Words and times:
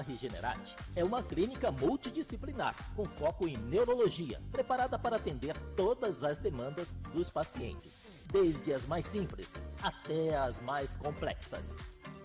A 0.00 0.02
Regenerate 0.02 0.74
é 0.96 1.04
uma 1.04 1.22
clínica 1.22 1.70
multidisciplinar 1.70 2.74
com 2.96 3.04
foco 3.04 3.46
em 3.46 3.54
neurologia, 3.58 4.40
preparada 4.50 4.98
para 4.98 5.16
atender 5.16 5.54
todas 5.76 6.24
as 6.24 6.38
demandas 6.38 6.92
dos 7.12 7.28
pacientes, 7.28 8.06
desde 8.32 8.72
as 8.72 8.86
mais 8.86 9.04
simples 9.04 9.60
até 9.82 10.38
as 10.38 10.58
mais 10.62 10.96
complexas. 10.96 11.76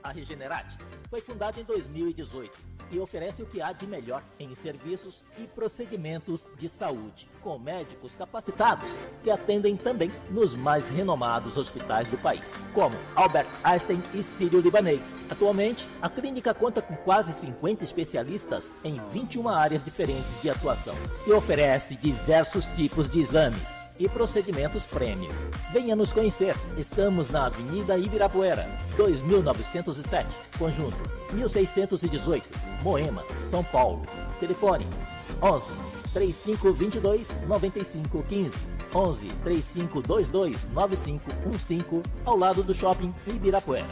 A 0.02 0.14
Regenerate 0.14 0.78
foi 1.10 1.20
fundada 1.20 1.60
em 1.60 1.66
2018 1.66 2.75
e 2.92 3.00
oferece 3.00 3.42
o 3.42 3.46
que 3.46 3.62
há 3.62 3.72
de 3.72 3.88
melhor 3.88 4.24
em 4.40 4.54
serviços 4.56 5.24
e 5.38 5.48
procedimentos 5.48 6.48
de 6.58 6.68
saúde, 6.70 7.30
com 7.42 7.58
médicos 7.58 8.14
capacitados 8.16 8.92
que 9.24 9.30
atendem 9.30 9.76
também 9.76 10.12
nos 10.30 10.56
mais 10.56 10.90
renomados 10.90 11.58
hospitais 11.58 12.10
do 12.10 12.18
país, 12.18 12.52
como 12.74 12.96
Albert 13.16 13.48
Einstein 13.64 14.02
e 14.14 14.24
Sírio-Libanês. 14.24 15.16
Atualmente, 15.30 15.90
a 16.02 16.10
clínica 16.10 16.54
conta 16.54 16.82
com 16.82 16.96
quase 16.98 17.34
50 17.34 17.84
especialistas 17.84 18.76
em 18.84 19.00
21 19.12 19.50
áreas 19.50 19.84
diferentes 19.84 20.42
de 20.42 20.50
atuação 20.50 20.96
e 21.28 21.32
oferece 21.32 21.96
diversos 21.96 22.66
tipos 22.68 23.08
de 23.08 23.20
exames 23.20 23.86
e 24.00 24.08
procedimentos 24.10 24.86
premium. 24.86 25.32
Venha 25.72 25.96
nos 25.96 26.12
conhecer. 26.12 26.56
Estamos 26.78 27.30
na 27.30 27.46
Avenida 27.46 27.98
Ibirapuera, 27.98 28.68
2907, 28.98 30.28
Conjunto 30.58 30.98
1618, 31.34 32.48
Moema, 32.82 33.24
São 33.42 33.64
Paulo. 33.64 34.06
Telefone 34.40 34.88
11 35.42 35.72
3522 36.14 37.28
9515. 37.48 38.76
11 38.94 39.28
3522 39.44 40.68
9515, 40.74 42.04
ao 42.24 42.38
lado 42.38 42.64
do 42.64 42.74
shopping 42.74 43.14
Ibirapuera. 43.28 43.88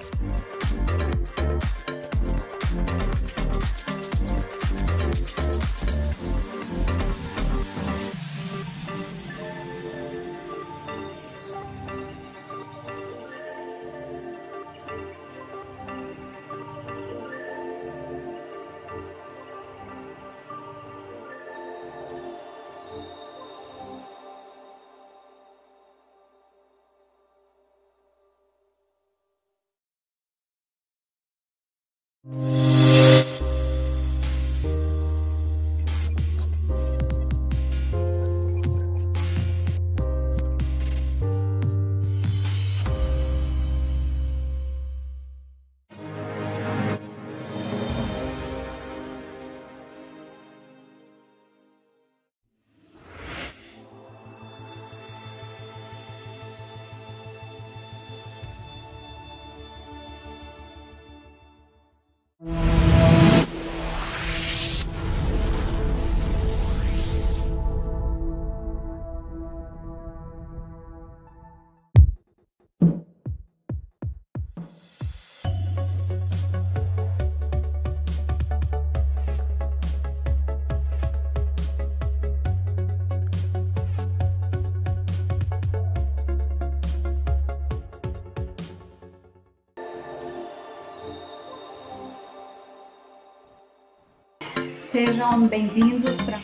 Sejam 94.93 95.47
bem-vindos 95.47 96.21
para 96.21 96.39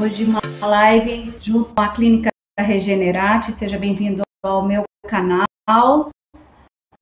hoje 0.00 0.24
uma 0.24 0.40
live 0.64 1.34
junto 1.40 1.74
com 1.74 1.82
a 1.82 1.88
Clínica 1.88 2.30
Regenerate. 2.56 3.50
Seja 3.50 3.76
bem-vindo 3.76 4.22
ao 4.40 4.64
meu 4.64 4.84
canal. 5.08 6.08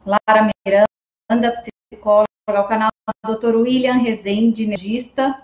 Lara 0.07 0.49
Miranda, 0.67 1.55
psicóloga, 1.93 2.25
ao 2.47 2.67
canal 2.67 2.89
Dr. 3.23 3.57
William 3.57 3.99
Rezende, 3.99 4.65
energista. 4.65 5.43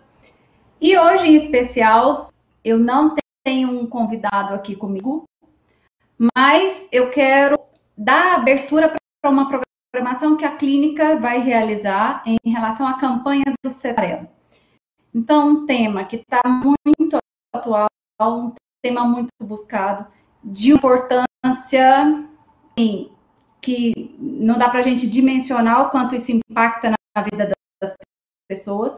E 0.80 0.96
hoje, 0.96 1.26
em 1.26 1.36
especial, 1.36 2.30
eu 2.64 2.78
não 2.78 3.14
tenho 3.44 3.68
um 3.68 3.86
convidado 3.86 4.54
aqui 4.54 4.74
comigo, 4.74 5.24
mas 6.18 6.88
eu 6.90 7.10
quero 7.10 7.60
dar 7.94 8.36
abertura 8.36 8.88
para 9.20 9.30
uma 9.30 9.42
programação 9.42 9.73
que 10.36 10.44
a 10.44 10.56
clínica 10.56 11.16
vai 11.16 11.38
realizar 11.38 12.22
em 12.26 12.38
relação 12.44 12.86
à 12.86 12.98
campanha 12.98 13.44
do 13.64 13.70
Cetarelo. 13.70 14.28
Então, 15.14 15.48
um 15.48 15.66
tema 15.66 16.04
que 16.04 16.16
está 16.16 16.40
muito 16.48 17.18
atual, 17.54 17.86
um 18.20 18.52
tema 18.82 19.04
muito 19.04 19.30
buscado, 19.40 20.06
de 20.42 20.72
importância 20.72 22.26
em, 22.76 23.10
que 23.60 24.14
não 24.18 24.58
dá 24.58 24.68
para 24.68 24.80
a 24.80 24.82
gente 24.82 25.06
dimensionar 25.06 25.82
o 25.82 25.90
quanto 25.90 26.14
isso 26.14 26.32
impacta 26.32 26.90
na 26.90 27.22
vida 27.22 27.52
das 27.80 27.94
pessoas. 28.48 28.96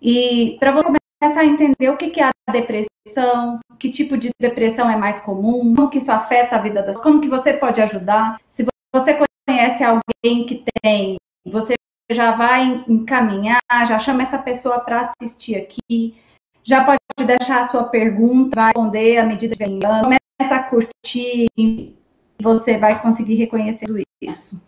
E 0.00 0.56
para 0.60 0.72
você 0.72 0.98
começar 1.20 1.40
a 1.40 1.46
entender 1.46 1.88
o 1.88 1.96
que 1.96 2.20
é 2.20 2.24
a 2.24 2.52
depressão, 2.52 3.60
que 3.78 3.90
tipo 3.90 4.16
de 4.16 4.30
depressão 4.38 4.90
é 4.90 4.96
mais 4.96 5.20
comum, 5.20 5.74
como 5.74 5.88
que 5.88 5.98
isso 5.98 6.12
afeta 6.12 6.56
a 6.56 6.60
vida 6.60 6.82
das 6.82 7.00
como 7.00 7.20
que 7.20 7.28
você 7.28 7.52
pode 7.52 7.80
ajudar. 7.80 8.38
Se 8.48 8.66
você 8.94 9.14
conhece 9.52 9.84
alguém 9.84 10.46
que 10.46 10.64
tem, 10.82 11.16
você 11.44 11.74
já 12.10 12.32
vai 12.32 12.84
encaminhar, 12.88 13.60
já 13.86 13.98
chama 13.98 14.22
essa 14.22 14.38
pessoa 14.38 14.80
para 14.80 15.12
assistir 15.20 15.56
aqui, 15.56 16.16
já 16.64 16.84
pode 16.84 16.98
deixar 17.26 17.60
a 17.60 17.68
sua 17.68 17.84
pergunta, 17.84 18.56
vai 18.56 18.66
responder 18.68 19.18
à 19.18 19.26
medida 19.26 19.54
que 19.54 19.64
vem 19.64 19.78
começa 19.78 20.54
a 20.54 20.62
curtir, 20.62 21.48
e 21.56 21.94
você 22.40 22.78
vai 22.78 23.00
conseguir 23.02 23.34
reconhecer 23.34 23.86
tudo 23.86 24.02
isso. 24.20 24.60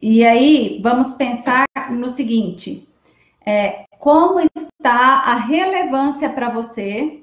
E 0.00 0.24
aí, 0.24 0.80
vamos 0.82 1.12
pensar 1.12 1.66
no 1.90 2.08
seguinte: 2.08 2.88
é, 3.44 3.84
como 3.98 4.40
está 4.40 5.20
a 5.20 5.34
relevância 5.34 6.30
para 6.30 6.48
você 6.48 7.22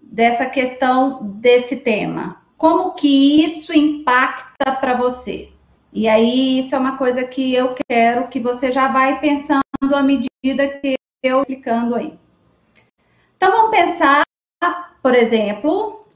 dessa 0.00 0.46
questão 0.46 1.22
desse 1.24 1.76
tema? 1.76 2.45
Como 2.56 2.94
que 2.94 3.44
isso 3.44 3.72
impacta 3.72 4.72
para 4.72 4.94
você. 4.94 5.50
E 5.92 6.08
aí, 6.08 6.58
isso 6.58 6.74
é 6.74 6.78
uma 6.78 6.98
coisa 6.98 7.24
que 7.24 7.54
eu 7.54 7.74
quero 7.88 8.28
que 8.28 8.40
você 8.40 8.70
já 8.70 8.88
vai 8.88 9.20
pensando 9.20 9.62
à 9.94 10.02
medida 10.02 10.68
que 10.80 10.96
eu 11.22 11.40
explicando 11.40 11.94
aí. 11.94 12.18
Então, 13.36 13.50
vamos 13.50 13.70
pensar, 13.70 14.22
por 15.02 15.14
exemplo, 15.14 16.06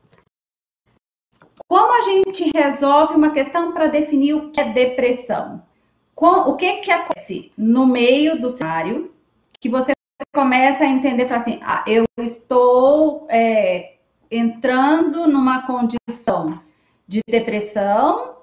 como 1.66 1.92
a 1.92 2.02
gente 2.02 2.50
resolve 2.54 3.14
uma 3.14 3.30
questão 3.30 3.72
para 3.72 3.86
definir 3.86 4.34
o 4.34 4.50
que 4.50 4.60
é 4.60 4.72
depressão. 4.72 5.62
o 6.16 6.56
que, 6.56 6.78
que 6.78 6.90
acontece 6.90 7.52
no 7.56 7.86
meio 7.86 8.40
do 8.40 8.50
cenário 8.50 9.14
que 9.60 9.68
você 9.68 9.92
começa 10.34 10.84
a 10.84 10.88
entender, 10.88 11.32
assim, 11.32 11.60
ah, 11.62 11.84
eu 11.86 12.04
estou 12.18 13.26
é, 13.30 13.96
entrando 14.30 15.26
numa 15.26 15.66
condição 15.66 16.62
de 17.06 17.20
depressão 17.28 18.36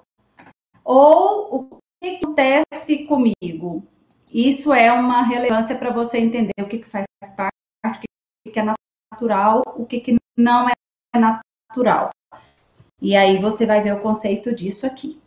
ou 0.84 1.54
o 1.54 1.78
que 2.02 2.16
acontece 2.16 3.06
comigo? 3.06 3.82
Isso 4.30 4.72
é 4.72 4.92
uma 4.92 5.22
relevância 5.22 5.76
para 5.76 5.90
você 5.90 6.18
entender 6.18 6.52
o 6.60 6.68
que, 6.68 6.78
que 6.78 6.90
faz 6.90 7.06
parte, 7.34 8.04
o 8.46 8.50
que, 8.50 8.58
é 8.58 8.62
natural, 8.62 9.62
o 9.76 9.86
que, 9.86 10.00
que 10.00 10.16
não 10.36 10.68
é 10.68 11.18
natural. 11.18 12.10
E 13.00 13.16
aí 13.16 13.38
você 13.38 13.64
vai 13.64 13.82
ver 13.82 13.94
o 13.94 14.02
conceito 14.02 14.54
disso 14.54 14.86
aqui. 14.86 15.20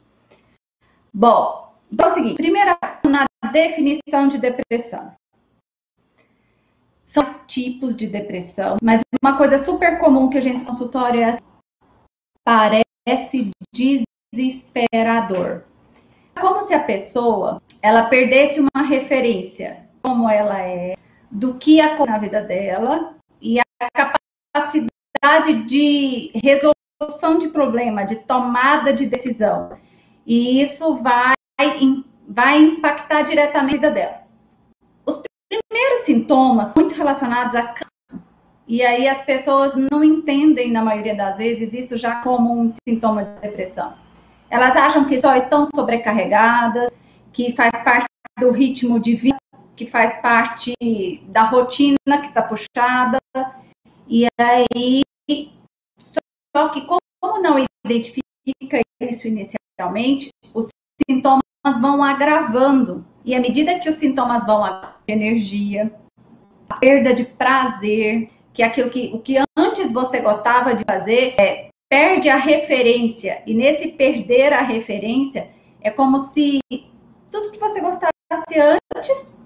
Bom, 1.11 1.73
então 1.91 2.07
é 2.07 2.11
o 2.11 2.13
seguinte, 2.13 2.35
primeira 2.35 2.77
na 3.09 3.25
definição 3.51 4.27
de 4.27 4.37
depressão 4.37 5.13
são 7.11 7.23
os 7.23 7.41
tipos 7.45 7.93
de 7.93 8.07
depressão, 8.07 8.77
mas 8.81 9.01
uma 9.21 9.37
coisa 9.37 9.57
super 9.57 9.99
comum 9.99 10.29
que 10.29 10.37
a 10.37 10.41
gente 10.41 10.63
consultório 10.63 11.19
é 11.19 11.25
assim, 11.25 11.41
parece 12.41 13.51
desesperador. 14.33 15.63
Como 16.39 16.63
se 16.63 16.73
a 16.73 16.81
pessoa 16.81 17.61
ela 17.81 18.05
perdesse 18.05 18.61
uma 18.61 18.83
referência, 18.83 19.89
como 20.01 20.29
ela 20.29 20.61
é, 20.61 20.95
do 21.29 21.55
que 21.55 21.81
acontece 21.81 22.11
na 22.11 22.17
vida 22.17 22.41
dela 22.41 23.17
e 23.41 23.59
a 23.59 23.63
capacidade 23.93 25.63
de 25.65 26.31
resolução 26.33 27.37
de 27.37 27.49
problema, 27.49 28.05
de 28.05 28.15
tomada 28.15 28.93
de 28.93 29.05
decisão. 29.05 29.77
E 30.25 30.61
isso 30.61 30.95
vai, 30.95 31.33
vai 32.25 32.57
impactar 32.57 33.23
diretamente 33.23 33.75
a 33.75 33.89
vida 33.89 33.91
dela. 33.91 34.20
Os 35.71 35.77
primeiros 35.77 36.01
sintomas 36.01 36.75
muito 36.75 36.93
relacionados 36.95 37.55
a 37.55 37.73
e 38.67 38.83
aí 38.83 39.07
as 39.07 39.21
pessoas 39.21 39.73
não 39.89 40.03
entendem, 40.03 40.69
na 40.69 40.83
maioria 40.83 41.15
das 41.15 41.37
vezes, 41.37 41.73
isso 41.73 41.95
já 41.97 42.21
como 42.21 42.61
um 42.61 42.69
sintoma 42.87 43.23
de 43.23 43.39
depressão. 43.39 43.93
Elas 44.49 44.75
acham 44.75 45.05
que 45.05 45.17
só 45.17 45.33
estão 45.33 45.65
sobrecarregadas, 45.73 46.91
que 47.31 47.53
faz 47.53 47.71
parte 47.85 48.05
do 48.37 48.51
ritmo 48.51 48.99
de 48.99 49.15
vida, 49.15 49.37
que 49.73 49.85
faz 49.85 50.21
parte 50.21 50.73
da 51.29 51.43
rotina 51.43 51.97
que 52.05 52.27
está 52.27 52.41
puxada. 52.41 53.21
E 54.09 54.27
aí, 54.37 55.03
só 55.97 56.67
que 56.67 56.81
como 56.81 57.41
não 57.41 57.57
identifica 57.85 58.81
isso 59.01 59.25
inicialmente, 59.25 60.31
os 60.53 60.67
sintomas 61.09 61.41
vão 61.81 62.03
agravando. 62.03 63.05
E 63.23 63.35
à 63.35 63.39
medida 63.39 63.79
que 63.79 63.89
os 63.89 63.95
sintomas 63.95 64.45
vão 64.45 64.63
agravando, 64.63 65.01
energia, 65.07 65.91
a 66.69 66.75
perda 66.75 67.13
de 67.13 67.25
prazer, 67.25 68.29
que 68.53 68.63
aquilo 68.63 68.89
que 68.89 69.11
o 69.13 69.19
que 69.19 69.37
antes 69.57 69.91
você 69.91 70.19
gostava 70.19 70.73
de 70.73 70.83
fazer 70.83 71.35
é 71.39 71.69
perde 71.89 72.29
a 72.29 72.37
referência 72.37 73.43
e 73.45 73.53
nesse 73.53 73.89
perder 73.89 74.53
a 74.53 74.61
referência 74.61 75.49
é 75.81 75.89
como 75.89 76.21
se 76.21 76.59
tudo 77.29 77.51
que 77.51 77.59
você 77.59 77.81
gostasse 77.81 78.11
antes 78.95 79.37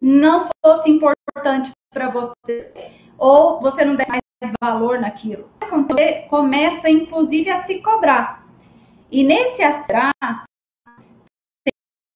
não 0.00 0.48
fosse 0.64 0.90
importante 0.90 1.72
para 1.92 2.08
você 2.10 2.72
ou 3.18 3.60
você 3.60 3.84
não 3.84 3.96
desse 3.96 4.10
mais 4.10 4.54
valor 4.60 5.00
naquilo. 5.00 5.50
Você 5.88 6.22
começa 6.28 6.88
inclusive 6.88 7.50
a 7.50 7.64
se 7.64 7.80
cobrar. 7.80 8.46
E 9.10 9.24
nesse 9.24 9.62
astral 9.62 10.12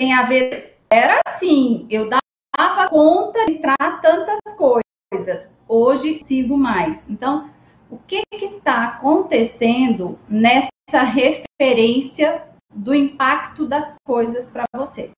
tem 0.00 0.14
a 0.14 0.22
ver 0.22 0.78
era 0.90 1.20
assim, 1.26 1.86
eu 1.90 2.08
dava 2.08 2.88
conta 2.88 3.44
de 3.44 3.58
tratar 3.58 4.00
tantas 4.00 4.38
coisas 4.56 5.54
hoje 5.68 6.20
sigo 6.22 6.56
mais. 6.56 7.08
Então, 7.08 7.50
o 7.90 7.98
que, 7.98 8.22
que 8.32 8.46
está 8.46 8.84
acontecendo 8.84 10.18
nessa 10.26 11.02
referência 11.04 12.44
do 12.74 12.94
impacto 12.94 13.66
das 13.66 13.94
coisas 14.04 14.48
para 14.48 14.64
você? 14.74 15.10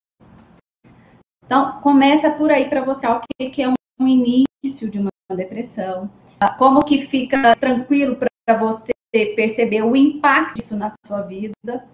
Então, 1.46 1.80
começa 1.80 2.30
por 2.30 2.50
aí 2.50 2.68
para 2.68 2.84
você 2.84 3.06
o 3.06 3.20
que, 3.20 3.50
que 3.50 3.62
é 3.62 3.68
um 3.68 4.08
início 4.08 4.90
de 4.90 4.98
uma 4.98 5.10
depressão, 5.34 6.10
como 6.58 6.84
que 6.84 7.06
fica 7.06 7.54
tranquilo 7.54 8.16
para 8.16 8.58
você 8.58 8.92
perceber 9.36 9.82
o 9.82 9.94
impacto 9.94 10.56
disso 10.56 10.76
na 10.76 10.92
sua 11.06 11.22
vida. 11.22 11.86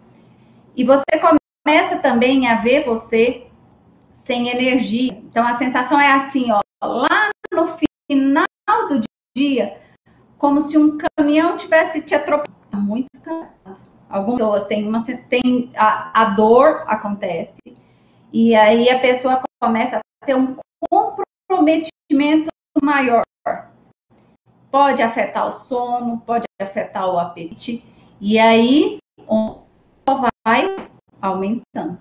E 0.75 0.85
você 0.85 1.19
começa 1.69 1.99
também 1.99 2.49
a 2.49 2.55
ver 2.55 2.87
você 2.87 3.47
sem 4.15 4.49
energia. 4.49 5.13
Então 5.13 5.47
a 5.47 5.59
sensação 5.59 6.01
é 6.01 6.11
assim, 6.13 6.51
ó, 6.51 6.61
lá 6.83 7.29
no 7.53 7.77
final 8.11 8.89
do 8.89 9.03
dia, 9.37 9.79
como 10.39 10.63
se 10.63 10.79
um 10.79 10.97
caminhão 10.97 11.59
tivesse 11.59 12.01
te 12.07 12.15
atropelado. 12.15 12.57
Muito 12.75 13.11
cansado. 13.23 13.77
Algumas 14.09 14.41
pessoas 14.41 14.65
têm 14.65 14.89
uma 14.89 15.05
tem 15.05 15.71
a, 15.77 16.23
a 16.23 16.25
dor 16.31 16.85
acontece 16.87 17.61
e 18.33 18.55
aí 18.55 18.89
a 18.89 19.01
pessoa 19.01 19.43
começa 19.61 19.99
a 19.99 20.27
ter 20.27 20.35
um 20.35 20.57
comprometimento 20.89 22.49
maior. 22.83 23.23
Pode 24.71 25.03
afetar 25.03 25.47
o 25.47 25.53
sono, 25.53 26.19
pode 26.21 26.47
afetar 26.59 27.07
o 27.13 27.19
apetite 27.19 27.85
e 28.19 28.39
aí 28.39 28.99
só 29.27 30.31
vai 30.43 30.89
aumentando. 31.21 31.99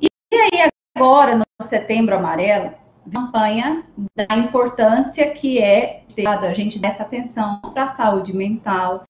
E 0.00 0.08
aí 0.32 0.70
agora 0.96 1.36
no 1.36 1.44
setembro 1.66 2.16
amarelo 2.16 2.74
campanha 3.10 3.84
da 4.16 4.36
importância 4.36 5.30
que 5.30 5.60
é 5.60 6.04
a 6.26 6.52
gente 6.52 6.78
dessa 6.78 7.02
atenção 7.02 7.60
para 7.60 7.84
a 7.84 7.88
saúde 7.88 8.34
mental, 8.34 9.04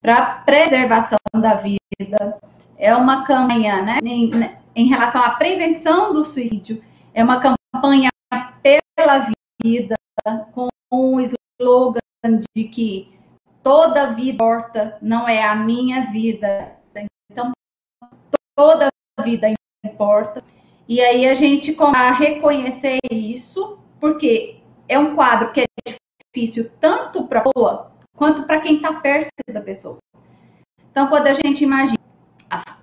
para 0.00 0.16
a 0.16 0.34
preservação 0.42 1.18
da 1.34 1.54
vida. 1.54 2.38
É 2.76 2.94
uma 2.94 3.24
campanha 3.24 3.82
né, 3.82 3.98
em, 4.02 4.30
em 4.74 4.86
relação 4.86 5.22
à 5.22 5.30
prevenção 5.30 6.12
do 6.12 6.24
suicídio, 6.24 6.82
é 7.14 7.22
uma 7.22 7.40
campanha 7.40 8.10
pela 8.96 9.26
vida, 9.62 9.94
com 10.52 10.68
um 10.90 11.20
slogan 11.20 12.00
de 12.54 12.64
que 12.64 13.12
toda 13.62 14.12
vida 14.12 14.34
importa, 14.34 14.98
não 15.00 15.28
é 15.28 15.42
a 15.42 15.54
minha 15.54 16.06
vida. 16.06 16.76
Então, 17.30 17.52
toda 18.56 18.88
vida 19.22 19.52
importa. 19.84 20.42
E 20.88 21.00
aí 21.00 21.26
a 21.26 21.34
gente 21.34 21.74
começa 21.74 22.04
a 22.04 22.12
reconhecer 22.12 22.98
isso, 23.10 23.78
porque 24.00 24.60
é 24.88 24.98
um 24.98 25.14
quadro 25.14 25.52
que 25.52 25.60
é 25.60 25.94
difícil 26.34 26.70
tanto 26.80 27.26
para 27.26 27.40
a 27.40 27.42
pessoa 27.44 27.92
quanto 28.16 28.44
para 28.44 28.60
quem 28.60 28.76
está 28.76 28.92
perto 28.94 29.28
da 29.52 29.60
pessoa. 29.60 29.98
Então, 30.90 31.08
quando 31.08 31.26
a 31.26 31.32
gente 31.32 31.64
imagina 31.64 31.98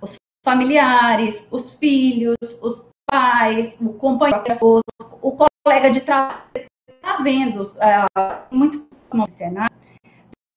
os 0.00 0.16
familiares, 0.44 1.46
os 1.50 1.74
filhos, 1.74 2.36
os 2.60 2.90
pais, 3.10 3.76
o 3.80 3.92
companheiro, 3.92 4.80
o 5.22 5.36
colega 5.64 5.90
de 5.90 6.00
trabalho, 6.00 6.42
está 6.88 7.22
vendo 7.22 7.62
uh, 7.62 8.42
muito 8.50 8.88
cenário. 9.28 9.74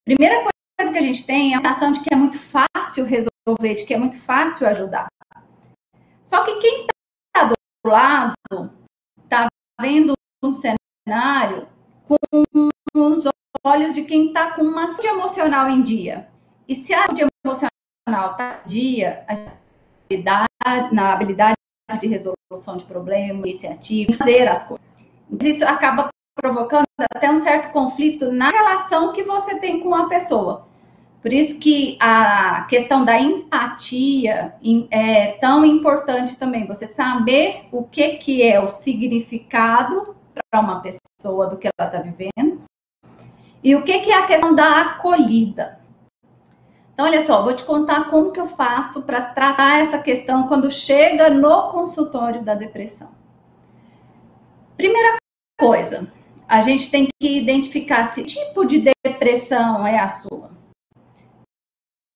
Primeira 0.05 0.43
coisa 0.77 0.91
que 0.91 0.98
a 0.98 1.01
gente 1.01 1.25
tem 1.25 1.53
é 1.53 1.58
a 1.58 1.60
sensação 1.60 1.91
de 1.91 2.01
que 2.01 2.13
é 2.13 2.17
muito 2.17 2.39
fácil 2.39 3.05
resolver, 3.05 3.33
de 3.46 3.86
que 3.86 3.94
é 3.94 3.98
muito 3.98 4.22
fácil 4.22 4.68
ajudar. 4.68 5.08
Só 6.24 6.44
que 6.44 6.56
quem 6.56 6.88
lado 7.86 8.72
está 9.24 9.48
vendo 9.82 10.14
um 10.42 10.54
cenário 10.54 11.68
com 12.06 12.18
os 12.96 13.28
olhos 13.64 13.94
de 13.94 14.04
quem 14.04 14.28
está 14.28 14.52
com 14.52 14.62
uma 14.62 14.88
saúde 14.88 15.08
emocional 15.08 15.70
em 15.70 15.82
dia. 15.82 16.30
E 16.68 16.76
se 16.76 16.94
a 16.94 17.06
saúde 17.06 17.26
emocional 17.44 18.32
está 18.32 18.62
em 18.64 18.68
dia, 18.68 19.26
na 20.92 21.14
habilidade 21.14 21.58
de 22.00 22.08
resolução 22.08 22.78
de 22.78 22.86
problemas, 22.86 23.46
iniciativa, 23.46 24.14
fazer 24.14 24.48
as 24.48 24.64
coisas. 24.64 24.88
Isso 25.42 25.66
acaba 25.66 26.10
provocando 26.36 26.86
até 27.14 27.30
um 27.30 27.40
certo 27.40 27.72
conflito 27.72 28.32
na 28.32 28.50
relação 28.50 29.12
que 29.12 29.24
você 29.24 29.60
tem 29.60 29.82
com 29.82 29.94
a 29.94 30.08
pessoa. 30.08 30.68
Por 31.24 31.32
isso 31.32 31.58
que 31.58 31.98
a 32.01 32.63
questão 32.63 33.06
da 33.06 33.18
empatia 33.18 34.56
é 34.92 35.27
tão 35.39 35.63
importante 35.63 36.36
também. 36.36 36.68
Você 36.68 36.86
saber 36.86 37.63
o 37.72 37.82
que, 37.82 38.18
que 38.18 38.44
é 38.44 38.60
o 38.60 38.68
significado 38.68 40.18
para 40.51 40.60
uma 40.60 40.82
pessoa 40.82 41.48
do 41.48 41.56
que 41.56 41.70
ela 41.80 41.88
está 41.89 42.01
vivendo 42.01 42.62
e 43.63 43.74
o 43.74 43.84
que, 43.84 44.00
que 44.00 44.12
é 44.12 44.18
a 44.18 44.27
questão 44.27 44.53
da 44.53 44.82
acolhida. 44.82 45.80
Então, 46.94 47.06
olha 47.06 47.25
só, 47.25 47.42
vou 47.42 47.56
te 47.56 47.63
contar 47.63 48.10
como 48.10 48.34
que 48.34 48.39
eu 48.42 48.48
faço 48.48 49.01
para 49.03 49.22
tratar 49.22 49.80
essa 49.80 50.00
questão 50.00 50.46
quando 50.46 50.70
chega 50.70 51.30
no 51.30 51.72
consultório 51.72 52.44
da 52.44 52.53
depressão. 52.53 53.08
Primeira 54.75 55.15
coisa, 55.58 56.06
a 56.50 56.62
gente 56.63 56.92
tem 56.92 57.08
que 57.18 57.38
identificar 57.38 58.08
se 58.08 58.25
tipo 58.25 58.65
de 58.65 58.92
depressão 59.06 59.88
é 59.88 59.98
a 59.98 60.10
sua. 60.10 60.62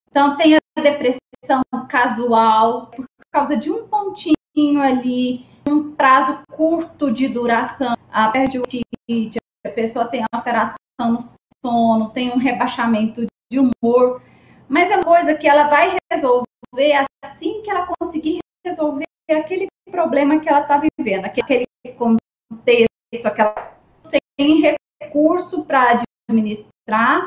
Então, 0.09 0.37
tem 0.37 0.55
a 0.55 0.81
depressão 0.81 1.61
casual, 1.89 2.87
por 2.87 3.05
causa 3.31 3.55
de 3.55 3.71
um 3.71 3.87
pontinho 3.87 4.81
ali, 4.81 5.45
um 5.67 5.91
prazo 5.93 6.39
curto 6.51 7.11
de 7.11 7.27
duração, 7.27 7.95
a 8.11 8.29
perde 8.29 8.59
o 8.59 8.63
apetite, 8.63 9.39
a 9.65 9.69
pessoa 9.69 10.05
tem 10.05 10.23
alteração 10.31 10.77
no 10.99 11.19
sono, 11.63 12.09
tem 12.09 12.31
um 12.31 12.37
rebaixamento 12.37 13.25
de 13.51 13.59
humor, 13.59 14.21
mas 14.67 14.89
é 14.91 14.95
uma 14.95 15.03
coisa 15.03 15.35
que 15.35 15.47
ela 15.47 15.67
vai 15.67 15.97
resolver 16.11 17.07
assim 17.23 17.61
que 17.61 17.69
ela 17.69 17.87
conseguir 17.99 18.39
resolver 18.65 19.05
aquele 19.29 19.67
problema 19.91 20.39
que 20.39 20.49
ela 20.49 20.61
está 20.61 20.81
vivendo, 20.97 21.25
aquele 21.25 21.65
contexto, 21.97 23.25
aquela 23.25 23.77
sem 24.03 24.77
recurso 25.01 25.63
para 25.65 26.01
administrar, 26.29 27.25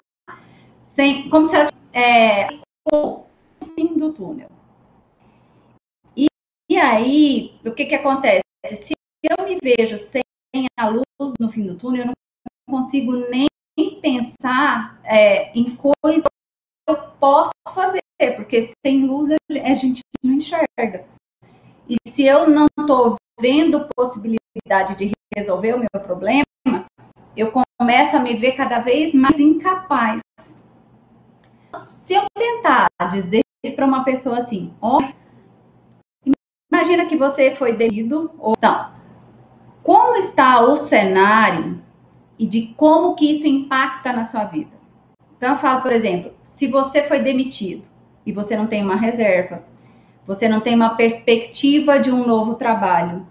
sem, 0.82 1.28
como 1.30 1.46
se 1.46 1.56
ela 1.56 1.70
é, 1.92 2.48
o 2.92 3.24
fim 3.74 3.96
do 3.96 4.12
túnel. 4.12 4.48
E, 6.16 6.26
e 6.68 6.76
aí, 6.76 7.58
o 7.64 7.72
que, 7.72 7.86
que 7.86 7.94
acontece? 7.94 8.42
Se 8.66 8.94
eu 9.22 9.44
me 9.44 9.58
vejo 9.62 9.96
sem 9.96 10.22
a 10.78 10.88
luz 10.88 11.34
no 11.38 11.50
fim 11.50 11.66
do 11.66 11.76
túnel, 11.76 12.02
eu 12.02 12.06
não 12.06 12.14
consigo 12.80 13.16
nem 13.28 13.48
pensar 14.00 15.00
é, 15.04 15.56
em 15.58 15.76
coisas 15.76 16.24
que 16.24 16.92
eu 16.92 16.96
posso 17.18 17.52
fazer, 17.74 18.02
porque 18.36 18.62
sem 18.84 19.06
luz 19.06 19.30
a 19.30 19.74
gente 19.74 20.00
não 20.22 20.34
enxerga. 20.34 21.06
E 21.88 21.96
se 22.08 22.24
eu 22.24 22.48
não 22.48 22.66
estou 22.78 23.16
vendo 23.40 23.88
possibilidade 23.94 24.96
de 24.96 25.12
resolver 25.34 25.74
o 25.74 25.78
meu 25.78 26.02
problema, 26.02 26.44
eu 27.36 27.52
começo 27.52 28.16
a 28.16 28.20
me 28.20 28.34
ver 28.34 28.52
cada 28.52 28.80
vez 28.80 29.14
mais 29.14 29.38
incapaz. 29.38 30.20
Se 32.10 32.16
eu 32.16 32.24
tentar 32.36 32.88
dizer 33.08 33.44
para 33.76 33.86
uma 33.86 34.02
pessoa 34.02 34.38
assim, 34.38 34.74
ó, 34.82 34.98
imagina 36.72 37.06
que 37.06 37.16
você 37.16 37.54
foi 37.54 37.76
demitido, 37.76 38.32
ou 38.36 38.54
então, 38.58 38.90
como 39.80 40.16
está 40.16 40.60
o 40.60 40.76
cenário 40.76 41.80
e 42.36 42.48
de 42.48 42.74
como 42.76 43.14
que 43.14 43.30
isso 43.30 43.46
impacta 43.46 44.12
na 44.12 44.24
sua 44.24 44.42
vida? 44.42 44.72
Então 45.36 45.50
eu 45.50 45.56
falo, 45.56 45.82
por 45.82 45.92
exemplo, 45.92 46.32
se 46.40 46.66
você 46.66 47.04
foi 47.04 47.20
demitido 47.20 47.88
e 48.26 48.32
você 48.32 48.56
não 48.56 48.66
tem 48.66 48.82
uma 48.82 48.96
reserva, 48.96 49.64
você 50.26 50.48
não 50.48 50.60
tem 50.60 50.74
uma 50.74 50.96
perspectiva 50.96 52.00
de 52.00 52.10
um 52.10 52.26
novo 52.26 52.56
trabalho, 52.56 53.24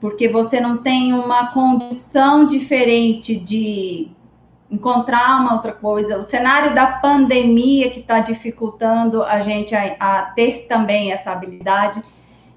porque 0.00 0.28
você 0.28 0.60
não 0.60 0.76
tem 0.76 1.12
uma 1.12 1.52
condição 1.52 2.46
diferente 2.46 3.34
de 3.34 4.08
encontrar 4.74 5.40
uma 5.40 5.54
outra 5.54 5.72
coisa. 5.72 6.18
O 6.18 6.24
cenário 6.24 6.74
da 6.74 6.86
pandemia 6.86 7.90
que 7.90 8.00
está 8.00 8.20
dificultando 8.20 9.22
a 9.22 9.40
gente 9.40 9.74
a, 9.74 9.96
a, 9.98 10.22
ter 10.22 10.66
também 10.66 11.12
essa 11.12 11.30
habilidade. 11.30 12.02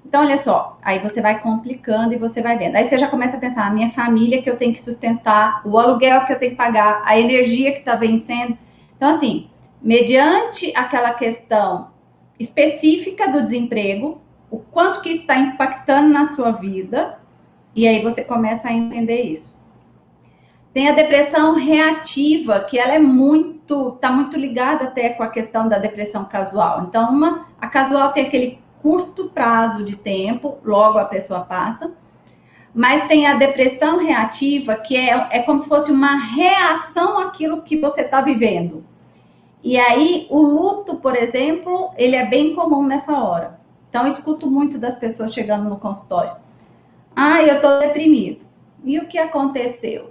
Então, 0.04 0.22
olha 0.22 0.38
só, 0.38 0.78
aí 0.82 0.98
você 0.98 1.20
vai 1.20 1.40
complicando 1.40 2.14
e 2.14 2.18
você 2.18 2.42
vai 2.42 2.56
vendo. 2.56 2.76
Aí 2.76 2.84
você 2.84 2.98
já 2.98 3.08
começa 3.08 3.36
a 3.36 3.40
pensar, 3.40 3.66
a 3.66 3.70
minha 3.70 3.90
família 3.90 4.42
que 4.42 4.50
eu 4.50 4.56
tenho 4.56 4.72
que 4.72 4.80
sustentar, 4.80 5.60
o 5.64 5.78
aluguel 5.78 6.24
que 6.24 6.32
eu 6.32 6.38
tenho 6.38 6.52
que 6.52 6.56
pagar, 6.56 7.02
a 7.04 7.18
energia 7.18 7.72
que 7.72 7.78
está 7.78 7.94
vencendo. 7.94 8.56
Então, 8.96 9.10
assim, 9.10 9.48
mediante 9.80 10.74
aquela 10.74 11.12
questão 11.12 11.90
específica 12.38 13.28
do 13.28 13.42
desemprego, 13.42 14.20
o 14.50 14.58
quanto 14.58 15.02
que 15.02 15.10
está 15.10 15.36
impactando 15.38 16.08
na 16.08 16.24
sua 16.24 16.52
vida, 16.52 17.18
e 17.74 17.86
aí 17.86 18.02
você 18.02 18.24
começa 18.24 18.68
a 18.68 18.72
entender 18.72 19.22
isso. 19.22 19.57
Tem 20.72 20.88
a 20.88 20.92
depressão 20.92 21.54
reativa, 21.54 22.60
que 22.60 22.78
ela 22.78 22.94
é 22.94 22.98
muito, 22.98 23.94
está 23.94 24.10
muito 24.10 24.38
ligada 24.38 24.84
até 24.84 25.08
com 25.10 25.22
a 25.22 25.28
questão 25.28 25.68
da 25.68 25.78
depressão 25.78 26.24
casual. 26.24 26.84
Então, 26.88 27.10
uma, 27.10 27.46
a 27.60 27.66
casual 27.66 28.12
tem 28.12 28.26
aquele 28.26 28.58
curto 28.80 29.30
prazo 29.30 29.84
de 29.84 29.96
tempo, 29.96 30.58
logo 30.64 30.98
a 30.98 31.04
pessoa 31.04 31.40
passa. 31.40 31.92
Mas 32.74 33.08
tem 33.08 33.26
a 33.26 33.34
depressão 33.34 33.98
reativa, 33.98 34.76
que 34.76 34.96
é, 34.96 35.28
é 35.32 35.42
como 35.42 35.58
se 35.58 35.68
fosse 35.68 35.90
uma 35.90 36.14
reação 36.14 37.18
àquilo 37.18 37.62
que 37.62 37.76
você 37.76 38.02
está 38.02 38.20
vivendo. 38.20 38.84
E 39.62 39.76
aí, 39.78 40.26
o 40.30 40.40
luto, 40.40 40.96
por 40.96 41.16
exemplo, 41.16 41.90
ele 41.96 42.14
é 42.14 42.26
bem 42.26 42.54
comum 42.54 42.86
nessa 42.86 43.18
hora. 43.18 43.58
Então, 43.88 44.06
eu 44.06 44.12
escuto 44.12 44.48
muito 44.48 44.78
das 44.78 44.96
pessoas 44.96 45.32
chegando 45.32 45.68
no 45.68 45.78
consultório. 45.78 46.36
Ah, 47.16 47.42
eu 47.42 47.56
estou 47.56 47.80
deprimido. 47.80 48.46
E 48.84 48.98
o 48.98 49.08
que 49.08 49.18
aconteceu? 49.18 50.10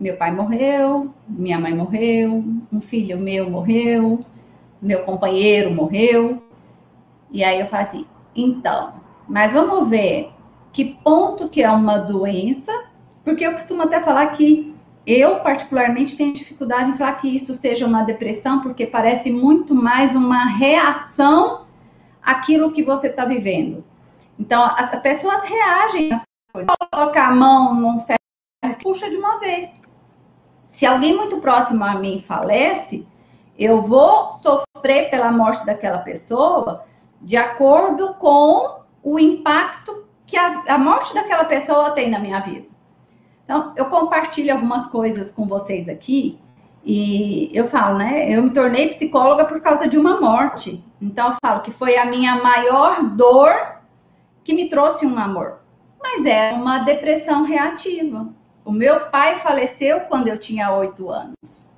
Meu 0.00 0.16
pai 0.16 0.34
morreu, 0.34 1.12
minha 1.28 1.60
mãe 1.60 1.74
morreu, 1.74 2.42
um 2.72 2.80
filho 2.80 3.18
meu 3.18 3.50
morreu, 3.50 4.24
meu 4.80 5.02
companheiro 5.02 5.70
morreu. 5.70 6.42
E 7.30 7.44
aí 7.44 7.60
eu 7.60 7.66
falo 7.66 7.82
assim, 7.82 8.06
então, 8.34 8.94
mas 9.28 9.52
vamos 9.52 9.88
ver 9.90 10.30
que 10.72 10.96
ponto 11.04 11.50
que 11.50 11.62
é 11.62 11.70
uma 11.70 11.98
doença, 11.98 12.72
porque 13.22 13.46
eu 13.46 13.52
costumo 13.52 13.82
até 13.82 14.00
falar 14.00 14.26
que 14.28 14.74
eu, 15.06 15.40
particularmente, 15.40 16.16
tenho 16.16 16.32
dificuldade 16.32 16.90
em 16.90 16.94
falar 16.94 17.14
que 17.14 17.28
isso 17.28 17.54
seja 17.54 17.86
uma 17.86 18.02
depressão, 18.02 18.60
porque 18.60 18.86
parece 18.86 19.30
muito 19.30 19.74
mais 19.74 20.14
uma 20.14 20.46
reação 20.46 21.66
àquilo 22.22 22.70
que 22.70 22.82
você 22.82 23.08
está 23.08 23.24
vivendo. 23.24 23.84
Então, 24.38 24.62
as 24.64 24.90
pessoas 25.00 25.42
reagem 25.42 26.12
às 26.12 26.22
coisas. 26.52 26.74
Colocar 26.92 27.28
a 27.28 27.34
mão 27.34 27.74
num 27.74 28.00
ferro, 28.00 28.76
puxa 28.82 29.10
de 29.10 29.16
uma 29.16 29.38
vez. 29.38 29.76
Se 30.80 30.86
alguém 30.86 31.14
muito 31.14 31.42
próximo 31.42 31.84
a 31.84 31.96
mim 31.96 32.24
falece, 32.26 33.06
eu 33.58 33.82
vou 33.82 34.32
sofrer 34.32 35.10
pela 35.10 35.30
morte 35.30 35.66
daquela 35.66 35.98
pessoa 35.98 36.86
de 37.20 37.36
acordo 37.36 38.14
com 38.14 38.80
o 39.02 39.18
impacto 39.18 40.06
que 40.24 40.38
a, 40.38 40.62
a 40.68 40.78
morte 40.78 41.12
daquela 41.12 41.44
pessoa 41.44 41.90
tem 41.90 42.08
na 42.08 42.18
minha 42.18 42.40
vida. 42.40 42.66
Então, 43.44 43.74
eu 43.76 43.90
compartilho 43.90 44.54
algumas 44.54 44.86
coisas 44.86 45.30
com 45.30 45.46
vocês 45.46 45.86
aqui 45.86 46.40
e 46.82 47.50
eu 47.52 47.66
falo, 47.66 47.98
né? 47.98 48.34
Eu 48.34 48.42
me 48.42 48.54
tornei 48.54 48.88
psicóloga 48.88 49.44
por 49.44 49.60
causa 49.60 49.86
de 49.86 49.98
uma 49.98 50.18
morte. 50.18 50.82
Então, 50.98 51.28
eu 51.28 51.36
falo 51.44 51.60
que 51.60 51.70
foi 51.70 51.98
a 51.98 52.06
minha 52.06 52.42
maior 52.42 53.02
dor 53.02 53.82
que 54.42 54.54
me 54.54 54.70
trouxe 54.70 55.04
um 55.04 55.18
amor. 55.18 55.58
Mas 56.02 56.24
era 56.24 56.56
uma 56.56 56.78
depressão 56.78 57.42
reativa. 57.44 58.39
O 58.64 58.72
meu 58.72 59.08
pai 59.10 59.36
faleceu 59.36 60.00
quando 60.00 60.28
eu 60.28 60.38
tinha 60.38 60.72
oito 60.72 61.08
anos. 61.08 61.68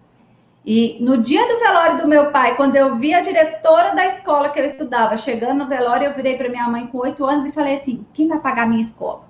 E 0.64 0.98
no 1.00 1.18
dia 1.18 1.46
do 1.48 1.58
velório 1.58 1.98
do 1.98 2.06
meu 2.06 2.30
pai, 2.30 2.56
quando 2.56 2.76
eu 2.76 2.94
vi 2.94 3.12
a 3.12 3.20
diretora 3.20 3.94
da 3.94 4.06
escola 4.06 4.50
que 4.50 4.60
eu 4.60 4.64
estudava 4.64 5.16
chegando 5.16 5.58
no 5.58 5.68
velório, 5.68 6.06
eu 6.06 6.14
virei 6.14 6.36
para 6.36 6.48
minha 6.48 6.68
mãe 6.68 6.86
com 6.86 6.98
oito 6.98 7.24
anos 7.24 7.46
e 7.46 7.52
falei 7.52 7.74
assim: 7.74 8.06
quem 8.12 8.28
vai 8.28 8.38
pagar 8.38 8.68
minha 8.68 8.82
escola? 8.82 9.24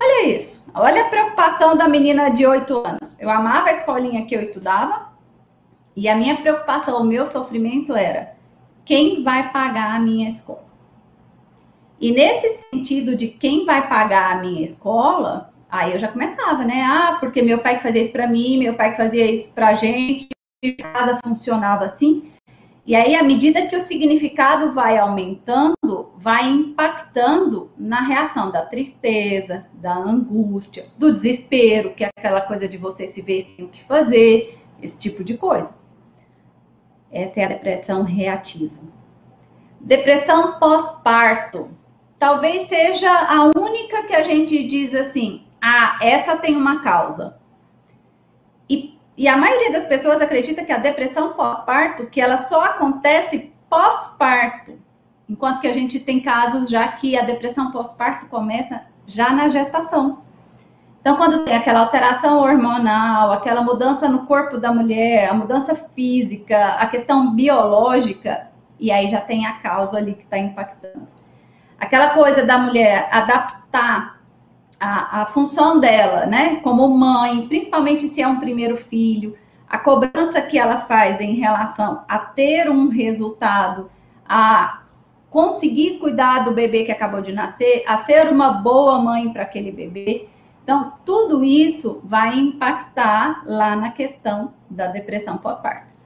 Olha 0.00 0.28
isso. 0.28 0.64
Olha 0.74 1.06
a 1.06 1.08
preocupação 1.08 1.76
da 1.76 1.88
menina 1.88 2.30
de 2.30 2.46
8 2.46 2.86
anos. 2.86 3.18
Eu 3.20 3.28
amava 3.28 3.68
a 3.68 3.72
escolinha 3.72 4.24
que 4.26 4.34
eu 4.34 4.40
estudava 4.40 5.08
e 5.96 6.08
a 6.08 6.16
minha 6.16 6.36
preocupação, 6.36 7.00
o 7.00 7.04
meu 7.04 7.26
sofrimento 7.26 7.96
era 7.96 8.36
quem 8.84 9.22
vai 9.22 9.50
pagar 9.50 9.96
a 9.96 9.98
minha 9.98 10.28
escola? 10.28 10.67
E 12.00 12.12
nesse 12.12 12.62
sentido 12.70 13.16
de 13.16 13.28
quem 13.28 13.64
vai 13.64 13.88
pagar 13.88 14.36
a 14.36 14.40
minha 14.40 14.62
escola, 14.62 15.52
aí 15.68 15.92
eu 15.92 15.98
já 15.98 16.08
começava, 16.08 16.64
né? 16.64 16.82
Ah, 16.82 17.16
porque 17.18 17.42
meu 17.42 17.58
pai 17.58 17.76
que 17.76 17.82
fazia 17.82 18.02
isso 18.02 18.12
para 18.12 18.26
mim, 18.26 18.58
meu 18.58 18.74
pai 18.74 18.92
que 18.92 18.96
fazia 18.96 19.30
isso 19.30 19.52
pra 19.52 19.74
gente, 19.74 20.28
casa 20.92 21.20
funcionava 21.22 21.84
assim. 21.84 22.30
E 22.86 22.96
aí, 22.96 23.14
à 23.14 23.22
medida 23.22 23.66
que 23.66 23.76
o 23.76 23.80
significado 23.80 24.72
vai 24.72 24.96
aumentando, 24.96 26.10
vai 26.16 26.48
impactando 26.48 27.70
na 27.76 28.00
reação 28.00 28.50
da 28.50 28.64
tristeza, 28.64 29.66
da 29.74 29.94
angústia, 29.94 30.86
do 30.96 31.12
desespero, 31.12 31.92
que 31.92 32.02
é 32.02 32.08
aquela 32.16 32.40
coisa 32.40 32.66
de 32.66 32.78
você 32.78 33.06
se 33.06 33.20
ver 33.20 33.42
sem 33.42 33.66
o 33.66 33.68
que 33.68 33.84
fazer, 33.84 34.58
esse 34.80 34.98
tipo 34.98 35.22
de 35.22 35.36
coisa. 35.36 35.74
Essa 37.12 37.40
é 37.40 37.44
a 37.44 37.48
depressão 37.48 38.02
reativa. 38.02 38.80
Depressão 39.78 40.58
pós-parto. 40.58 41.68
Talvez 42.18 42.68
seja 42.68 43.10
a 43.10 43.44
única 43.58 44.02
que 44.04 44.14
a 44.14 44.22
gente 44.22 44.66
diz 44.66 44.94
assim: 44.94 45.46
ah, 45.60 45.98
essa 46.02 46.36
tem 46.36 46.56
uma 46.56 46.82
causa. 46.82 47.38
E 48.68 48.98
e 49.18 49.26
a 49.26 49.36
maioria 49.36 49.72
das 49.72 49.84
pessoas 49.86 50.20
acredita 50.20 50.64
que 50.64 50.70
a 50.70 50.78
depressão 50.78 51.32
pós-parto, 51.32 52.06
que 52.06 52.20
ela 52.20 52.36
só 52.36 52.62
acontece 52.62 53.52
pós-parto. 53.68 54.78
Enquanto 55.28 55.60
que 55.60 55.66
a 55.66 55.72
gente 55.72 55.98
tem 55.98 56.20
casos 56.20 56.70
já 56.70 56.86
que 56.86 57.18
a 57.18 57.22
depressão 57.22 57.72
pós-parto 57.72 58.26
começa 58.26 58.80
já 59.08 59.30
na 59.30 59.48
gestação. 59.48 60.22
Então, 61.00 61.16
quando 61.16 61.44
tem 61.44 61.56
aquela 61.56 61.80
alteração 61.80 62.38
hormonal, 62.38 63.32
aquela 63.32 63.60
mudança 63.60 64.08
no 64.08 64.24
corpo 64.24 64.56
da 64.56 64.72
mulher, 64.72 65.28
a 65.28 65.34
mudança 65.34 65.74
física, 65.74 66.74
a 66.74 66.86
questão 66.86 67.34
biológica, 67.34 68.48
e 68.78 68.92
aí 68.92 69.08
já 69.08 69.20
tem 69.20 69.46
a 69.46 69.54
causa 69.54 69.96
ali 69.96 70.14
que 70.14 70.22
está 70.22 70.38
impactando. 70.38 71.08
Aquela 71.78 72.10
coisa 72.10 72.44
da 72.44 72.58
mulher 72.58 73.08
adaptar 73.12 74.20
a, 74.80 75.22
a 75.22 75.26
função 75.26 75.80
dela, 75.80 76.26
né, 76.26 76.56
como 76.56 76.88
mãe, 76.88 77.46
principalmente 77.48 78.08
se 78.08 78.20
é 78.22 78.28
um 78.28 78.40
primeiro 78.40 78.76
filho, 78.76 79.36
a 79.68 79.78
cobrança 79.78 80.40
que 80.40 80.58
ela 80.58 80.78
faz 80.78 81.20
em 81.20 81.34
relação 81.34 82.04
a 82.08 82.18
ter 82.18 82.70
um 82.70 82.88
resultado, 82.88 83.90
a 84.26 84.80
conseguir 85.28 85.98
cuidar 85.98 86.40
do 86.40 86.52
bebê 86.52 86.84
que 86.84 86.92
acabou 86.92 87.20
de 87.20 87.32
nascer, 87.32 87.84
a 87.86 87.98
ser 87.98 88.28
uma 88.30 88.50
boa 88.50 88.98
mãe 88.98 89.30
para 89.30 89.42
aquele 89.42 89.70
bebê. 89.70 90.28
Então, 90.64 90.94
tudo 91.04 91.44
isso 91.44 92.00
vai 92.04 92.38
impactar 92.38 93.42
lá 93.46 93.76
na 93.76 93.90
questão 93.90 94.54
da 94.68 94.86
depressão 94.86 95.36
pós-parto. 95.36 95.96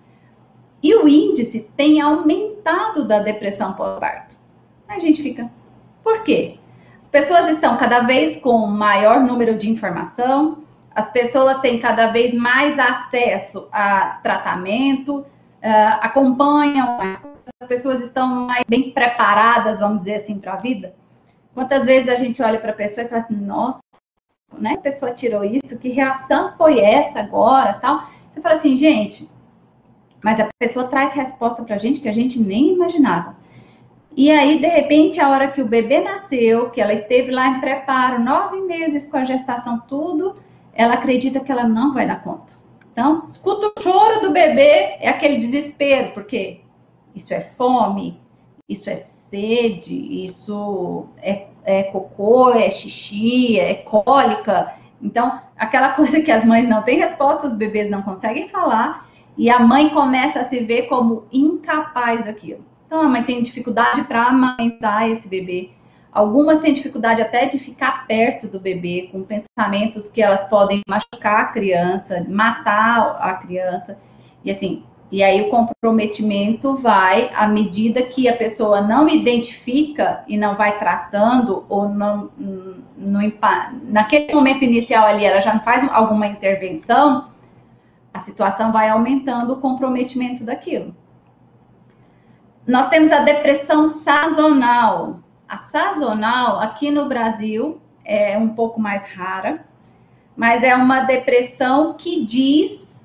E 0.82 0.94
o 0.96 1.08
índice 1.08 1.70
tem 1.76 2.00
aumentado 2.00 3.04
da 3.04 3.20
depressão 3.20 3.72
pós-parto. 3.74 4.36
A 4.88 4.98
gente 4.98 5.22
fica, 5.22 5.50
por 6.02 6.22
quê? 6.22 6.58
As 6.98 7.08
pessoas 7.08 7.48
estão 7.48 7.76
cada 7.76 8.00
vez 8.00 8.36
com 8.36 8.66
maior 8.66 9.20
número 9.20 9.56
de 9.56 9.70
informação, 9.70 10.62
as 10.94 11.10
pessoas 11.10 11.58
têm 11.58 11.78
cada 11.80 12.08
vez 12.08 12.34
mais 12.34 12.78
acesso 12.78 13.68
a 13.72 14.20
tratamento, 14.22 15.18
uh, 15.20 15.26
acompanham, 16.00 16.98
as 17.60 17.68
pessoas 17.68 18.00
estão 18.00 18.46
mais 18.46 18.64
bem 18.68 18.90
preparadas, 18.92 19.80
vamos 19.80 19.98
dizer 19.98 20.16
assim, 20.16 20.38
para 20.38 20.54
a 20.54 20.56
vida. 20.56 20.94
Quantas 21.54 21.86
vezes 21.86 22.08
a 22.08 22.16
gente 22.16 22.42
olha 22.42 22.58
para 22.58 22.70
a 22.70 22.74
pessoa 22.74 23.04
e 23.04 23.08
fala 23.08 23.20
assim, 23.20 23.36
nossa, 23.36 23.80
né? 24.58 24.74
A 24.74 24.78
pessoa 24.78 25.12
tirou 25.12 25.44
isso, 25.44 25.78
que 25.78 25.88
reação 25.88 26.54
foi 26.56 26.80
essa 26.80 27.20
agora, 27.20 27.74
tal? 27.74 28.06
Você 28.32 28.40
fala 28.40 28.54
assim, 28.56 28.76
gente, 28.76 29.28
Mas 30.22 30.38
a 30.38 30.48
pessoa 30.56 30.86
traz 30.86 31.12
resposta 31.12 31.64
para 31.64 31.74
a 31.74 31.78
gente 31.78 32.00
que 32.00 32.08
a 32.08 32.12
gente 32.12 32.38
nem 32.38 32.74
imaginava. 32.74 33.36
E 34.14 34.30
aí, 34.30 34.60
de 34.60 34.66
repente, 34.66 35.20
a 35.20 35.30
hora 35.30 35.48
que 35.48 35.62
o 35.62 35.66
bebê 35.66 36.00
nasceu, 36.00 36.70
que 36.70 36.80
ela 36.80 36.92
esteve 36.92 37.30
lá 37.30 37.48
em 37.48 37.60
preparo, 37.60 38.22
nove 38.22 38.60
meses 38.60 39.10
com 39.10 39.16
a 39.16 39.24
gestação, 39.24 39.80
tudo, 39.88 40.36
ela 40.74 40.94
acredita 40.94 41.40
que 41.40 41.50
ela 41.50 41.64
não 41.64 41.94
vai 41.94 42.06
dar 42.06 42.22
conta. 42.22 42.52
Então, 42.92 43.24
escuta 43.26 43.72
o 43.74 43.82
choro 43.82 44.20
do 44.20 44.32
bebê, 44.32 44.96
é 45.00 45.08
aquele 45.08 45.38
desespero, 45.38 46.12
porque 46.12 46.60
isso 47.14 47.32
é 47.32 47.40
fome, 47.40 48.20
isso 48.68 48.90
é 48.90 48.96
sede, 48.96 49.94
isso 50.26 51.06
é, 51.22 51.46
é 51.64 51.84
cocô, 51.84 52.50
é 52.50 52.68
xixi, 52.68 53.58
é 53.58 53.76
cólica. 53.76 54.74
Então, 55.00 55.40
aquela 55.56 55.92
coisa 55.96 56.20
que 56.20 56.30
as 56.30 56.44
mães 56.44 56.68
não 56.68 56.82
têm 56.82 56.98
resposta, 56.98 57.46
os 57.46 57.54
bebês 57.54 57.90
não 57.90 58.02
conseguem 58.02 58.46
falar, 58.48 59.06
e 59.38 59.48
a 59.48 59.58
mãe 59.58 59.88
começa 59.88 60.40
a 60.40 60.44
se 60.44 60.60
ver 60.60 60.82
como 60.82 61.24
incapaz 61.32 62.22
daquilo. 62.26 62.71
Então, 62.92 63.00
a 63.00 63.08
mãe 63.08 63.22
tem 63.22 63.42
dificuldade 63.42 64.04
para 64.04 64.26
amamentar 64.26 65.08
esse 65.08 65.26
bebê. 65.26 65.70
Algumas 66.12 66.60
têm 66.60 66.74
dificuldade 66.74 67.22
até 67.22 67.46
de 67.46 67.58
ficar 67.58 68.06
perto 68.06 68.46
do 68.46 68.60
bebê, 68.60 69.08
com 69.10 69.24
pensamentos 69.24 70.10
que 70.10 70.20
elas 70.20 70.44
podem 70.44 70.82
machucar 70.86 71.40
a 71.40 71.44
criança, 71.46 72.22
matar 72.28 73.16
a 73.18 73.32
criança. 73.32 73.98
E 74.44 74.50
assim, 74.50 74.84
e 75.10 75.22
aí 75.22 75.40
o 75.40 75.48
comprometimento 75.48 76.74
vai 76.74 77.30
à 77.34 77.48
medida 77.48 78.02
que 78.02 78.28
a 78.28 78.36
pessoa 78.36 78.82
não 78.82 79.08
identifica 79.08 80.22
e 80.28 80.36
não 80.36 80.54
vai 80.54 80.78
tratando, 80.78 81.64
ou 81.70 81.88
não, 81.88 82.28
não 82.94 83.20
naquele 83.84 84.34
momento 84.34 84.64
inicial 84.64 85.06
ali 85.06 85.24
ela 85.24 85.40
já 85.40 85.54
não 85.54 85.62
faz 85.62 85.82
alguma 85.90 86.26
intervenção, 86.26 87.26
a 88.12 88.20
situação 88.20 88.70
vai 88.70 88.90
aumentando 88.90 89.54
o 89.54 89.60
comprometimento 89.60 90.44
daquilo. 90.44 90.94
Nós 92.66 92.88
temos 92.88 93.10
a 93.10 93.20
depressão 93.20 93.86
sazonal. 93.86 95.20
A 95.48 95.58
sazonal, 95.58 96.60
aqui 96.60 96.90
no 96.90 97.08
Brasil, 97.08 97.80
é 98.04 98.38
um 98.38 98.50
pouco 98.50 98.80
mais 98.80 99.04
rara, 99.04 99.66
mas 100.36 100.62
é 100.62 100.74
uma 100.74 101.00
depressão 101.00 101.94
que 101.94 102.24
diz 102.24 103.02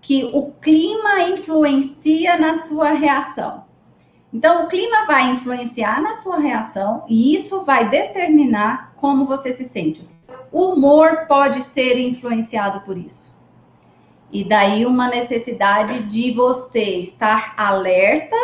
que 0.00 0.30
o 0.32 0.52
clima 0.60 1.22
influencia 1.22 2.38
na 2.38 2.58
sua 2.58 2.90
reação. 2.90 3.64
Então, 4.32 4.64
o 4.64 4.68
clima 4.68 5.06
vai 5.06 5.30
influenciar 5.30 6.02
na 6.02 6.14
sua 6.14 6.38
reação 6.38 7.04
e 7.08 7.34
isso 7.34 7.64
vai 7.64 7.88
determinar 7.88 8.92
como 8.96 9.26
você 9.26 9.52
se 9.52 9.64
sente. 9.64 10.02
O 10.50 10.72
humor 10.72 11.26
pode 11.26 11.62
ser 11.62 11.98
influenciado 11.98 12.80
por 12.80 12.96
isso. 12.96 13.32
E 14.30 14.44
daí 14.44 14.86
uma 14.86 15.08
necessidade 15.08 16.04
de 16.04 16.32
você 16.32 17.00
estar 17.00 17.54
alerta 17.56 18.36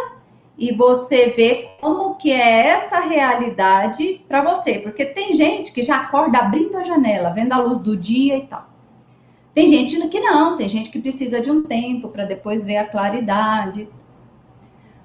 e 0.59 0.75
você 0.75 1.29
vê 1.29 1.71
como 1.81 2.17
que 2.17 2.33
é 2.33 2.67
essa 2.67 2.99
realidade 2.99 4.25
para 4.27 4.43
você, 4.43 4.81
porque 4.81 5.05
tem 5.05 5.33
gente 5.33 5.71
que 5.71 5.85
já 5.85 5.99
acorda 5.99 6.39
abrindo 6.39 6.77
a 6.77 6.83
janela, 6.83 7.31
vendo 7.31 7.53
a 7.53 7.59
luz 7.59 7.79
do 7.79 7.97
dia 7.97 8.37
e 8.37 8.47
tal. 8.47 8.67
Tem 9.55 9.69
gente 9.69 9.97
que 10.09 10.19
não, 10.19 10.57
tem 10.57 10.69
gente 10.69 10.91
que 10.91 11.01
precisa 11.01 11.41
de 11.41 11.49
um 11.49 11.63
tempo 11.63 12.09
para 12.09 12.25
depois 12.25 12.65
ver 12.65 12.77
a 12.77 12.89
claridade. 12.89 13.89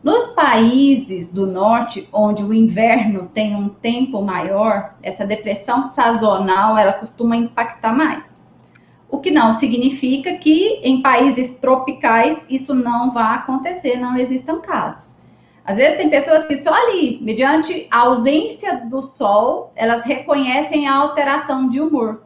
Nos 0.01 0.27
países 0.27 1.31
do 1.31 1.45
norte, 1.45 2.09
onde 2.11 2.43
o 2.43 2.53
inverno 2.53 3.29
tem 3.31 3.55
um 3.55 3.69
tempo 3.69 4.23
maior, 4.23 4.95
essa 5.03 5.25
depressão 5.25 5.83
sazonal 5.83 6.77
ela 6.77 6.93
costuma 6.93 7.37
impactar 7.37 7.95
mais. 7.95 8.35
O 9.07 9.19
que 9.19 9.29
não 9.29 9.53
significa 9.53 10.35
que 10.39 10.79
em 10.83 11.01
países 11.01 11.55
tropicais 11.57 12.43
isso 12.49 12.73
não 12.73 13.11
vá 13.11 13.35
acontecer, 13.35 13.97
não 13.97 14.17
existam 14.17 14.59
casos. 14.59 15.15
Às 15.65 15.77
vezes 15.77 15.97
tem 15.97 16.09
pessoas 16.09 16.45
que 16.45 16.57
só 16.57 16.73
ali, 16.73 17.19
mediante 17.21 17.87
a 17.89 17.99
ausência 17.99 18.85
do 18.89 19.01
sol, 19.01 19.71
elas 19.75 20.03
reconhecem 20.03 20.87
a 20.87 20.95
alteração 20.95 21.69
de 21.69 21.79
humor. 21.79 22.23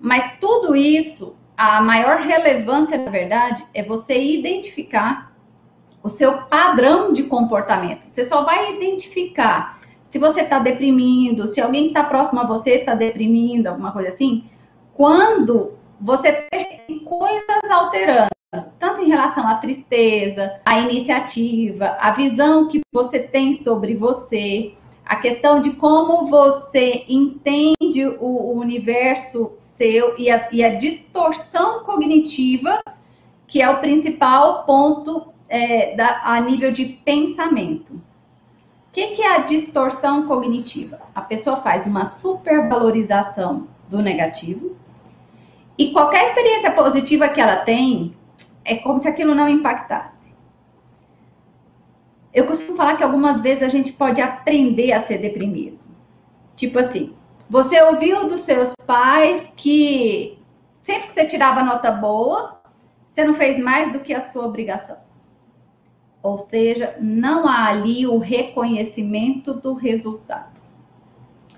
Mas 0.00 0.36
tudo 0.40 0.74
isso, 0.74 1.36
a 1.56 1.80
maior 1.80 2.18
relevância, 2.18 2.98
na 2.98 3.10
verdade, 3.10 3.64
é 3.72 3.84
você 3.84 4.20
identificar 4.20 5.32
o 6.02 6.08
seu 6.08 6.42
padrão 6.46 7.12
de 7.12 7.22
comportamento. 7.22 8.08
Você 8.08 8.24
só 8.24 8.44
vai 8.44 8.74
identificar 8.74 9.80
se 10.08 10.18
você 10.18 10.40
está 10.40 10.58
deprimindo, 10.58 11.46
se 11.46 11.60
alguém 11.60 11.84
que 11.84 11.88
está 11.88 12.02
próximo 12.02 12.40
a 12.40 12.46
você 12.46 12.78
está 12.80 12.94
deprimindo, 12.94 13.68
alguma 13.68 13.92
coisa 13.92 14.08
assim, 14.08 14.44
quando 14.92 15.74
você 16.00 16.32
percebe 16.50 17.00
coisas 17.00 17.70
alterando 17.70 18.32
tanto 18.78 19.00
em 19.00 19.08
relação 19.08 19.48
à 19.48 19.54
tristeza, 19.54 20.60
à 20.66 20.78
iniciativa, 20.78 21.96
à 21.98 22.10
visão 22.10 22.68
que 22.68 22.82
você 22.92 23.20
tem 23.20 23.62
sobre 23.62 23.94
você, 23.94 24.74
a 25.06 25.16
questão 25.16 25.58
de 25.58 25.70
como 25.70 26.26
você 26.26 27.04
entende 27.08 28.06
o, 28.20 28.52
universo 28.58 29.52
seu 29.56 30.18
e 30.18 30.30
a, 30.30 30.48
e 30.52 30.62
a, 30.62 30.74
distorção 30.74 31.82
cognitiva, 31.82 32.82
que 33.46 33.62
é 33.62 33.70
o 33.70 33.80
principal 33.80 34.64
ponto 34.64 35.32
é, 35.48 35.96
da, 35.96 36.20
a 36.22 36.40
nível 36.40 36.70
de 36.70 36.84
pensamento. 36.84 37.94
O 37.94 38.00
que, 38.92 39.08
que 39.08 39.22
é 39.22 39.34
a 39.34 39.38
distorção 39.38 40.26
cognitiva? 40.26 41.00
A 41.14 41.22
pessoa 41.22 41.56
faz 41.56 41.86
uma 41.86 42.04
supervalorização 42.04 43.66
do 43.88 44.02
negativo 44.02 44.76
e 45.78 45.90
qualquer 45.92 46.28
experiência 46.28 46.70
positiva 46.70 47.28
que 47.28 47.40
ela 47.40 47.56
tem, 47.56 48.14
é 48.64 48.76
como 48.76 48.98
se 48.98 49.08
aquilo 49.08 49.34
não 49.34 49.48
impactasse. 49.48 50.34
Eu 52.32 52.46
costumo 52.46 52.76
falar 52.76 52.96
que 52.96 53.04
algumas 53.04 53.40
vezes 53.40 53.62
a 53.62 53.68
gente 53.68 53.92
pode 53.92 54.20
aprender 54.20 54.92
a 54.92 55.00
ser 55.00 55.18
deprimido. 55.18 55.78
Tipo 56.56 56.78
assim, 56.78 57.14
você 57.48 57.82
ouviu 57.82 58.26
dos 58.26 58.40
seus 58.40 58.74
pais 58.86 59.52
que 59.56 60.38
sempre 60.80 61.08
que 61.08 61.12
você 61.12 61.26
tirava 61.26 61.62
nota 61.62 61.90
boa, 61.90 62.60
você 63.06 63.24
não 63.24 63.34
fez 63.34 63.58
mais 63.58 63.92
do 63.92 64.00
que 64.00 64.14
a 64.14 64.20
sua 64.20 64.46
obrigação. 64.46 64.96
Ou 66.22 66.38
seja, 66.38 66.96
não 67.00 67.46
há 67.46 67.66
ali 67.66 68.06
o 68.06 68.16
reconhecimento 68.16 69.52
do 69.52 69.74
resultado. 69.74 70.62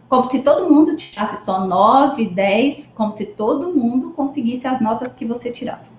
Como 0.09 0.25
se 0.29 0.43
todo 0.43 0.69
mundo 0.69 0.97
tirasse 0.97 1.45
só 1.45 1.67
9, 1.67 2.27
10, 2.27 2.93
como 2.95 3.13
se 3.13 3.27
todo 3.27 3.75
mundo 3.75 4.13
conseguisse 4.13 4.67
as 4.67 4.81
notas 4.81 5.13
que 5.13 5.25
você 5.25 5.53
tirava. 5.53 5.94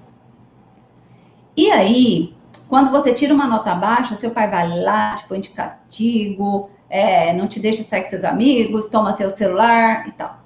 E 1.56 1.72
aí, 1.72 2.36
quando 2.68 2.92
você 2.92 3.14
tira 3.14 3.34
uma 3.34 3.48
nota 3.48 3.74
baixa, 3.76 4.16
seu 4.16 4.32
pai 4.32 4.50
vai 4.50 4.68
lá, 4.82 5.16
te 5.16 5.28
põe 5.28 5.40
de 5.40 5.50
castigo, 5.50 6.70
é, 6.90 7.34
não 7.34 7.48
te 7.48 7.60
deixa 7.60 7.84
sair 7.84 8.02
com 8.02 8.10
seus 8.10 8.24
amigos, 8.24 8.90
toma 8.90 9.14
seu 9.14 9.30
celular 9.30 10.08
e 10.08 10.12
tal. 10.12 10.40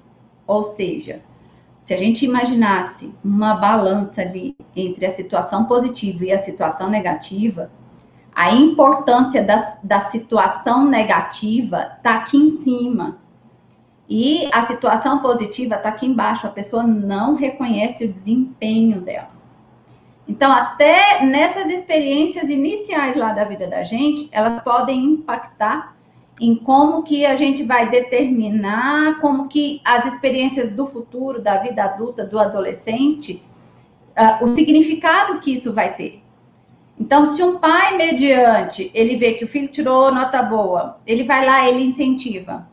Ou 0.45 0.63
seja, 0.63 1.21
se 1.83 1.93
a 1.93 1.97
gente 1.97 2.25
imaginasse 2.25 3.13
uma 3.23 3.55
balança 3.55 4.21
ali 4.21 4.55
entre 4.75 5.05
a 5.05 5.11
situação 5.11 5.65
positiva 5.65 6.25
e 6.25 6.31
a 6.31 6.37
situação 6.37 6.89
negativa, 6.89 7.71
a 8.35 8.53
importância 8.53 9.43
da, 9.43 9.77
da 9.83 9.99
situação 9.99 10.87
negativa 10.87 11.93
está 11.97 12.15
aqui 12.17 12.37
em 12.37 12.51
cima. 12.61 13.17
E 14.07 14.49
a 14.51 14.61
situação 14.63 15.19
positiva 15.19 15.75
está 15.75 15.89
aqui 15.89 16.05
embaixo. 16.05 16.47
A 16.47 16.51
pessoa 16.51 16.83
não 16.83 17.35
reconhece 17.35 18.05
o 18.05 18.09
desempenho 18.09 19.01
dela. 19.01 19.38
Então, 20.29 20.51
até 20.51 21.25
nessas 21.25 21.67
experiências 21.69 22.51
iniciais 22.51 23.15
lá 23.15 23.33
da 23.33 23.43
vida 23.45 23.65
da 23.65 23.83
gente, 23.83 24.29
elas 24.31 24.61
podem 24.61 25.03
impactar 25.03 25.95
em 26.39 26.55
como 26.55 27.01
que 27.01 27.25
a 27.25 27.35
gente 27.35 27.63
vai 27.63 27.89
determinar, 27.89 29.19
como 29.19 29.47
que 29.47 29.81
as 29.83 30.05
experiências 30.05 30.69
do 30.69 30.85
futuro, 30.85 31.41
da 31.41 31.57
vida 31.57 31.83
adulta, 31.83 32.23
do 32.23 32.37
adolescente, 32.37 33.43
uh, 34.15 34.43
o 34.43 34.47
significado 34.49 35.39
que 35.39 35.51
isso 35.51 35.73
vai 35.73 35.95
ter. 35.95 36.21
Então, 36.99 37.25
se 37.25 37.41
um 37.41 37.57
pai 37.57 37.97
mediante, 37.97 38.91
ele 38.93 39.15
vê 39.15 39.33
que 39.33 39.45
o 39.45 39.47
filho 39.47 39.67
tirou 39.67 40.13
nota 40.13 40.43
boa, 40.43 40.99
ele 41.07 41.23
vai 41.23 41.43
lá, 41.43 41.67
ele 41.67 41.83
incentiva. 41.83 42.67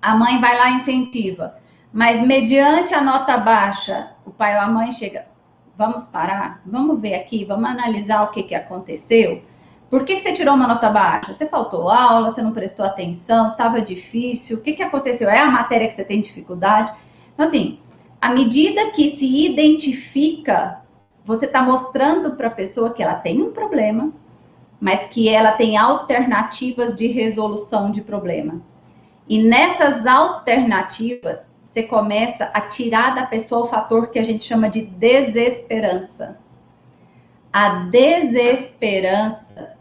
A 0.00 0.14
mãe 0.14 0.40
vai 0.40 0.56
lá, 0.56 0.70
incentiva. 0.70 1.56
Mas 1.92 2.20
mediante 2.20 2.94
a 2.94 3.00
nota 3.00 3.36
baixa, 3.36 4.12
o 4.24 4.30
pai 4.30 4.54
ou 4.54 4.62
a 4.62 4.68
mãe 4.68 4.92
chega, 4.92 5.33
vamos 5.76 6.06
parar, 6.06 6.60
vamos 6.64 7.00
ver 7.00 7.14
aqui, 7.14 7.44
vamos 7.44 7.68
analisar 7.68 8.22
o 8.22 8.30
que, 8.30 8.42
que 8.42 8.54
aconteceu. 8.54 9.42
Por 9.90 10.04
que, 10.04 10.14
que 10.14 10.22
você 10.22 10.32
tirou 10.32 10.54
uma 10.54 10.66
nota 10.66 10.90
baixa? 10.90 11.32
Você 11.32 11.46
faltou 11.46 11.88
aula, 11.88 12.30
você 12.30 12.42
não 12.42 12.52
prestou 12.52 12.84
atenção, 12.84 13.52
estava 13.52 13.80
difícil, 13.80 14.58
o 14.58 14.60
que, 14.60 14.72
que 14.72 14.82
aconteceu? 14.82 15.28
É 15.28 15.38
a 15.38 15.50
matéria 15.50 15.86
que 15.86 15.94
você 15.94 16.04
tem 16.04 16.20
dificuldade? 16.20 16.92
Então, 17.32 17.46
assim, 17.46 17.78
à 18.20 18.30
medida 18.30 18.90
que 18.90 19.10
se 19.10 19.46
identifica, 19.46 20.80
você 21.24 21.46
está 21.46 21.62
mostrando 21.62 22.32
para 22.36 22.48
a 22.48 22.50
pessoa 22.50 22.92
que 22.92 23.02
ela 23.02 23.14
tem 23.14 23.42
um 23.42 23.52
problema, 23.52 24.12
mas 24.80 25.06
que 25.06 25.28
ela 25.28 25.52
tem 25.52 25.76
alternativas 25.76 26.94
de 26.94 27.06
resolução 27.06 27.90
de 27.90 28.02
problema. 28.02 28.60
E 29.28 29.42
nessas 29.42 30.06
alternativas, 30.06 31.50
você 31.74 31.82
começa 31.82 32.44
a 32.54 32.60
tirar 32.60 33.16
da 33.16 33.26
pessoa 33.26 33.64
o 33.64 33.66
fator 33.66 34.06
que 34.06 34.20
a 34.20 34.22
gente 34.22 34.44
chama 34.44 34.70
de 34.70 34.82
desesperança. 34.82 36.38
a 37.52 37.86
desesperança 37.86 39.76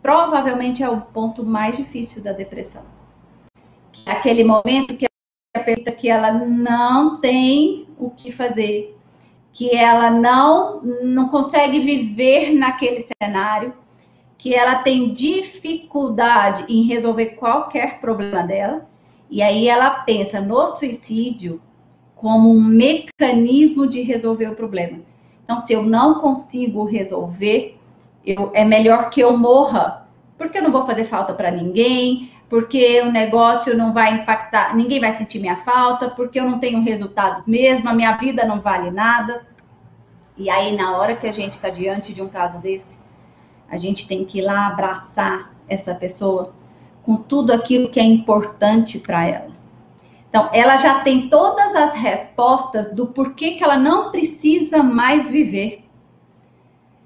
provavelmente 0.00 0.84
é 0.84 0.88
o 0.88 1.00
ponto 1.00 1.44
mais 1.44 1.76
difícil 1.76 2.22
da 2.22 2.32
depressão. 2.32 2.84
É 4.06 4.12
aquele 4.12 4.44
momento 4.44 4.96
que 4.96 5.06
a 5.56 5.60
pessoa 5.60 5.90
que 5.90 6.08
ela 6.08 6.30
não 6.30 7.20
tem 7.20 7.88
o 7.98 8.08
que 8.10 8.30
fazer, 8.30 8.96
que 9.52 9.74
ela 9.74 10.08
não 10.08 10.80
não 11.02 11.28
consegue 11.28 11.80
viver 11.80 12.54
naquele 12.54 13.04
cenário, 13.20 13.74
que 14.38 14.54
ela 14.54 14.76
tem 14.76 15.12
dificuldade 15.12 16.64
em 16.68 16.82
resolver 16.82 17.30
qualquer 17.30 18.00
problema 18.00 18.44
dela, 18.44 18.86
e 19.30 19.42
aí 19.42 19.68
ela 19.68 19.90
pensa 19.90 20.40
no 20.40 20.68
suicídio 20.68 21.60
como 22.14 22.50
um 22.50 22.62
mecanismo 22.62 23.86
de 23.86 24.00
resolver 24.02 24.48
o 24.48 24.54
problema. 24.54 25.00
Então, 25.44 25.60
se 25.60 25.72
eu 25.72 25.82
não 25.82 26.20
consigo 26.20 26.84
resolver, 26.84 27.78
eu, 28.24 28.50
é 28.54 28.64
melhor 28.64 29.10
que 29.10 29.20
eu 29.20 29.36
morra, 29.36 30.08
porque 30.36 30.58
eu 30.58 30.62
não 30.62 30.72
vou 30.72 30.86
fazer 30.86 31.04
falta 31.04 31.32
para 31.32 31.50
ninguém, 31.50 32.30
porque 32.48 33.00
o 33.02 33.12
negócio 33.12 33.76
não 33.76 33.92
vai 33.92 34.14
impactar, 34.14 34.74
ninguém 34.74 35.00
vai 35.00 35.12
sentir 35.12 35.38
minha 35.38 35.56
falta, 35.56 36.08
porque 36.08 36.40
eu 36.40 36.48
não 36.48 36.58
tenho 36.58 36.82
resultados 36.82 37.46
mesmo, 37.46 37.88
a 37.88 37.94
minha 37.94 38.16
vida 38.16 38.44
não 38.44 38.60
vale 38.60 38.90
nada. 38.90 39.46
E 40.36 40.50
aí, 40.50 40.76
na 40.76 40.96
hora 40.96 41.16
que 41.16 41.26
a 41.26 41.32
gente 41.32 41.54
está 41.54 41.68
diante 41.68 42.12
de 42.12 42.22
um 42.22 42.28
caso 42.28 42.58
desse, 42.58 42.98
a 43.68 43.76
gente 43.76 44.06
tem 44.06 44.24
que 44.24 44.38
ir 44.38 44.42
lá 44.42 44.68
abraçar 44.68 45.52
essa 45.68 45.94
pessoa 45.94 46.54
com 47.06 47.14
tudo 47.14 47.52
aquilo 47.52 47.88
que 47.88 48.00
é 48.00 48.04
importante 48.04 48.98
para 48.98 49.24
ela. 49.24 49.56
Então, 50.28 50.50
ela 50.52 50.76
já 50.76 51.00
tem 51.00 51.30
todas 51.30 51.72
as 51.76 51.94
respostas 51.94 52.92
do 52.92 53.06
porquê 53.06 53.52
que 53.52 53.62
ela 53.62 53.78
não 53.78 54.10
precisa 54.10 54.82
mais 54.82 55.30
viver. 55.30 55.84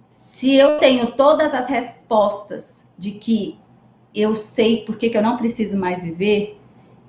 Se 0.09 0.55
eu 0.55 0.79
tenho 0.79 1.13
todas 1.13 1.53
as 1.53 1.69
respostas 1.69 2.75
de 2.97 3.13
que 3.13 3.59
eu 4.15 4.35
sei 4.35 4.85
por 4.87 4.97
que, 4.97 5.15
eu 5.15 5.23
não 5.23 5.37
preciso 5.37 5.79
mais 5.79 6.03
viver, 6.03 6.59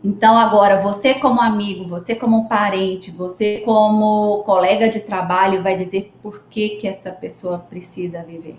então 0.04 0.38
agora 0.38 0.82
você 0.82 1.14
como 1.14 1.40
amigo, 1.40 1.88
você 1.88 2.14
como 2.14 2.50
parente, 2.50 3.10
você 3.10 3.62
como 3.62 4.44
colega 4.44 4.90
de 4.90 5.00
trabalho 5.00 5.64
vai 5.64 5.76
dizer 5.76 6.12
por 6.22 6.44
que, 6.50 6.78
que 6.78 6.88
essa 6.88 7.12
pessoa 7.12 7.58
precisa 7.58 8.22
viver. 8.22 8.58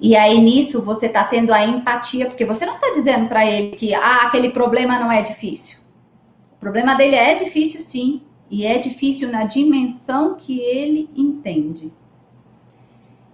E 0.00 0.16
aí 0.16 0.40
nisso 0.40 0.80
você 0.80 1.06
está 1.06 1.22
tendo 1.24 1.52
a 1.52 1.62
empatia, 1.64 2.26
porque 2.26 2.46
você 2.46 2.64
não 2.64 2.76
está 2.76 2.90
dizendo 2.92 3.28
para 3.28 3.44
ele 3.44 3.76
que 3.76 3.94
ah, 3.94 4.22
aquele 4.22 4.50
problema 4.50 4.98
não 4.98 5.12
é 5.12 5.20
difícil. 5.20 5.78
O 6.56 6.60
problema 6.60 6.94
dele 6.94 7.16
é 7.16 7.34
difícil 7.34 7.80
sim, 7.80 8.22
e 8.50 8.66
é 8.66 8.78
difícil 8.78 9.30
na 9.30 9.44
dimensão 9.44 10.34
que 10.34 10.58
ele 10.58 11.08
entende. 11.14 11.92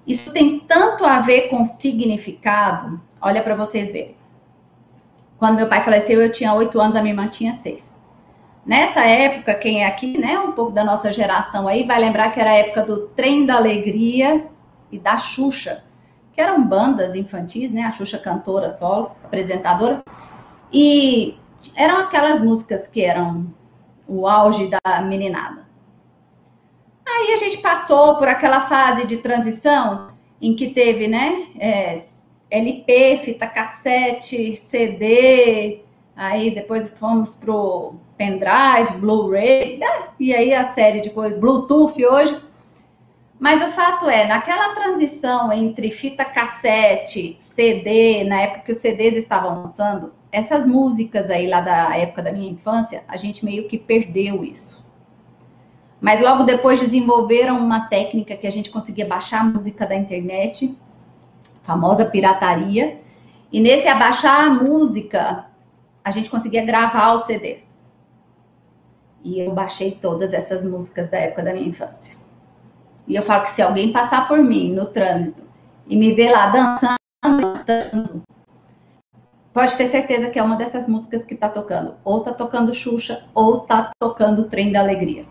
Isso 0.07 0.33
tem 0.33 0.61
tanto 0.61 1.05
a 1.05 1.21
ver 1.21 1.49
com 1.49 1.65
significado. 1.65 3.01
Olha 3.21 3.43
para 3.43 3.57
vocês 3.57 3.91
verem. 3.91 4.15
Quando 5.39 5.57
meu 5.57 5.69
pai 5.69 5.83
faleceu, 5.83 6.21
eu 6.21 6.31
tinha 6.31 6.53
oito 6.55 6.81
anos, 6.81 6.97
a 6.97 7.01
minha 7.01 7.13
irmã 7.13 7.29
tinha 7.29 7.53
seis. 7.53 7.97
Nessa 8.65 9.05
época, 9.05 9.55
quem 9.55 9.83
é 9.83 9.87
aqui, 9.87 10.19
né, 10.19 10.39
um 10.39 10.53
pouco 10.53 10.73
da 10.73 10.85
nossa 10.85 11.13
geração 11.13 11.67
aí, 11.67 11.85
vai 11.85 11.99
lembrar 11.99 12.31
que 12.31 12.41
era 12.41 12.51
a 12.51 12.55
época 12.55 12.83
do 12.83 13.09
Trem 13.09 13.47
da 13.47 13.57
Alegria 13.57 14.47
e 14.91 14.99
da 14.99 15.17
Xuxa, 15.17 15.85
que 16.37 16.41
eram 16.43 16.63
bandas 16.63 17.17
infantis, 17.17 17.73
né, 17.73 17.85
a 17.85 17.91
Xuxa 17.91 18.19
cantora 18.19 18.69
solo, 18.69 19.13
apresentadora. 19.25 20.05
E 20.71 21.35
eram 21.75 21.97
aquelas 21.97 22.41
músicas 22.41 22.87
que 22.87 23.03
eram 23.03 23.47
o 24.07 24.29
auge 24.29 24.69
da 24.69 25.01
meninada. 25.01 25.67
Aí 27.09 27.33
a 27.33 27.39
gente 27.39 27.59
passou 27.59 28.17
por 28.17 28.29
aquela 28.29 28.61
fase 28.61 29.07
de 29.07 29.17
transição 29.17 30.11
em 30.41 30.55
que 30.55 30.69
teve, 30.71 31.09
né, 31.09 31.47
é, 31.59 32.03
LP, 32.51 33.23
fita 33.25 33.47
cassete, 33.47 34.55
CD, 34.55 35.81
aí 36.15 36.55
depois 36.55 36.91
fomos 36.91 37.35
pro 37.35 37.95
pendrive, 38.19 38.99
Blu-ray, 38.99 39.79
né, 39.79 40.09
e 40.21 40.35
aí 40.35 40.53
a 40.53 40.75
série 40.75 41.01
de 41.01 41.09
coisas, 41.09 41.39
Bluetooth 41.39 42.05
hoje. 42.05 42.39
Mas 43.39 43.63
o 43.63 43.69
fato 43.69 44.09
é, 44.09 44.27
naquela 44.27 44.75
transição 44.75 45.53
entre 45.53 45.91
fita 45.91 46.25
cassete, 46.25 47.37
CD, 47.39 48.25
na 48.25 48.41
época 48.41 48.61
que 48.61 48.73
os 48.73 48.79
CDs 48.79 49.17
estavam 49.17 49.63
lançando, 49.63 50.13
essas 50.33 50.67
músicas 50.67 51.29
aí 51.29 51.47
lá 51.47 51.61
da 51.61 51.97
época 51.97 52.23
da 52.23 52.33
minha 52.33 52.51
infância, 52.51 53.05
a 53.07 53.17
gente 53.17 53.45
meio 53.45 53.69
que 53.69 53.79
perdeu 53.79 54.43
isso. 54.43 54.85
Mas 56.01 56.21
logo 56.21 56.45
depois 56.45 56.81
desenvolveram 56.81 57.59
uma 57.59 57.89
técnica 57.89 58.37
que 58.37 58.47
a 58.47 58.51
gente 58.51 58.71
conseguia 58.71 59.07
baixar 59.07 59.41
a 59.41 59.45
música 59.45 59.87
da 59.87 59.95
internet, 59.95 60.77
famosa 61.63 62.07
pirataria. 62.07 63.01
E 63.53 63.61
nesse 63.61 63.89
abaixar 63.89 64.47
a 64.47 64.51
música, 64.51 65.47
a 66.05 66.11
gente 66.11 66.31
conseguia 66.31 66.65
gravar 66.65 67.15
os 67.15 67.23
CDs. 67.23 67.87
E 69.25 69.41
eu 69.41 69.53
baixei 69.53 69.93
todas 69.93 70.33
essas 70.33 70.65
músicas 70.65 71.09
da 71.09 71.19
época 71.19 71.43
da 71.43 71.53
minha 71.53 71.69
infância. 71.69 72.17
E 73.07 73.15
eu 73.15 73.23
falo 73.23 73.43
que 73.43 73.51
se 73.51 73.63
alguém 73.63 73.93
passar 73.93 74.27
por 74.27 74.43
mim 74.43 74.73
no 74.73 74.87
trânsito 74.87 75.45
e 75.87 75.97
me 75.97 76.13
ver 76.13 76.31
lá 76.31 76.47
dançando, 76.49 76.97
cantando, 77.23 78.23
pode 79.53 79.77
ter 79.77 79.87
certeza 79.87 80.29
que 80.29 80.39
é 80.39 80.43
uma 80.43 80.57
dessas 80.57 80.89
músicas 80.89 81.25
que 81.25 81.35
tá 81.35 81.49
tocando. 81.49 81.95
Ou 82.05 82.21
tá 82.21 82.33
tocando 82.33 82.75
Xuxa, 82.75 83.25
ou 83.35 83.61
tá 83.61 83.91
tocando 83.99 84.49
Trem 84.49 84.73
da 84.73 84.81
Alegria. 84.81 85.25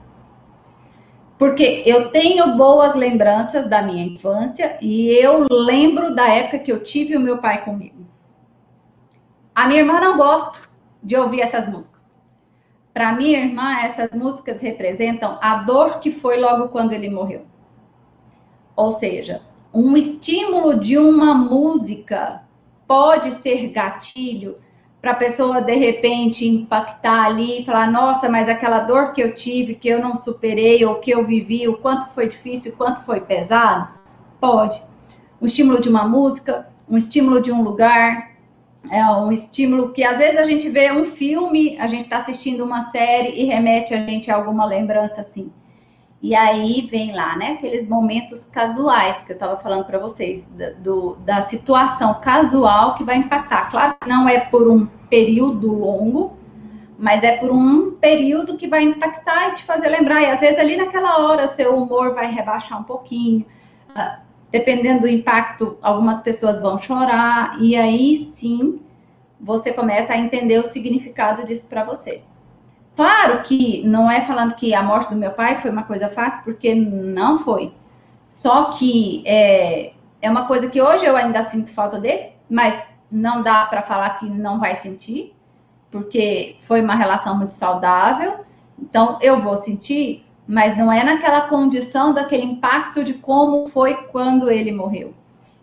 Porque 1.38 1.84
eu 1.86 2.12
tenho 2.12 2.56
boas 2.56 2.96
lembranças 2.96 3.68
da 3.68 3.82
minha 3.82 4.06
infância 4.06 4.78
e 4.82 5.10
eu 5.10 5.46
lembro 5.52 6.16
da 6.16 6.28
época 6.30 6.60
que 6.60 6.72
eu 6.72 6.82
tive 6.82 7.18
o 7.18 7.20
meu 7.20 7.40
pai 7.40 7.64
comigo. 7.66 8.06
A 9.54 9.68
minha 9.68 9.82
irmã 9.82 10.00
não 10.00 10.16
gosta 10.18 10.60
de 11.04 11.16
ouvir 11.18 11.42
essas 11.42 11.68
músicas. 11.68 12.02
Para 12.94 13.12
minha 13.12 13.38
irmã, 13.38 13.80
essas 13.82 14.10
músicas 14.12 14.62
representam 14.62 15.38
a 15.42 15.56
dor 15.56 16.00
que 16.00 16.10
foi 16.10 16.38
logo 16.38 16.70
quando 16.70 16.94
ele 16.94 17.10
morreu. 17.10 17.46
Ou 18.76 18.92
seja, 18.92 19.42
um 19.74 19.96
estímulo 19.96 20.76
de 20.76 20.98
uma 20.98 21.34
música 21.34 22.44
pode 22.88 23.32
ser 23.32 23.70
gatilho 23.70 24.58
para 25.02 25.12
a 25.12 25.16
pessoa 25.16 25.62
de 25.62 25.76
repente 25.76 26.48
impactar 26.48 27.26
ali 27.26 27.62
e 27.62 27.66
falar: 27.66 27.92
nossa, 27.92 28.28
mas 28.28 28.50
aquela 28.50 28.80
dor 28.80 29.14
que 29.14 29.22
eu 29.22 29.34
tive, 29.34 29.76
que 29.76 29.88
eu 29.88 30.02
não 30.02 30.16
superei, 30.16 30.84
ou 30.84 30.96
que 30.96 31.12
eu 31.12 31.26
vivi, 31.26 31.68
o 31.68 31.78
quanto 31.78 32.10
foi 32.10 32.28
difícil, 32.28 32.74
o 32.74 32.76
quanto 32.76 33.04
foi 33.04 33.22
pesado? 33.22 33.90
Pode. 34.40 34.82
Um 35.42 35.46
estímulo 35.46 35.80
de 35.80 35.90
uma 35.90 36.08
música, 36.08 36.68
um 36.90 36.98
estímulo 36.98 37.42
de 37.42 37.52
um 37.52 37.62
lugar, 37.62 38.36
é 38.90 39.06
um 39.06 39.32
estímulo 39.32 39.92
que 39.92 40.04
às 40.04 40.18
vezes 40.18 40.40
a 40.40 40.44
gente 40.44 40.70
vê 40.70 40.92
um 40.92 41.06
filme, 41.06 41.78
a 41.80 41.88
gente 41.88 42.06
está 42.06 42.18
assistindo 42.18 42.64
uma 42.64 42.82
série 42.92 43.30
e 43.30 43.46
remete 43.46 43.94
a 43.94 44.00
gente 44.00 44.32
a 44.32 44.36
alguma 44.36 44.66
lembrança 44.66 45.22
assim. 45.22 45.52
E 46.26 46.34
aí 46.34 46.88
vem 46.90 47.14
lá, 47.14 47.38
né, 47.38 47.52
aqueles 47.52 47.88
momentos 47.88 48.46
casuais 48.48 49.22
que 49.22 49.32
eu 49.32 49.36
estava 49.36 49.58
falando 49.58 49.86
para 49.86 50.00
vocês, 50.00 50.44
da, 50.46 50.72
do, 50.72 51.16
da 51.18 51.44
situação 51.44 52.16
casual 52.16 52.96
que 52.96 53.04
vai 53.04 53.18
impactar. 53.18 53.70
Claro 53.70 53.96
que 54.02 54.10
não 54.10 54.28
é 54.28 54.40
por 54.40 54.68
um 54.68 54.88
período 55.08 55.72
longo, 55.72 56.36
mas 56.98 57.24
é 57.24 57.38
por 57.38 57.52
um 57.52 57.92
período 57.92 58.58
que 58.58 58.68
vai 58.68 58.82
impactar 58.82 59.50
e 59.50 59.54
te 59.54 59.66
fazer 59.66 59.88
lembrar. 59.88 60.24
E 60.24 60.26
às 60.26 60.40
vezes 60.40 60.58
ali 60.58 60.76
naquela 60.76 61.28
hora 61.28 61.46
seu 61.46 61.78
humor 61.78 62.16
vai 62.16 62.26
rebaixar 62.26 62.82
um 62.82 62.84
pouquinho. 62.84 63.46
Ah, 63.94 64.22
dependendo 64.50 65.02
do 65.02 65.08
impacto, 65.08 65.78
algumas 65.80 66.22
pessoas 66.22 66.60
vão 66.60 66.76
chorar, 66.80 67.56
e 67.62 67.76
aí 67.76 68.16
sim 68.36 68.82
você 69.40 69.72
começa 69.72 70.14
a 70.14 70.18
entender 70.18 70.58
o 70.58 70.66
significado 70.66 71.46
disso 71.46 71.68
para 71.68 71.84
você. 71.84 72.24
Claro 72.96 73.44
que 73.44 73.86
não 73.86 74.10
é 74.10 74.22
falando 74.22 74.56
que 74.56 74.74
a 74.74 74.82
morte 74.82 75.10
do 75.10 75.18
meu 75.18 75.32
pai 75.32 75.58
foi 75.58 75.70
uma 75.70 75.84
coisa 75.84 76.08
fácil, 76.08 76.44
porque 76.44 76.74
não 76.74 77.38
foi. 77.38 77.74
Só 78.26 78.66
que 78.72 79.22
é, 79.26 79.94
é 80.22 80.30
uma 80.30 80.46
coisa 80.46 80.70
que 80.70 80.82
hoje 80.82 81.06
eu 81.06 81.16
ainda 81.16 81.44
sinto 81.44 81.74
falta 81.74 82.00
dele, 82.00 82.32
mas 82.50 82.82
não 83.12 83.42
dá 83.42 83.66
para 83.66 83.82
falar 83.82 84.12
que 84.12 84.30
não 84.30 84.60
vai 84.60 84.76
sentir, 84.76 85.34
porque 85.92 86.56
foi 86.62 86.82
uma 86.82 86.96
relação 86.96 87.38
muito 87.38 87.52
saudável. 87.52 88.46
Então 88.80 89.18
eu 89.22 89.42
vou 89.42 89.58
sentir, 89.58 90.26
mas 90.48 90.78
não 90.78 90.92
é 90.92 91.04
naquela 91.04 91.42
condição 91.42 92.14
daquele 92.14 92.44
impacto 92.44 93.04
de 93.04 93.16
como 93.16 93.68
foi 93.68 93.96
quando 94.08 94.50
ele 94.50 94.72
morreu. 94.72 95.14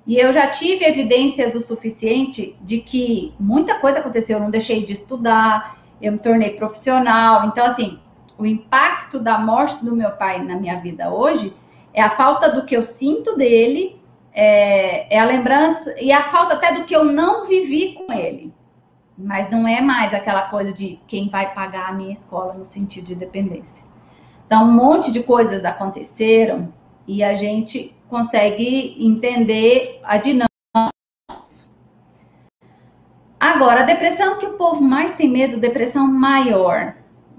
E 0.07 0.16
eu 0.16 0.33
já 0.33 0.49
tive 0.49 0.85
evidências 0.85 1.55
o 1.55 1.61
suficiente 1.61 2.57
de 2.61 2.79
que 2.79 3.33
muita 3.38 3.77
coisa 3.77 4.01
aconteceu, 4.01 4.37
eu 4.37 4.42
não 4.42 4.51
deixei 4.51 4.85
de 4.85 4.95
estudar, 4.95 5.82
eu 6.03 6.12
me 6.12 6.19
tornei 6.19 6.51
profissional. 6.51 7.47
Então, 7.47 7.65
assim, 7.65 8.01
o 8.37 8.45
impacto 8.45 9.21
da 9.21 9.38
morte 9.38 9.83
do 9.85 9.95
meu 9.95 10.11
pai 10.11 10.43
na 10.43 10.57
minha 10.57 10.77
vida 10.79 11.11
hoje 11.11 11.55
é 11.95 12.03
a 12.03 12.11
falta 12.11 12.51
do 12.51 12.67
que 12.67 12.77
eu 12.77 12.83
sinto 12.83 13.37
dele, 13.37 14.01
é, 14.35 15.15
é, 15.15 15.21
a 15.21 15.25
lembrança 15.25 15.95
e 16.01 16.11
a 16.11 16.23
falta 16.25 16.55
até 16.55 16.73
do 16.73 16.85
que 16.85 16.97
eu 16.97 17.05
não 17.05 17.47
vivi 17.47 17.95
com 17.95 18.12
ele. 18.12 18.53
Mas 19.17 19.49
não 19.49 19.69
é 19.69 19.81
mais 19.81 20.12
aquela 20.12 20.43
coisa 20.43 20.73
de 20.73 20.99
quem 21.07 21.29
vai 21.29 21.55
pagar 21.55 21.91
a 21.91 21.93
minha 21.93 22.12
escola 22.12 22.55
no 22.55 22.65
sentido 22.65 23.05
de 23.05 23.15
dependência. 23.15 23.85
Então, 24.47 24.65
um 24.65 24.73
monte 24.73 25.12
de 25.12 25.23
coisas 25.23 25.65
aconteceram 25.65 26.73
e 27.07 27.23
a 27.23 27.35
gente 27.35 27.95
consegue 28.09 28.97
entender 28.99 30.01
a 30.03 30.17
dinâmica. 30.17 30.52
Agora, 33.42 33.81
a 33.81 33.83
depressão 33.83 34.38
que 34.38 34.46
o 34.46 34.52
povo 34.52 34.81
mais 34.81 35.16
tem 35.16 35.28
medo, 35.28 35.57
depressão 35.57 36.07
maior. 36.07 36.94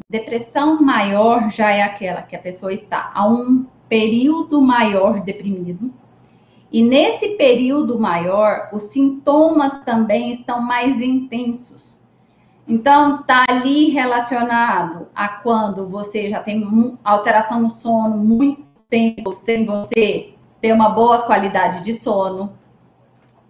Depressão 0.09 0.81
maior 0.81 1.49
já 1.49 1.71
é 1.71 1.81
aquela 1.81 2.21
que 2.21 2.35
a 2.35 2.39
pessoa 2.39 2.73
está 2.73 3.09
a 3.15 3.25
um 3.25 3.65
período 3.87 4.61
maior 4.61 5.21
deprimido. 5.21 5.93
E 6.69 6.83
nesse 6.83 7.37
período 7.37 7.97
maior, 7.97 8.67
os 8.73 8.83
sintomas 8.83 9.77
também 9.85 10.29
estão 10.29 10.61
mais 10.61 11.01
intensos. 11.01 11.97
Então, 12.67 13.23
tá 13.23 13.45
ali 13.47 13.87
relacionado 13.87 15.07
a 15.15 15.29
quando 15.29 15.87
você 15.87 16.27
já 16.27 16.41
tem 16.41 16.97
alteração 17.01 17.61
no 17.61 17.69
sono 17.69 18.17
muito 18.17 18.61
tempo 18.89 19.31
sem 19.31 19.65
você 19.65 20.33
ter 20.59 20.73
uma 20.73 20.89
boa 20.89 21.21
qualidade 21.21 21.81
de 21.81 21.93
sono, 21.93 22.51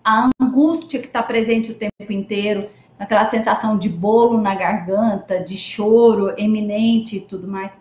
a 0.04 0.30
angústia 0.64 1.00
que 1.00 1.08
está 1.08 1.22
presente 1.22 1.72
o 1.72 1.76
tempo 1.76 2.12
inteiro, 2.12 2.70
aquela 2.98 3.26
sensação 3.26 3.78
de 3.78 3.90
bolo 3.90 4.40
na 4.40 4.56
garganta, 4.56 5.40
de 5.42 5.58
choro 5.58 6.34
eminente 6.38 7.18
e 7.18 7.22
tudo 7.22 7.48
mais. 7.48 7.72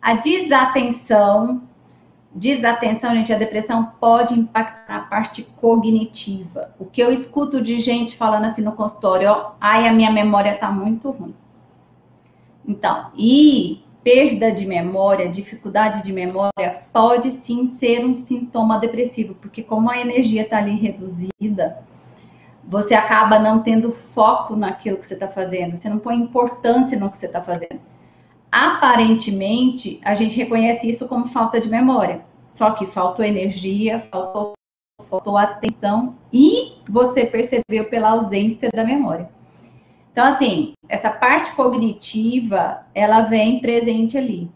A 0.00 0.14
desatenção, 0.14 1.62
desatenção, 2.32 3.14
gente, 3.14 3.32
a 3.32 3.38
depressão 3.38 3.92
pode 4.00 4.38
impactar 4.38 4.96
a 4.96 5.00
parte 5.00 5.42
cognitiva. 5.42 6.72
O 6.78 6.84
que 6.84 7.02
eu 7.02 7.12
escuto 7.12 7.60
de 7.60 7.80
gente 7.80 8.16
falando 8.16 8.44
assim 8.44 8.62
no 8.62 8.72
consultório, 8.72 9.28
ó, 9.28 9.52
ai, 9.60 9.88
a 9.88 9.92
minha 9.92 10.10
memória 10.10 10.56
tá 10.56 10.70
muito 10.70 11.10
ruim. 11.10 11.34
Então, 12.66 13.10
e 13.16 13.82
perda 14.04 14.52
de 14.52 14.64
memória, 14.64 15.28
dificuldade 15.28 16.02
de 16.02 16.12
memória, 16.12 16.82
pode 16.92 17.30
sim 17.30 17.66
ser 17.66 18.04
um 18.04 18.14
sintoma 18.14 18.78
depressivo, 18.78 19.34
porque 19.34 19.62
como 19.62 19.90
a 19.90 19.98
energia 19.98 20.42
está 20.42 20.58
ali 20.58 20.76
reduzida, 20.76 21.82
você 22.64 22.94
acaba 22.94 23.38
não 23.38 23.62
tendo 23.62 23.90
foco 23.90 24.54
naquilo 24.54 24.98
que 24.98 25.06
você 25.06 25.14
está 25.14 25.28
fazendo, 25.28 25.76
você 25.76 25.88
não 25.88 25.98
põe 25.98 26.16
importância 26.16 26.98
no 26.98 27.10
que 27.10 27.18
você 27.18 27.26
está 27.26 27.40
fazendo. 27.40 27.80
Aparentemente, 28.50 30.00
a 30.04 30.14
gente 30.14 30.36
reconhece 30.36 30.88
isso 30.88 31.08
como 31.08 31.26
falta 31.26 31.60
de 31.60 31.68
memória, 31.68 32.24
só 32.52 32.72
que 32.72 32.86
faltou 32.86 33.24
energia, 33.24 34.00
faltou, 34.00 34.52
faltou 35.08 35.36
atenção 35.36 36.16
e 36.32 36.74
você 36.88 37.24
percebeu 37.24 37.88
pela 37.88 38.10
ausência 38.10 38.68
da 38.72 38.84
memória. 38.84 39.28
Então, 40.12 40.26
assim, 40.26 40.72
essa 40.88 41.10
parte 41.10 41.52
cognitiva, 41.52 42.84
ela 42.94 43.22
vem 43.22 43.60
presente 43.60 44.18
ali. 44.18 44.50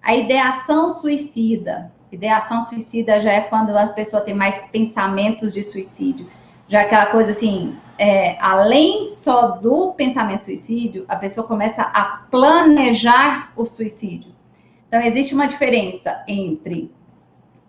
A 0.00 0.14
ideação 0.14 0.90
suicida. 0.90 1.92
Ideação 2.10 2.62
suicida 2.62 3.20
já 3.20 3.32
é 3.32 3.40
quando 3.40 3.70
a 3.70 3.86
pessoa 3.88 4.22
tem 4.22 4.34
mais 4.34 4.62
pensamentos 4.70 5.52
de 5.52 5.62
suicídio. 5.62 6.26
Já 6.68 6.82
aquela 6.82 7.06
coisa 7.06 7.30
assim, 7.30 7.76
é, 7.98 8.36
além 8.40 9.08
só 9.08 9.52
do 9.52 9.92
pensamento 9.94 10.44
suicídio, 10.44 11.04
a 11.08 11.16
pessoa 11.16 11.46
começa 11.46 11.82
a 11.82 12.22
planejar 12.30 13.52
o 13.56 13.64
suicídio. 13.64 14.32
Então, 14.88 15.00
existe 15.00 15.34
uma 15.34 15.46
diferença 15.46 16.22
entre 16.26 16.92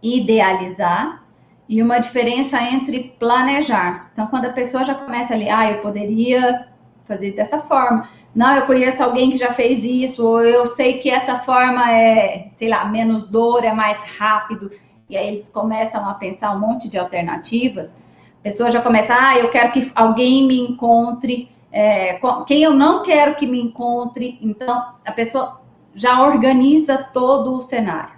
idealizar 0.02 1.24
e 1.70 1.82
uma 1.82 2.00
diferença 2.00 2.62
entre 2.62 3.16
planejar. 3.20 4.10
Então, 4.14 4.28
quando 4.28 4.46
a 4.46 4.52
pessoa 4.52 4.84
já 4.84 4.94
começa 4.94 5.34
ali, 5.34 5.50
ah, 5.50 5.72
eu 5.72 5.82
poderia 5.82 6.68
fazer 7.08 7.32
dessa 7.32 7.60
forma. 7.60 8.10
Não, 8.36 8.56
eu 8.56 8.66
conheço 8.66 9.04
alguém 9.04 9.32
que 9.32 9.38
já 9.38 9.52
fez 9.52 9.84
isso, 9.84 10.26
ou 10.26 10.42
eu 10.42 10.66
sei 10.66 10.98
que 10.98 11.10
essa 11.10 11.40
forma 11.40 11.92
é, 11.92 12.50
sei 12.54 12.70
lá, 12.70 12.86
menos 12.86 13.26
dor, 13.26 13.64
é 13.64 13.72
mais 13.72 13.98
rápido. 14.18 14.72
E 15.10 15.16
aí 15.16 15.28
eles 15.28 15.48
começam 15.48 16.08
a 16.08 16.14
pensar 16.16 16.56
um 16.56 16.60
monte 16.60 16.90
de 16.90 16.98
alternativas. 16.98 17.96
Pessoa 18.44 18.70
já 18.70 18.82
começa, 18.82 19.16
ah, 19.18 19.40
eu 19.40 19.50
quero 19.50 19.72
que 19.72 19.90
alguém 19.96 20.46
me 20.46 20.60
encontre, 20.60 21.50
é, 21.72 22.20
quem 22.46 22.62
eu 22.62 22.74
não 22.74 23.02
quero 23.02 23.36
que 23.36 23.48
me 23.48 23.60
encontre. 23.60 24.38
Então, 24.42 24.94
a 25.04 25.12
pessoa 25.12 25.62
já 25.96 26.22
organiza 26.22 26.98
todo 26.98 27.58
o 27.58 27.62
cenário. 27.62 28.14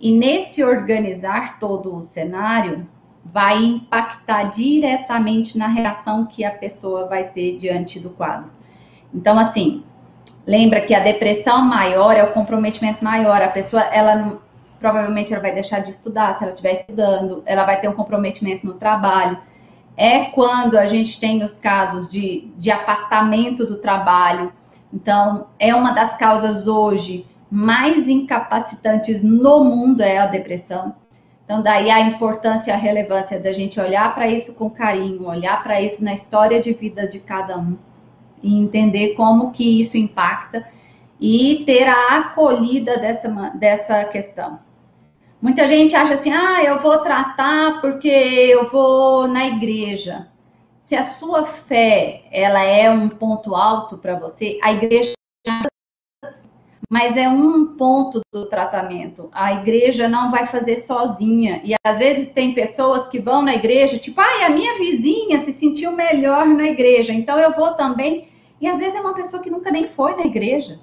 E 0.00 0.12
nesse 0.12 0.62
organizar 0.62 1.58
todo 1.58 1.96
o 1.96 2.02
cenário, 2.04 2.86
vai 3.24 3.62
impactar 3.62 4.44
diretamente 4.44 5.58
na 5.58 5.66
reação 5.66 6.24
que 6.24 6.44
a 6.44 6.50
pessoa 6.50 7.06
vai 7.06 7.24
ter 7.24 7.58
diante 7.58 7.98
do 8.00 8.10
quadro. 8.10 8.50
Então, 9.12 9.38
assim, 9.38 9.82
lembra 10.46 10.80
que 10.80 10.94
a 10.94 11.00
depressão 11.00 11.62
maior 11.62 12.16
é 12.16 12.22
o 12.22 12.32
comprometimento 12.32 13.04
maior. 13.04 13.42
A 13.42 13.48
pessoa, 13.48 13.82
ela 13.82 14.38
provavelmente 14.78 15.32
ela 15.32 15.42
vai 15.42 15.52
deixar 15.52 15.80
de 15.80 15.90
estudar, 15.90 16.36
se 16.36 16.44
ela 16.44 16.52
estiver 16.52 16.72
estudando, 16.72 17.42
ela 17.46 17.64
vai 17.64 17.80
ter 17.80 17.88
um 17.88 17.92
comprometimento 17.92 18.66
no 18.66 18.74
trabalho. 18.74 19.38
É 19.96 20.26
quando 20.26 20.78
a 20.78 20.86
gente 20.86 21.18
tem 21.18 21.42
os 21.42 21.56
casos 21.56 22.08
de, 22.08 22.50
de 22.56 22.70
afastamento 22.70 23.66
do 23.66 23.76
trabalho. 23.78 24.52
Então, 24.92 25.48
é 25.58 25.74
uma 25.74 25.90
das 25.92 26.16
causas 26.16 26.66
hoje 26.66 27.26
mais 27.50 28.08
incapacitantes 28.08 29.22
no 29.22 29.64
mundo 29.64 30.02
é 30.02 30.18
a 30.18 30.26
depressão. 30.26 30.94
Então, 31.44 31.62
daí 31.62 31.90
a 31.90 32.00
importância 32.00 32.70
e 32.70 32.74
a 32.74 32.76
relevância 32.76 33.40
da 33.40 33.52
gente 33.52 33.80
olhar 33.80 34.14
para 34.14 34.28
isso 34.28 34.52
com 34.52 34.68
carinho, 34.68 35.26
olhar 35.26 35.62
para 35.62 35.80
isso 35.80 36.04
na 36.04 36.12
história 36.12 36.60
de 36.60 36.74
vida 36.74 37.08
de 37.08 37.18
cada 37.18 37.58
um 37.58 37.76
e 38.42 38.56
entender 38.58 39.14
como 39.14 39.50
que 39.50 39.80
isso 39.80 39.96
impacta 39.96 40.64
e 41.20 41.64
ter 41.64 41.88
a 41.88 42.18
acolhida 42.18 42.98
dessa, 42.98 43.28
dessa 43.54 44.04
questão. 44.04 44.58
Muita 45.40 45.66
gente 45.66 45.94
acha 45.94 46.14
assim, 46.14 46.32
ah, 46.32 46.62
eu 46.64 46.80
vou 46.80 46.98
tratar 46.98 47.80
porque 47.80 48.08
eu 48.08 48.68
vou 48.68 49.28
na 49.28 49.46
igreja. 49.46 50.28
Se 50.82 50.96
a 50.96 51.04
sua 51.04 51.44
fé 51.44 52.24
ela 52.32 52.62
é 52.62 52.90
um 52.90 53.08
ponto 53.08 53.54
alto 53.54 53.98
para 53.98 54.18
você, 54.18 54.58
a 54.62 54.72
igreja 54.72 55.12
mas 56.90 57.18
é 57.18 57.28
um 57.28 57.76
ponto 57.76 58.22
do 58.32 58.46
tratamento. 58.46 59.28
A 59.30 59.52
igreja 59.52 60.08
não 60.08 60.30
vai 60.30 60.46
fazer 60.46 60.78
sozinha. 60.78 61.60
E 61.62 61.74
às 61.84 61.98
vezes 61.98 62.28
tem 62.28 62.54
pessoas 62.54 63.06
que 63.08 63.18
vão 63.18 63.42
na 63.42 63.54
igreja, 63.54 63.98
tipo, 63.98 64.18
ai, 64.20 64.44
a 64.44 64.50
minha 64.50 64.78
vizinha 64.78 65.38
se 65.40 65.52
sentiu 65.52 65.92
melhor 65.92 66.46
na 66.46 66.64
igreja, 66.64 67.12
então 67.12 67.38
eu 67.38 67.54
vou 67.54 67.74
também. 67.74 68.28
E 68.58 68.66
às 68.66 68.78
vezes 68.78 68.94
é 68.94 69.00
uma 69.00 69.14
pessoa 69.14 69.42
que 69.42 69.50
nunca 69.50 69.70
nem 69.70 69.86
foi 69.86 70.16
na 70.16 70.24
igreja. 70.24 70.80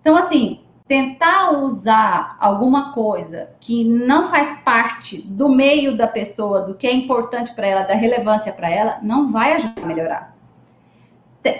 Então, 0.00 0.14
assim, 0.14 0.60
tentar 0.88 1.50
usar 1.50 2.36
alguma 2.40 2.92
coisa 2.92 3.50
que 3.60 3.84
não 3.84 4.30
faz 4.30 4.60
parte 4.62 5.20
do 5.20 5.48
meio 5.50 5.94
da 5.94 6.08
pessoa, 6.08 6.62
do 6.62 6.74
que 6.74 6.86
é 6.86 6.92
importante 6.92 7.54
para 7.54 7.66
ela, 7.66 7.82
da 7.82 7.94
relevância 7.94 8.52
para 8.52 8.70
ela, 8.70 8.98
não 9.02 9.30
vai 9.30 9.52
ajudar 9.52 9.82
a 9.82 9.86
melhorar. 9.86 10.36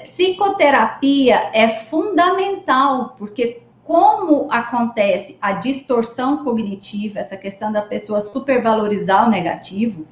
Psicoterapia 0.03 1.51
é 1.53 1.69
fundamental, 1.69 3.14
porque 3.19 3.62
como 3.85 4.51
acontece 4.51 5.37
a 5.41 5.53
distorção 5.53 6.43
cognitiva, 6.43 7.21
essa 7.21 7.37
questão 7.37 7.71
da 7.71 7.83
pessoa 7.83 8.21
supervalorizar 8.21 9.27
o 9.27 9.31
negativo. 9.31 10.07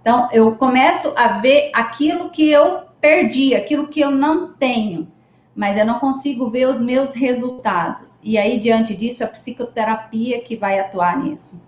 Então, 0.00 0.28
eu 0.32 0.54
começo 0.56 1.12
a 1.16 1.38
ver 1.38 1.70
aquilo 1.74 2.30
que 2.30 2.50
eu 2.50 2.82
perdi, 3.00 3.54
aquilo 3.54 3.88
que 3.88 4.00
eu 4.00 4.10
não 4.10 4.52
tenho, 4.52 5.08
mas 5.54 5.76
eu 5.76 5.84
não 5.84 5.98
consigo 5.98 6.50
ver 6.50 6.68
os 6.68 6.78
meus 6.78 7.14
resultados. 7.14 8.18
E 8.22 8.38
aí, 8.38 8.58
diante 8.58 8.94
disso, 8.94 9.22
a 9.22 9.26
psicoterapia 9.26 10.42
que 10.42 10.56
vai 10.56 10.78
atuar 10.78 11.18
nisso. 11.18 11.60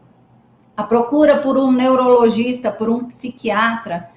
A 0.77 0.83
procura 0.83 1.39
por 1.39 1.57
um 1.57 1.71
neurologista, 1.71 2.73
por 2.73 2.89
um 2.89 3.05
psiquiatra, 3.05 4.11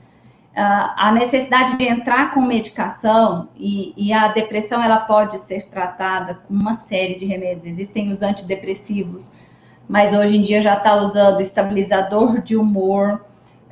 a 0.60 1.12
necessidade 1.12 1.78
de 1.78 1.88
entrar 1.88 2.32
com 2.32 2.42
medicação 2.42 3.48
e, 3.56 3.94
e, 3.96 4.12
a 4.12 4.30
depressão 4.30 4.82
ela 4.82 5.02
pode 5.02 5.38
ser 5.40 5.66
tratada 5.70 6.34
com 6.34 6.54
uma 6.54 6.74
série 6.74 7.16
de 7.16 7.28
remédios. 7.28 7.66
Existem 7.66 8.10
os 8.10 8.24
antidepressivos, 8.24 9.32
mas 9.88 10.14
hoje 10.18 10.36
em 10.36 10.42
dia 10.42 10.60
já 10.60 10.76
está 10.76 10.96
usando 10.96 11.42
estabilizador 11.42 12.42
de 12.42 12.58
humor, 12.58 13.24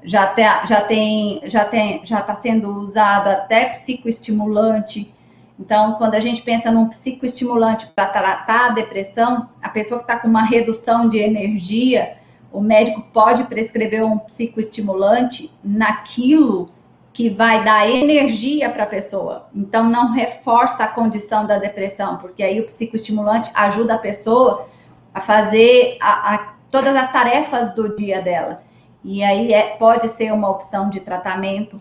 já, 0.03 0.27
te, 0.27 0.43
já 0.67 0.81
tem, 0.81 1.41
já 1.45 1.65
tem, 1.65 2.05
já 2.05 2.19
está 2.19 2.35
sendo 2.35 2.69
usado 2.69 3.29
até 3.29 3.69
psicoestimulante. 3.69 5.11
Então, 5.59 5.93
quando 5.93 6.15
a 6.15 6.19
gente 6.19 6.41
pensa 6.41 6.69
num 6.69 6.89
psicoestimulante 6.89 7.87
para 7.87 8.07
tratar 8.07 8.65
a 8.67 8.73
depressão, 8.73 9.49
a 9.61 9.69
pessoa 9.69 9.99
que 9.99 10.03
está 10.03 10.19
com 10.19 10.27
uma 10.27 10.43
redução 10.43 11.07
de 11.07 11.17
energia, 11.17 12.17
o 12.51 12.61
médico 12.61 13.01
pode 13.13 13.43
prescrever 13.45 14.03
um 14.03 14.17
psicoestimulante 14.19 15.51
naquilo 15.63 16.69
que 17.13 17.29
vai 17.29 17.63
dar 17.63 17.89
energia 17.89 18.69
para 18.69 18.83
a 18.83 18.87
pessoa. 18.87 19.47
Então, 19.55 19.89
não 19.89 20.11
reforça 20.11 20.83
a 20.83 20.87
condição 20.87 21.47
da 21.47 21.57
depressão, 21.57 22.17
porque 22.17 22.43
aí 22.43 22.59
o 22.59 22.65
psicoestimulante 22.65 23.49
ajuda 23.53 23.95
a 23.95 23.97
pessoa 23.97 24.65
a 25.13 25.21
fazer 25.21 25.97
a, 26.01 26.35
a, 26.35 26.53
todas 26.69 26.93
as 26.93 27.09
tarefas 27.13 27.73
do 27.73 27.95
dia 27.95 28.21
dela. 28.21 28.61
E 29.01 29.23
aí 29.23 29.53
é, 29.53 29.77
pode 29.77 30.09
ser 30.09 30.33
uma 30.33 30.49
opção 30.49 30.89
de 30.89 30.99
tratamento. 30.99 31.79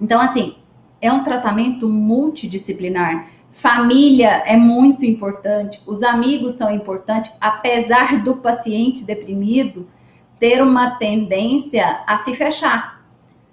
Então, 0.00 0.18
assim, 0.18 0.56
é 1.00 1.12
um 1.12 1.24
tratamento 1.24 1.88
multidisciplinar. 1.88 3.28
Família 3.52 4.42
é 4.46 4.56
muito 4.56 5.04
importante, 5.04 5.80
os 5.86 6.02
amigos 6.02 6.54
são 6.54 6.72
importantes, 6.72 7.32
apesar 7.40 8.22
do 8.22 8.36
paciente 8.36 9.04
deprimido, 9.04 9.88
ter 10.38 10.62
uma 10.62 10.92
tendência 10.92 12.02
a 12.06 12.18
se 12.18 12.34
fechar. 12.34 13.02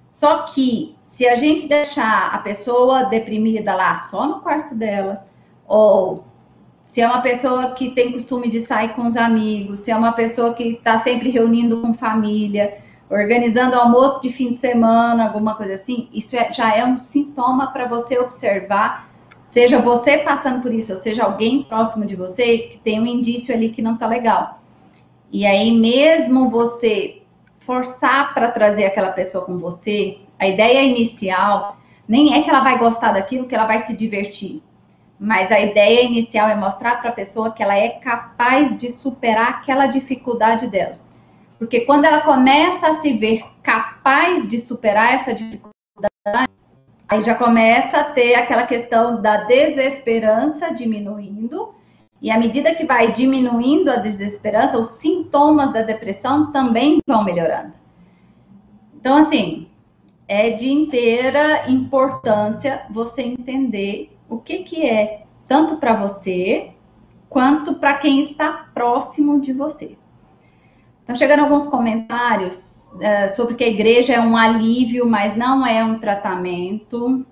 Só 0.10 0.43
que 0.43 0.95
se 1.01 1.27
a 1.27 1.36
gente 1.36 1.67
deixar 1.67 2.29
a 2.34 2.38
pessoa 2.39 3.05
deprimida 3.05 3.73
lá 3.73 3.97
só 3.97 4.27
no 4.27 4.41
quarto 4.41 4.75
dela, 4.75 5.25
ou 5.67 6.25
se 6.84 7.01
é 7.01 7.08
uma 7.08 7.21
pessoa 7.21 7.71
que 7.71 7.91
tem 7.91 8.12
costume 8.12 8.47
de 8.47 8.62
sair 8.62 8.89
com 8.89 9.08
os 9.08 9.17
amigos, 9.17 9.79
se 9.79 9.91
é 9.91 9.95
uma 9.95 10.12
pessoa 10.12 10.53
que 10.53 10.73
está 10.73 10.99
sempre 10.99 11.29
reunindo 11.29 11.81
com 11.81 11.93
família, 11.93 12.77
organizando 13.09 13.75
almoço 13.75 14.21
de 14.21 14.29
fim 14.29 14.51
de 14.51 14.57
semana, 14.57 15.25
alguma 15.25 15.55
coisa 15.55 15.75
assim, 15.75 16.09
isso 16.11 16.35
é, 16.35 16.51
já 16.51 16.75
é 16.75 16.83
um 16.83 16.97
sintoma 16.97 17.71
para 17.71 17.87
você 17.87 18.17
observar, 18.17 19.09
seja 19.45 19.79
você 19.79 20.17
passando 20.17 20.61
por 20.61 20.73
isso, 20.73 20.91
ou 20.91 20.97
seja 20.97 21.23
alguém 21.23 21.63
próximo 21.63 22.05
de 22.05 22.15
você 22.15 22.57
que 22.57 22.77
tem 22.79 22.99
um 22.99 23.05
indício 23.05 23.53
ali 23.53 23.69
que 23.69 23.81
não 23.81 23.93
está 23.93 24.07
legal. 24.07 24.59
E 25.31 25.45
aí, 25.45 25.71
mesmo 25.71 26.49
você 26.49 27.21
forçar 27.59 28.33
para 28.33 28.51
trazer 28.51 28.85
aquela 28.85 29.11
pessoa 29.11 29.45
com 29.45 29.57
você, 29.57 30.19
a 30.39 30.47
ideia 30.47 30.83
inicial 30.83 31.77
nem 32.07 32.35
é 32.35 32.43
que 32.43 32.49
ela 32.49 32.61
vai 32.61 32.77
gostar 32.77 33.13
daquilo, 33.13 33.47
que 33.47 33.55
ela 33.55 33.65
vai 33.65 33.79
se 33.79 33.93
divertir. 33.93 34.61
Mas 35.19 35.51
a 35.51 35.59
ideia 35.59 36.03
inicial 36.03 36.47
é 36.47 36.55
mostrar 36.55 37.01
para 37.01 37.09
a 37.09 37.13
pessoa 37.13 37.51
que 37.51 37.63
ela 37.63 37.75
é 37.75 37.89
capaz 37.89 38.77
de 38.77 38.91
superar 38.91 39.49
aquela 39.49 39.87
dificuldade 39.87 40.67
dela. 40.67 40.99
Porque 41.57 41.81
quando 41.81 42.05
ela 42.05 42.21
começa 42.21 42.87
a 42.87 42.93
se 42.95 43.13
ver 43.13 43.43
capaz 43.63 44.47
de 44.47 44.59
superar 44.59 45.13
essa 45.13 45.33
dificuldade, 45.33 46.49
aí 47.07 47.21
já 47.21 47.35
começa 47.35 47.99
a 47.99 48.03
ter 48.03 48.35
aquela 48.35 48.67
questão 48.67 49.21
da 49.21 49.45
desesperança 49.45 50.73
diminuindo. 50.73 51.73
E 52.21 52.29
à 52.29 52.37
medida 52.37 52.75
que 52.75 52.85
vai 52.85 53.11
diminuindo 53.11 53.89
a 53.89 53.97
desesperança, 53.97 54.77
os 54.77 54.89
sintomas 54.99 55.71
da 55.71 55.81
depressão 55.81 56.51
também 56.51 56.99
vão 57.07 57.23
melhorando. 57.23 57.73
Então, 58.95 59.17
assim, 59.17 59.69
é 60.27 60.51
de 60.51 60.67
inteira 60.69 61.69
importância 61.69 62.85
você 62.89 63.21
entender 63.21 64.17
o 64.27 64.39
que, 64.39 64.63
que 64.63 64.85
é 64.85 65.25
tanto 65.47 65.77
para 65.77 65.95
você 65.95 66.71
quanto 67.29 67.75
para 67.75 67.95
quem 67.95 68.21
está 68.23 68.69
próximo 68.73 69.39
de 69.39 69.53
você. 69.53 69.97
Estão 71.05 71.15
chegando 71.15 71.41
alguns 71.41 71.67
comentários 71.67 72.91
é, 72.99 73.27
sobre 73.27 73.53
que 73.53 73.63
a 73.63 73.67
igreja 73.67 74.13
é 74.13 74.19
um 74.19 74.35
alívio, 74.35 75.07
mas 75.07 75.37
não 75.37 75.63
é 75.63 75.83
um 75.83 75.99
tratamento. 75.99 77.23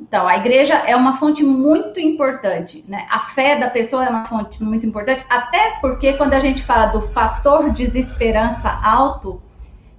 Então, 0.00 0.26
a 0.26 0.38
igreja 0.38 0.76
é 0.86 0.96
uma 0.96 1.18
fonte 1.18 1.44
muito 1.44 2.00
importante, 2.00 2.82
né? 2.88 3.06
A 3.10 3.18
fé 3.18 3.56
da 3.56 3.68
pessoa 3.68 4.06
é 4.06 4.08
uma 4.08 4.24
fonte 4.24 4.64
muito 4.64 4.86
importante, 4.86 5.22
até 5.28 5.78
porque 5.82 6.14
quando 6.14 6.32
a 6.32 6.40
gente 6.40 6.62
fala 6.62 6.86
do 6.86 7.02
fator 7.08 7.68
desesperança 7.68 8.70
alto, 8.82 9.42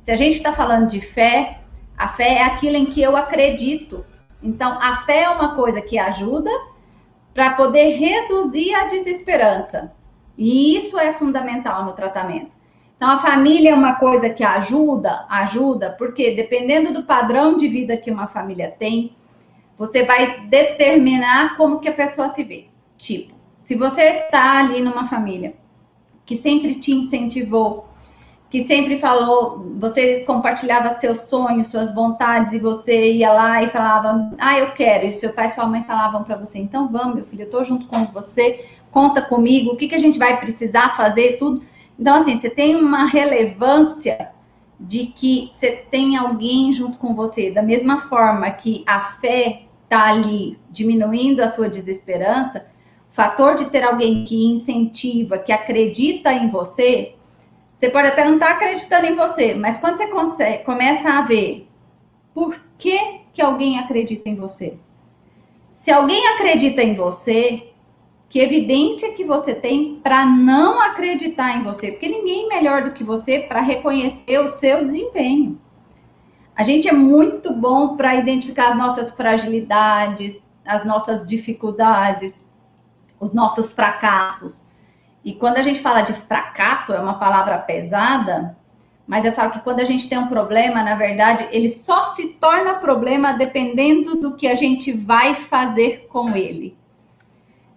se 0.03 0.11
a 0.11 0.15
gente 0.15 0.37
está 0.37 0.51
falando 0.51 0.87
de 0.87 0.99
fé, 0.99 1.59
a 1.95 2.07
fé 2.07 2.39
é 2.39 2.43
aquilo 2.43 2.75
em 2.75 2.87
que 2.87 3.03
eu 3.03 3.15
acredito. 3.15 4.03
Então, 4.41 4.79
a 4.81 5.03
fé 5.05 5.25
é 5.25 5.29
uma 5.29 5.53
coisa 5.53 5.79
que 5.79 5.99
ajuda 5.99 6.49
para 7.35 7.51
poder 7.51 7.97
reduzir 7.97 8.73
a 8.73 8.87
desesperança. 8.87 9.93
E 10.35 10.75
isso 10.75 10.97
é 10.97 11.13
fundamental 11.13 11.85
no 11.85 11.93
tratamento. 11.93 12.60
Então, 13.01 13.15
a 13.15 13.19
família 13.19 13.71
é 13.71 13.73
uma 13.73 13.95
coisa 13.95 14.29
que 14.29 14.43
ajuda, 14.43 15.25
ajuda, 15.27 15.95
porque 15.97 16.35
dependendo 16.35 16.93
do 16.93 17.01
padrão 17.01 17.57
de 17.57 17.67
vida 17.67 17.97
que 17.97 18.11
uma 18.11 18.27
família 18.27 18.69
tem, 18.77 19.15
você 19.75 20.03
vai 20.03 20.41
determinar 20.41 21.57
como 21.57 21.79
que 21.79 21.89
a 21.89 21.93
pessoa 21.93 22.27
se 22.27 22.43
vê. 22.43 22.67
Tipo, 22.97 23.33
se 23.57 23.73
você 23.73 24.03
está 24.03 24.59
ali 24.59 24.83
numa 24.83 25.07
família 25.07 25.55
que 26.23 26.37
sempre 26.37 26.75
te 26.75 26.91
incentivou 26.91 27.89
que 28.51 28.65
sempre 28.65 28.97
falou, 28.97 29.65
você 29.79 30.25
compartilhava 30.25 30.89
seus 30.91 31.21
sonhos, 31.21 31.67
suas 31.67 31.95
vontades, 31.95 32.51
e 32.51 32.59
você 32.59 33.13
ia 33.13 33.31
lá 33.31 33.63
e 33.63 33.69
falava, 33.69 34.29
ah, 34.37 34.59
eu 34.59 34.73
quero, 34.73 35.05
e 35.05 35.11
seu 35.13 35.31
pai 35.31 35.45
e 35.45 35.49
sua 35.51 35.65
mãe 35.65 35.85
falavam 35.85 36.25
para 36.25 36.35
você, 36.35 36.59
então 36.59 36.89
vamos, 36.89 37.15
meu 37.15 37.25
filho, 37.25 37.43
eu 37.43 37.49
tô 37.49 37.63
junto 37.63 37.87
com 37.87 38.03
você, 38.07 38.65
conta 38.91 39.21
comigo, 39.21 39.71
o 39.71 39.77
que, 39.77 39.87
que 39.87 39.95
a 39.95 39.99
gente 39.99 40.19
vai 40.19 40.37
precisar 40.37 40.97
fazer, 40.97 41.37
tudo. 41.39 41.63
Então, 41.99 42.15
assim, 42.15 42.37
você 42.37 42.49
tem 42.49 42.75
uma 42.75 43.05
relevância 43.05 44.31
de 44.79 45.07
que 45.07 45.51
você 45.55 45.71
tem 45.91 46.17
alguém 46.17 46.73
junto 46.73 46.97
com 46.97 47.13
você, 47.13 47.51
da 47.51 47.61
mesma 47.61 47.99
forma 47.99 48.49
que 48.49 48.83
a 48.87 48.99
fé 48.99 49.63
tá 49.87 50.09
ali 50.09 50.57
diminuindo 50.69 51.41
a 51.41 51.47
sua 51.47 51.69
desesperança, 51.69 52.65
o 53.11 53.13
fator 53.13 53.55
de 53.55 53.65
ter 53.65 53.83
alguém 53.83 54.25
que 54.25 54.45
incentiva, 54.45 55.37
que 55.37 55.51
acredita 55.51 56.31
em 56.31 56.49
você, 56.49 57.15
você 57.81 57.89
pode 57.89 58.09
até 58.09 58.23
não 58.23 58.35
estar 58.35 58.47
tá 58.47 58.53
acreditando 58.53 59.07
em 59.07 59.15
você, 59.15 59.55
mas 59.55 59.79
quando 59.79 59.97
você 59.97 60.07
consegue, 60.07 60.63
começa 60.63 61.09
a 61.09 61.21
ver 61.21 61.67
por 62.31 62.55
que, 62.77 63.21
que 63.33 63.41
alguém 63.41 63.79
acredita 63.79 64.29
em 64.29 64.35
você. 64.35 64.77
Se 65.71 65.91
alguém 65.91 66.27
acredita 66.27 66.83
em 66.83 66.95
você, 66.95 67.70
que 68.31 68.39
evidência 68.39 69.11
que 69.11 69.25
você 69.25 69.53
tem 69.53 69.99
para 70.01 70.25
não 70.25 70.81
acreditar 70.81 71.57
em 71.57 71.63
você? 71.63 71.91
Porque 71.91 72.07
ninguém 72.07 72.47
melhor 72.47 72.81
do 72.81 72.93
que 72.93 73.03
você 73.03 73.41
para 73.41 73.59
reconhecer 73.59 74.39
o 74.39 74.47
seu 74.47 74.85
desempenho. 74.85 75.59
A 76.55 76.63
gente 76.63 76.87
é 76.87 76.93
muito 76.93 77.51
bom 77.51 77.97
para 77.97 78.15
identificar 78.15 78.69
as 78.69 78.77
nossas 78.77 79.11
fragilidades, 79.11 80.49
as 80.65 80.85
nossas 80.85 81.27
dificuldades, 81.27 82.41
os 83.19 83.33
nossos 83.33 83.73
fracassos. 83.73 84.63
E 85.25 85.33
quando 85.33 85.57
a 85.57 85.61
gente 85.61 85.81
fala 85.81 86.01
de 86.01 86.13
fracasso, 86.13 86.93
é 86.93 86.99
uma 87.01 87.19
palavra 87.19 87.57
pesada, 87.57 88.55
mas 89.05 89.25
eu 89.25 89.33
falo 89.33 89.51
que 89.51 89.59
quando 89.59 89.81
a 89.81 89.85
gente 89.85 90.07
tem 90.07 90.17
um 90.17 90.27
problema, 90.27 90.81
na 90.81 90.95
verdade, 90.95 91.49
ele 91.51 91.67
só 91.67 92.01
se 92.13 92.29
torna 92.35 92.75
problema 92.75 93.33
dependendo 93.33 94.15
do 94.21 94.37
que 94.37 94.47
a 94.47 94.55
gente 94.55 94.93
vai 94.93 95.35
fazer 95.35 96.07
com 96.07 96.33
ele. 96.33 96.79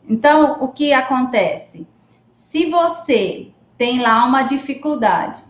Então, 0.08 0.58
o 0.60 0.68
que 0.68 0.92
acontece? 0.92 1.86
Se 2.30 2.70
você 2.70 3.50
tem 3.78 4.00
lá 4.00 4.24
uma 4.24 4.42
dificuldade, 4.42 5.42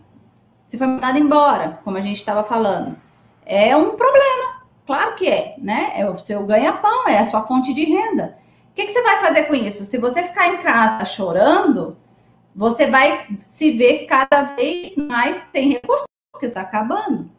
se 0.67 0.77
foi 0.77 0.87
mandado 0.87 1.19
embora, 1.19 1.79
como 1.83 1.97
a 1.97 2.01
gente 2.01 2.17
estava 2.17 2.43
falando, 2.43 2.97
é 3.45 3.75
um 3.75 3.95
problema. 3.95 4.61
Claro 4.85 5.15
que 5.15 5.27
é, 5.27 5.55
né? 5.57 5.91
É 5.95 6.09
o 6.09 6.17
seu 6.17 6.45
ganha-pão, 6.45 7.07
é 7.07 7.19
a 7.19 7.25
sua 7.25 7.41
fonte 7.41 7.73
de 7.73 7.83
renda. 7.85 8.37
O 8.71 8.75
que, 8.75 8.85
que 8.85 8.93
você 8.93 9.01
vai 9.01 9.19
fazer 9.19 9.43
com 9.43 9.55
isso? 9.55 9.85
Se 9.85 9.97
você 9.97 10.23
ficar 10.23 10.47
em 10.47 10.57
casa 10.57 11.05
chorando, 11.05 11.97
você 12.55 12.87
vai 12.87 13.27
se 13.43 13.71
ver 13.71 14.05
cada 14.05 14.43
vez 14.55 14.95
mais 14.95 15.35
sem 15.51 15.73
recursos, 15.73 16.05
porque 16.31 16.45
está 16.47 16.61
acabando. 16.61 17.29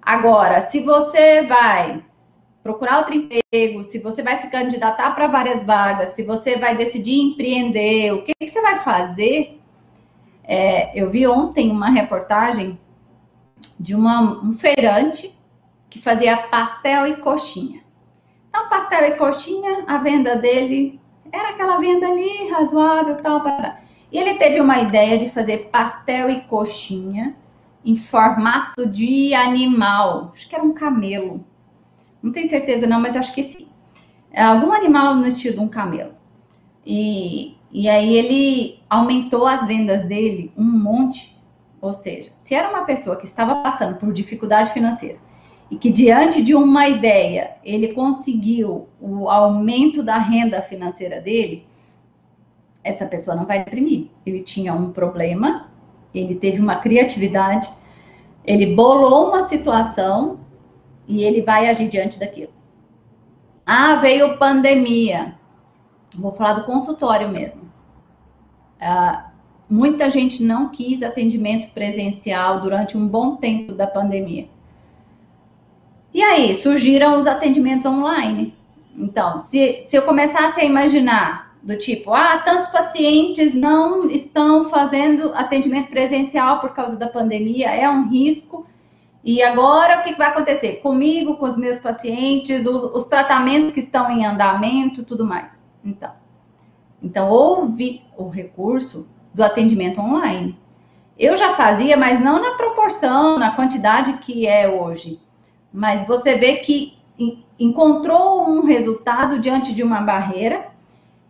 Agora, 0.00 0.60
se 0.60 0.80
você 0.80 1.42
vai 1.42 2.04
procurar 2.62 2.98
outro 2.98 3.14
emprego, 3.14 3.84
se 3.84 3.98
você 3.98 4.22
vai 4.22 4.36
se 4.36 4.48
candidatar 4.48 5.10
para 5.14 5.26
várias 5.26 5.64
vagas, 5.64 6.10
se 6.10 6.22
você 6.22 6.56
vai 6.56 6.76
decidir 6.76 7.20
empreender, 7.20 8.12
o 8.12 8.22
que, 8.22 8.32
que 8.38 8.48
você 8.48 8.62
vai 8.62 8.78
fazer? 8.78 9.60
É, 10.44 10.98
eu 11.00 11.10
vi 11.10 11.26
ontem 11.26 11.70
uma 11.70 11.90
reportagem 11.90 12.78
de 13.78 13.94
uma, 13.94 14.42
um 14.44 14.52
feirante 14.52 15.34
que 15.90 16.00
fazia 16.00 16.36
pastel 16.36 17.06
e 17.06 17.16
coxinha. 17.16 17.82
Então, 18.48 18.68
pastel 18.68 19.04
e 19.06 19.16
coxinha, 19.16 19.84
a 19.86 19.98
venda 19.98 20.36
dele 20.36 21.00
era 21.32 21.50
aquela 21.50 21.78
venda 21.78 22.06
ali, 22.06 22.50
razoável, 22.50 23.16
tal, 23.16 23.40
para. 23.40 23.80
E 24.10 24.18
ele 24.18 24.34
teve 24.34 24.60
uma 24.60 24.78
ideia 24.78 25.16
de 25.16 25.30
fazer 25.30 25.70
pastel 25.70 26.28
e 26.28 26.42
coxinha 26.42 27.34
em 27.84 27.96
formato 27.96 28.86
de 28.86 29.34
animal. 29.34 30.30
Acho 30.34 30.48
que 30.48 30.54
era 30.54 30.62
um 30.62 30.74
camelo. 30.74 31.44
Não 32.22 32.30
tenho 32.32 32.48
certeza 32.48 32.86
não, 32.86 33.00
mas 33.00 33.16
acho 33.16 33.34
que 33.34 33.42
sim. 33.42 33.66
É 34.30 34.42
algum 34.42 34.72
animal 34.72 35.16
no 35.16 35.26
estilo 35.26 35.56
de 35.56 35.60
um 35.60 35.68
camelo. 35.68 36.12
E, 36.86 37.56
e 37.70 37.88
aí 37.88 38.16
ele 38.16 38.80
aumentou 38.88 39.46
as 39.46 39.66
vendas 39.66 40.06
dele 40.06 40.52
um 40.56 40.64
monte. 40.64 41.36
Ou 41.80 41.92
seja, 41.92 42.30
se 42.38 42.54
era 42.54 42.70
uma 42.70 42.84
pessoa 42.84 43.16
que 43.16 43.24
estava 43.24 43.56
passando 43.56 43.96
por 43.96 44.12
dificuldade 44.12 44.70
financeira 44.70 45.18
e 45.70 45.76
que 45.76 45.90
diante 45.90 46.42
de 46.42 46.54
uma 46.54 46.86
ideia 46.88 47.56
ele 47.64 47.88
conseguiu 47.88 48.88
o 49.00 49.28
aumento 49.28 50.02
da 50.02 50.18
renda 50.18 50.62
financeira 50.62 51.20
dele, 51.20 51.66
essa 52.84 53.06
pessoa 53.06 53.34
não 53.34 53.46
vai 53.46 53.64
deprimir. 53.64 54.08
Ele 54.24 54.42
tinha 54.42 54.74
um 54.74 54.92
problema, 54.92 55.70
ele 56.14 56.34
teve 56.34 56.60
uma 56.60 56.76
criatividade, 56.76 57.72
ele 58.44 58.74
bolou 58.74 59.28
uma 59.28 59.46
situação 59.46 60.40
e 61.06 61.22
ele 61.22 61.42
vai 61.42 61.68
agir 61.68 61.88
diante 61.88 62.18
daquilo. 62.18 62.52
Ah, 63.64 63.96
veio 63.96 64.38
pandemia. 64.38 65.34
Vou 66.16 66.32
falar 66.32 66.54
do 66.54 66.64
consultório 66.64 67.28
mesmo. 67.28 67.62
Ah, 68.80 69.30
muita 69.68 70.10
gente 70.10 70.42
não 70.42 70.68
quis 70.68 71.02
atendimento 71.02 71.72
presencial 71.72 72.60
durante 72.60 72.96
um 72.96 73.06
bom 73.06 73.36
tempo 73.36 73.72
da 73.72 73.86
pandemia. 73.86 74.48
E 76.12 76.22
aí 76.22 76.54
surgiram 76.54 77.18
os 77.18 77.26
atendimentos 77.26 77.86
online. 77.86 78.54
Então, 78.96 79.40
se, 79.40 79.80
se 79.82 79.96
eu 79.96 80.02
começasse 80.02 80.60
a 80.60 80.64
imaginar 80.64 81.56
do 81.62 81.78
tipo, 81.78 82.12
ah, 82.12 82.38
tantos 82.38 82.66
pacientes 82.66 83.54
não 83.54 84.10
estão 84.10 84.68
fazendo 84.68 85.32
atendimento 85.34 85.88
presencial 85.88 86.60
por 86.60 86.74
causa 86.74 86.96
da 86.96 87.08
pandemia, 87.08 87.70
é 87.70 87.88
um 87.88 88.10
risco. 88.10 88.66
E 89.24 89.42
agora 89.42 90.00
o 90.00 90.02
que 90.02 90.16
vai 90.16 90.28
acontecer? 90.28 90.80
Comigo, 90.80 91.36
com 91.36 91.46
os 91.46 91.56
meus 91.56 91.78
pacientes, 91.78 92.66
os, 92.66 92.94
os 92.94 93.06
tratamentos 93.06 93.72
que 93.72 93.80
estão 93.80 94.10
em 94.10 94.26
andamento, 94.26 95.04
tudo 95.04 95.24
mais. 95.24 95.62
Então, 95.84 96.10
então 97.02 97.30
houve 97.30 98.02
o 98.16 98.28
recurso 98.28 99.08
do 99.32 99.44
atendimento 99.44 100.00
online. 100.00 100.58
Eu 101.16 101.36
já 101.36 101.54
fazia, 101.54 101.96
mas 101.96 102.18
não 102.18 102.40
na 102.40 102.52
proporção, 102.52 103.38
na 103.38 103.52
quantidade 103.52 104.14
que 104.14 104.46
é 104.46 104.68
hoje. 104.68 105.20
Mas 105.72 106.06
você 106.06 106.34
vê 106.34 106.56
que 106.56 106.98
encontrou 107.58 108.48
um 108.48 108.64
resultado 108.64 109.38
diante 109.38 109.72
de 109.72 109.82
uma 109.82 110.00
barreira 110.00 110.72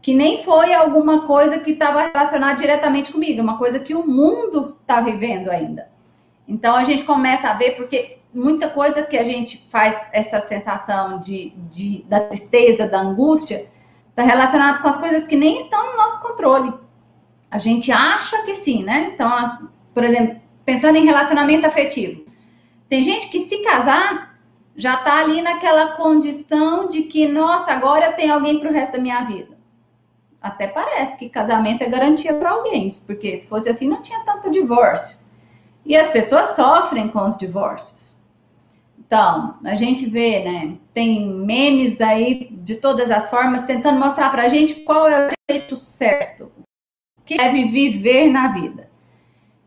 que 0.00 0.12
nem 0.12 0.42
foi 0.42 0.74
alguma 0.74 1.26
coisa 1.26 1.58
que 1.58 1.72
estava 1.72 2.02
relacionada 2.02 2.56
diretamente 2.56 3.12
comigo, 3.12 3.38
é 3.38 3.42
uma 3.42 3.56
coisa 3.56 3.78
que 3.78 3.94
o 3.94 4.04
mundo 4.04 4.76
está 4.80 5.00
vivendo 5.00 5.48
ainda. 5.48 5.91
Então 6.46 6.74
a 6.74 6.84
gente 6.84 7.04
começa 7.04 7.48
a 7.48 7.54
ver, 7.54 7.76
porque 7.76 8.18
muita 8.32 8.68
coisa 8.68 9.02
que 9.02 9.16
a 9.16 9.24
gente 9.24 9.68
faz 9.70 10.08
essa 10.12 10.40
sensação 10.40 11.20
de, 11.20 11.50
de 11.70 12.04
da 12.08 12.20
tristeza, 12.20 12.86
da 12.86 13.00
angústia, 13.00 13.66
está 14.10 14.22
relacionado 14.22 14.82
com 14.82 14.88
as 14.88 14.98
coisas 14.98 15.26
que 15.26 15.36
nem 15.36 15.58
estão 15.58 15.92
no 15.92 15.96
nosso 15.96 16.20
controle. 16.20 16.72
A 17.50 17.58
gente 17.58 17.92
acha 17.92 18.42
que 18.42 18.54
sim, 18.54 18.82
né? 18.82 19.12
Então, 19.14 19.68
por 19.94 20.04
exemplo, 20.04 20.40
pensando 20.64 20.96
em 20.96 21.04
relacionamento 21.04 21.66
afetivo. 21.66 22.24
Tem 22.88 23.02
gente 23.02 23.28
que 23.28 23.40
se 23.40 23.62
casar 23.62 24.32
já 24.74 24.94
está 24.94 25.20
ali 25.20 25.42
naquela 25.42 25.92
condição 25.92 26.88
de 26.88 27.02
que, 27.02 27.28
nossa, 27.28 27.72
agora 27.72 28.06
eu 28.06 28.12
tenho 28.14 28.34
alguém 28.34 28.58
para 28.58 28.70
o 28.70 28.72
resto 28.72 28.92
da 28.92 28.98
minha 28.98 29.22
vida 29.24 29.52
até 30.42 30.66
parece 30.66 31.16
que 31.16 31.28
casamento 31.28 31.82
é 31.82 31.88
garantia 31.88 32.34
para 32.34 32.50
alguém, 32.50 32.90
porque 33.06 33.36
se 33.36 33.46
fosse 33.46 33.68
assim 33.68 33.88
não 33.88 34.02
tinha 34.02 34.24
tanto 34.24 34.50
divórcio. 34.50 35.16
E 35.84 35.96
as 35.96 36.08
pessoas 36.08 36.48
sofrem 36.48 37.08
com 37.08 37.26
os 37.26 37.36
divórcios. 37.36 38.16
Então, 38.98 39.56
a 39.64 39.74
gente 39.74 40.06
vê, 40.06 40.42
né? 40.44 40.78
Tem 40.94 41.26
memes 41.26 42.00
aí 42.00 42.48
de 42.50 42.76
todas 42.76 43.10
as 43.10 43.28
formas 43.28 43.62
tentando 43.62 43.98
mostrar 43.98 44.30
para 44.30 44.44
a 44.44 44.48
gente 44.48 44.76
qual 44.76 45.06
é 45.08 45.28
o 45.28 45.30
jeito 45.50 45.76
certo 45.76 46.50
que 47.24 47.36
deve 47.36 47.64
viver 47.64 48.28
na 48.28 48.48
vida. 48.48 48.88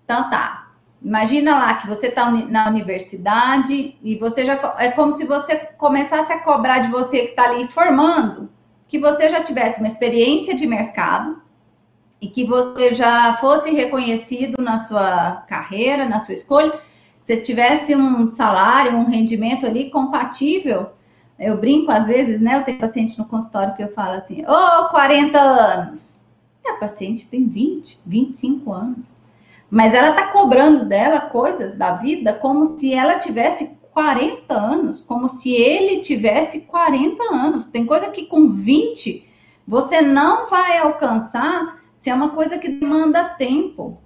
Então, 0.04 0.30
tá. 0.30 0.72
Imagina 1.02 1.56
lá 1.56 1.76
que 1.76 1.88
você 1.88 2.08
está 2.08 2.32
na 2.32 2.68
universidade 2.68 3.96
e 4.02 4.16
você 4.16 4.44
já 4.44 4.76
é 4.80 4.90
como 4.90 5.12
se 5.12 5.26
você 5.26 5.56
começasse 5.78 6.34
a 6.34 6.40
cobrar 6.40 6.80
de 6.80 6.88
você 6.88 7.24
que 7.24 7.30
está 7.30 7.44
ali 7.44 7.68
formando 7.68 8.50
que 8.88 9.00
você 9.00 9.30
já 9.30 9.42
tivesse 9.42 9.80
uma 9.80 9.88
experiência 9.88 10.56
de 10.56 10.66
mercado 10.66 11.42
e 12.26 12.28
que 12.28 12.44
você 12.44 12.96
já 12.96 13.36
fosse 13.36 13.70
reconhecido 13.70 14.60
na 14.60 14.80
sua 14.80 15.44
carreira, 15.48 16.10
na 16.10 16.18
sua 16.18 16.34
escolha, 16.34 16.82
você 17.22 17.38
tivesse 17.38 17.96
um 17.96 18.32
salário, 18.32 18.98
um 18.98 19.06
rendimento 19.06 19.64
ali 19.64 19.92
compatível. 19.92 20.90
Eu 21.38 21.56
brinco 21.58 21.92
às 21.92 22.08
vezes, 22.08 22.42
né? 22.42 22.58
Eu 22.58 22.64
tenho 22.64 22.80
paciente 22.80 23.16
no 23.20 23.26
consultório 23.26 23.76
que 23.76 23.84
eu 23.84 23.94
falo 23.94 24.14
assim: 24.16 24.44
ô, 24.44 24.52
oh, 24.52 24.90
40 24.90 25.40
anos. 25.40 26.20
E 26.64 26.70
a 26.70 26.78
paciente 26.78 27.28
tem 27.28 27.48
20, 27.48 28.00
25 28.04 28.74
anos. 28.74 29.18
Mas 29.70 29.94
ela 29.94 30.10
está 30.10 30.32
cobrando 30.32 30.86
dela 30.86 31.22
coisas 31.22 31.76
da 31.76 31.92
vida 31.92 32.34
como 32.34 32.66
se 32.66 32.92
ela 32.92 33.20
tivesse 33.20 33.78
40 33.92 34.52
anos, 34.52 35.00
como 35.00 35.30
se 35.30 35.54
ele 35.54 36.02
tivesse 36.02 36.62
40 36.62 37.24
anos. 37.32 37.68
Tem 37.68 37.86
coisa 37.86 38.10
que 38.10 38.26
com 38.26 38.50
20 38.50 39.28
você 39.68 40.02
não 40.02 40.50
vai 40.50 40.80
alcançar 40.80 41.85
se 42.06 42.12
é 42.12 42.14
uma 42.14 42.30
coisa 42.30 42.60
que 42.60 42.70
demanda 42.70 43.30
tempo. 43.30 43.98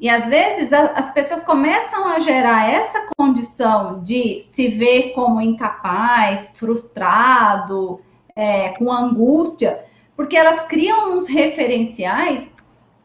E 0.00 0.08
às 0.08 0.26
vezes 0.26 0.72
as 0.72 1.14
pessoas 1.14 1.44
começam 1.44 2.08
a 2.08 2.18
gerar 2.18 2.68
essa 2.68 3.06
condição 3.16 4.02
de 4.02 4.40
se 4.40 4.66
ver 4.66 5.12
como 5.12 5.40
incapaz, 5.40 6.50
frustrado, 6.54 8.00
é, 8.34 8.70
com 8.70 8.90
angústia, 8.90 9.84
porque 10.16 10.36
elas 10.36 10.62
criam 10.62 11.16
uns 11.16 11.28
referenciais 11.28 12.52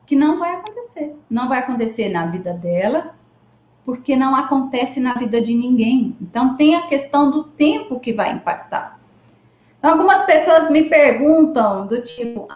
que 0.07 0.15
não 0.15 0.39
vai 0.39 0.55
acontecer. 0.55 1.15
Não 1.29 1.47
vai 1.47 1.59
acontecer 1.59 2.09
na 2.09 2.25
vida 2.25 2.51
delas, 2.51 3.23
porque 3.85 4.15
não 4.15 4.35
acontece 4.35 4.99
na 4.99 5.13
vida 5.13 5.39
de 5.39 5.53
ninguém. 5.53 6.17
Então, 6.19 6.57
tem 6.57 6.73
a 6.75 6.87
questão 6.87 7.29
do 7.29 7.43
tempo 7.43 7.99
que 7.99 8.13
vai 8.13 8.31
impactar. 8.31 8.99
Então, 9.77 9.91
algumas 9.91 10.23
pessoas 10.23 10.71
me 10.71 10.89
perguntam 10.89 11.85
do 11.85 12.01
tipo, 12.01 12.47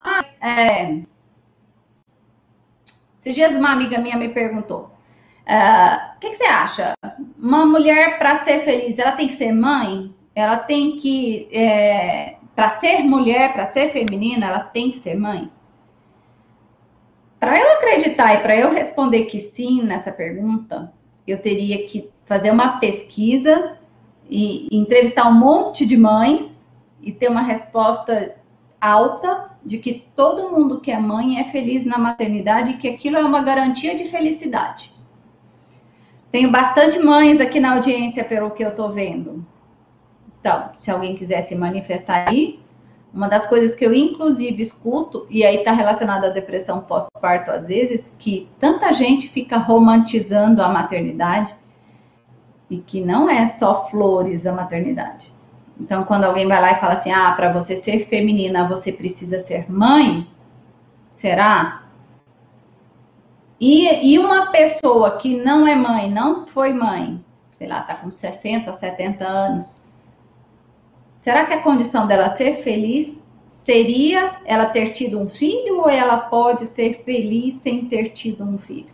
ah, 0.00 0.24
é... 0.40 1.09
esses 3.20 3.34
dias 3.34 3.54
uma 3.54 3.70
amiga 3.70 3.98
minha 3.98 4.16
me 4.16 4.30
perguntou, 4.30 4.90
ah, 5.46 6.14
o 6.16 6.20
que, 6.20 6.30
que 6.30 6.36
você 6.36 6.44
acha? 6.44 6.94
Uma 7.38 7.66
mulher 7.66 8.18
para 8.18 8.36
ser 8.36 8.60
feliz, 8.60 8.98
ela 8.98 9.12
tem 9.12 9.28
que 9.28 9.34
ser 9.34 9.52
mãe? 9.52 10.14
Ela 10.34 10.56
tem 10.56 10.96
que, 10.96 11.46
é... 11.52 12.36
para 12.56 12.70
ser 12.70 13.02
mulher, 13.02 13.52
para 13.52 13.66
ser 13.66 13.90
feminina, 13.90 14.46
ela 14.46 14.60
tem 14.60 14.90
que 14.90 14.98
ser 14.98 15.16
mãe? 15.16 15.50
Para 17.38 17.58
eu 17.58 17.72
acreditar 17.74 18.34
e 18.34 18.42
para 18.42 18.56
eu 18.56 18.70
responder 18.70 19.24
que 19.26 19.38
sim 19.38 19.82
nessa 19.82 20.10
pergunta, 20.10 20.90
eu 21.26 21.40
teria 21.40 21.86
que 21.86 22.10
fazer 22.24 22.50
uma 22.50 22.78
pesquisa 22.78 23.76
e 24.28 24.66
entrevistar 24.70 25.28
um 25.28 25.34
monte 25.34 25.84
de 25.84 25.96
mães 25.96 26.70
e 27.02 27.12
ter 27.12 27.28
uma 27.28 27.42
resposta 27.42 28.36
alta 28.80 29.50
de 29.64 29.78
que 29.78 30.06
todo 30.16 30.50
mundo 30.50 30.80
que 30.80 30.90
é 30.90 30.98
mãe 30.98 31.38
é 31.38 31.44
feliz 31.44 31.84
na 31.84 31.98
maternidade 31.98 32.72
e 32.72 32.76
que 32.76 32.88
aquilo 32.88 33.16
é 33.16 33.24
uma 33.24 33.42
garantia 33.42 33.94
de 33.94 34.06
felicidade. 34.06 34.92
Tenho 36.30 36.50
bastante 36.50 36.98
mães 36.98 37.40
aqui 37.40 37.60
na 37.60 37.74
audiência 37.74 38.24
pelo 38.24 38.52
que 38.52 38.64
eu 38.64 38.70
estou 38.70 38.90
vendo. 38.90 39.44
Então, 40.40 40.70
se 40.76 40.90
alguém 40.90 41.14
quiser 41.14 41.42
se 41.42 41.54
manifestar 41.54 42.28
aí, 42.28 42.60
uma 43.12 43.28
das 43.28 43.46
coisas 43.46 43.74
que 43.74 43.84
eu, 43.84 43.92
inclusive, 43.92 44.62
escuto, 44.62 45.26
e 45.28 45.44
aí 45.44 45.56
está 45.56 45.72
relacionada 45.72 46.28
à 46.28 46.30
depressão 46.30 46.80
pós-parto, 46.80 47.50
às 47.50 47.66
vezes, 47.66 48.14
que 48.18 48.48
tanta 48.58 48.92
gente 48.92 49.28
fica 49.28 49.58
romantizando 49.58 50.62
a 50.62 50.68
maternidade 50.68 51.54
e 52.70 52.78
que 52.78 53.00
não 53.00 53.28
é 53.28 53.46
só 53.46 53.88
flores 53.88 54.46
a 54.46 54.52
maternidade. 54.52 55.32
Então, 55.80 56.04
quando 56.04 56.24
alguém 56.24 56.46
vai 56.46 56.60
lá 56.60 56.72
e 56.72 56.80
fala 56.80 56.92
assim: 56.92 57.10
ah, 57.10 57.32
para 57.32 57.52
você 57.52 57.76
ser 57.76 58.06
feminina, 58.06 58.68
você 58.68 58.92
precisa 58.92 59.40
ser 59.40 59.70
mãe, 59.70 60.28
será? 61.12 61.84
E, 63.58 64.12
e 64.12 64.18
uma 64.18 64.50
pessoa 64.50 65.16
que 65.16 65.36
não 65.36 65.66
é 65.66 65.74
mãe, 65.74 66.10
não 66.10 66.46
foi 66.46 66.72
mãe, 66.72 67.22
sei 67.52 67.66
lá, 67.66 67.82
tá 67.82 67.94
com 67.94 68.10
60, 68.10 68.72
70 68.72 69.24
anos, 69.24 69.80
Será 71.20 71.44
que 71.44 71.52
a 71.52 71.62
condição 71.62 72.06
dela 72.06 72.30
ser 72.30 72.56
feliz 72.56 73.22
seria 73.46 74.40
ela 74.46 74.66
ter 74.66 74.90
tido 74.92 75.20
um 75.20 75.28
filho 75.28 75.80
ou 75.80 75.88
ela 75.88 76.16
pode 76.16 76.66
ser 76.66 77.04
feliz 77.04 77.54
sem 77.56 77.86
ter 77.86 78.10
tido 78.10 78.42
um 78.42 78.56
filho? 78.56 78.92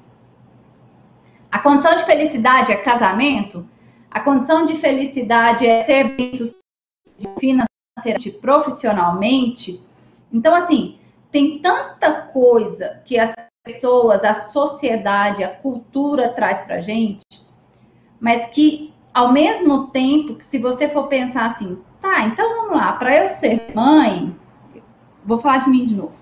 A 1.51 1.61
condição 1.61 1.95
de 1.95 2.05
felicidade 2.05 2.73
é 2.73 2.77
casamento? 2.77 3.67
A 4.11 4.19
condição 4.21 4.65
de 4.65 4.75
felicidade 4.75 5.67
é 5.67 5.83
ser 5.85 6.17
bem 6.17 6.33
sucedido 6.33 6.66
financeiramente, 7.39 8.31
profissionalmente? 8.41 9.81
Então, 10.33 10.55
assim, 10.55 10.99
tem 11.31 11.59
tanta 11.59 12.13
coisa 12.13 13.01
que 13.05 13.19
as 13.19 13.35
pessoas, 13.65 14.25
a 14.25 14.35
sociedade, 14.35 15.43
a 15.43 15.55
cultura 15.55 16.29
traz 16.31 16.63
pra 16.63 16.81
gente, 16.81 17.25
mas 18.21 18.47
que 18.49 18.95
ao 19.13 19.33
mesmo 19.33 19.89
tempo 19.89 20.37
que 20.37 20.45
se 20.45 20.59
você 20.59 20.89
for 20.89 21.09
pensar 21.09 21.47
assim, 21.47 21.83
Tá, 22.07 22.25
então 22.25 22.57
vamos 22.57 22.77
lá. 22.77 22.93
Para 22.93 23.17
eu 23.17 23.29
ser 23.29 23.73
mãe, 23.75 24.35
vou 25.25 25.39
falar 25.39 25.59
de 25.59 25.69
mim 25.69 25.85
de 25.85 25.95
novo. 25.95 26.15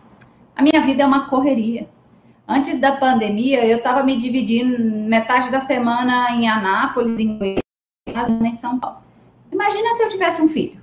A 0.57 0.63
minha 0.63 0.81
vida 0.81 1.03
é 1.03 1.07
uma 1.07 1.29
correria. 1.29 1.87
Antes 2.49 2.81
da 2.81 2.97
pandemia, 2.97 3.67
eu 3.67 3.77
estava 3.77 4.03
me 4.03 4.17
dividindo 4.17 4.79
metade 5.07 5.51
da 5.51 5.61
semana 5.61 6.31
em 6.31 6.49
Anápolis, 6.49 7.21
em 7.21 7.39
Goiás, 7.39 8.31
em 8.31 8.55
São 8.55 8.79
Paulo. 8.79 9.04
Imagina 9.55 9.95
se 9.95 10.03
eu 10.03 10.09
tivesse 10.09 10.43
um 10.43 10.49
filho. 10.49 10.83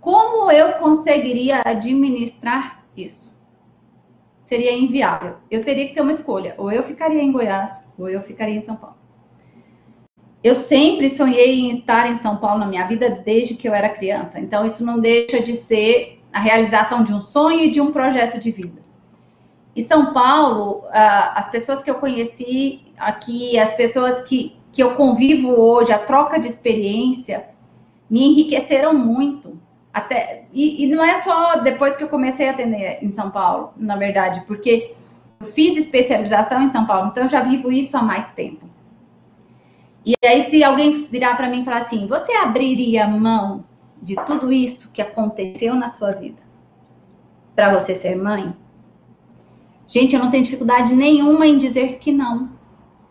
Como 0.00 0.50
eu 0.50 0.74
conseguiria 0.74 1.62
administrar 1.64 2.84
isso? 2.94 3.32
Seria 4.42 4.72
inviável. 4.72 5.36
Eu 5.50 5.64
teria 5.64 5.88
que 5.88 5.94
ter 5.94 6.02
uma 6.02 6.12
escolha. 6.12 6.54
Ou 6.58 6.70
eu 6.70 6.82
ficaria 6.82 7.22
em 7.22 7.32
Goiás, 7.32 7.82
ou 7.98 8.06
eu 8.06 8.20
ficaria 8.20 8.54
em 8.54 8.60
São 8.60 8.76
Paulo. 8.76 8.96
Eu 10.44 10.56
sempre 10.56 11.08
sonhei 11.08 11.60
em 11.60 11.70
estar 11.78 12.10
em 12.10 12.16
São 12.16 12.36
Paulo 12.36 12.58
na 12.58 12.66
minha 12.66 12.86
vida 12.86 13.22
desde 13.24 13.54
que 13.54 13.66
eu 13.66 13.72
era 13.72 13.88
criança. 13.88 14.38
Então, 14.38 14.66
isso 14.66 14.84
não 14.84 15.00
deixa 15.00 15.40
de 15.40 15.56
ser 15.56 16.20
a 16.32 16.40
realização 16.40 17.02
de 17.02 17.14
um 17.14 17.20
sonho 17.20 17.60
e 17.60 17.70
de 17.70 17.80
um 17.80 17.92
projeto 17.92 18.38
de 18.38 18.50
vida. 18.50 18.82
E 19.74 19.82
São 19.82 20.12
Paulo, 20.12 20.84
as 20.90 21.48
pessoas 21.48 21.82
que 21.82 21.90
eu 21.90 21.94
conheci 21.94 22.82
aqui, 22.98 23.58
as 23.58 23.72
pessoas 23.72 24.22
que, 24.24 24.56
que 24.72 24.82
eu 24.82 24.94
convivo 24.94 25.52
hoje, 25.52 25.92
a 25.92 25.98
troca 25.98 26.40
de 26.40 26.48
experiência, 26.48 27.46
me 28.08 28.26
enriqueceram 28.28 28.94
muito. 28.94 29.60
Até, 29.92 30.46
e, 30.52 30.84
e, 30.84 30.86
não 30.86 31.04
é 31.04 31.16
só 31.16 31.56
depois 31.56 31.94
que 31.94 32.02
eu 32.02 32.08
comecei 32.08 32.48
a 32.48 32.52
atender 32.52 32.98
em 33.02 33.10
São 33.10 33.30
Paulo, 33.30 33.74
na 33.76 33.96
verdade, 33.96 34.42
porque 34.46 34.94
eu 35.38 35.46
fiz 35.48 35.76
especialização 35.76 36.62
em 36.62 36.70
São 36.70 36.86
Paulo, 36.86 37.08
então 37.08 37.24
eu 37.24 37.28
já 37.28 37.42
vivo 37.42 37.70
isso 37.70 37.94
há 37.96 38.02
mais 38.02 38.30
tempo. 38.30 38.66
E 40.04 40.14
aí, 40.24 40.40
se 40.42 40.64
alguém 40.64 41.04
virar 41.04 41.36
para 41.36 41.48
mim 41.48 41.60
e 41.60 41.64
falar 41.64 41.82
assim, 41.82 42.06
você 42.06 42.32
abriria 42.32 43.06
mão 43.06 43.64
de 44.00 44.16
tudo 44.24 44.50
isso 44.50 44.90
que 44.90 45.02
aconteceu 45.02 45.74
na 45.74 45.88
sua 45.88 46.12
vida 46.12 46.42
para 47.54 47.78
você 47.78 47.94
ser 47.94 48.16
mãe? 48.16 48.54
Gente, 49.86 50.16
eu 50.16 50.22
não 50.22 50.30
tenho 50.30 50.42
dificuldade 50.42 50.94
nenhuma 50.94 51.46
em 51.46 51.58
dizer 51.58 51.98
que 51.98 52.10
não. 52.10 52.50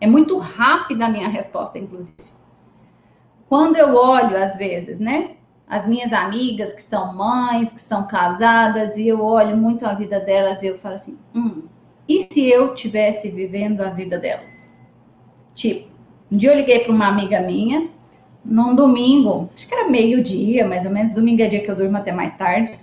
É 0.02 0.06
muito 0.08 0.36
rápida 0.36 1.06
a 1.06 1.08
minha 1.08 1.28
resposta, 1.28 1.78
inclusive. 1.78 2.16
Quando 3.48 3.76
eu 3.76 3.94
olho, 3.94 4.36
às 4.36 4.56
vezes, 4.56 4.98
né? 4.98 5.36
As 5.64 5.86
minhas 5.86 6.12
amigas 6.12 6.72
que 6.72 6.82
são 6.82 7.14
mães, 7.14 7.72
que 7.72 7.80
são 7.80 8.02
casadas, 8.08 8.96
e 8.96 9.06
eu 9.06 9.22
olho 9.22 9.56
muito 9.56 9.86
a 9.86 9.94
vida 9.94 10.18
delas 10.18 10.60
e 10.60 10.66
eu 10.66 10.76
falo 10.76 10.96
assim: 10.96 11.16
hum, 11.32 11.62
e 12.08 12.26
se 12.32 12.50
eu 12.50 12.74
tivesse 12.74 13.30
vivendo 13.30 13.80
a 13.80 13.90
vida 13.90 14.18
delas? 14.18 14.72
Tipo, 15.54 15.88
um 16.32 16.36
dia 16.36 16.50
eu 16.50 16.56
liguei 16.56 16.80
para 16.80 16.90
uma 16.92 17.06
amiga 17.06 17.38
minha, 17.38 17.88
num 18.44 18.74
domingo, 18.74 19.48
acho 19.54 19.68
que 19.68 19.72
era 19.74 19.88
meio-dia, 19.88 20.66
mais 20.66 20.84
ou 20.84 20.90
menos, 20.90 21.12
domingo 21.12 21.42
é 21.42 21.46
dia 21.46 21.62
que 21.62 21.70
eu 21.70 21.76
durmo 21.76 21.96
até 21.96 22.10
mais 22.10 22.34
tarde. 22.34 22.76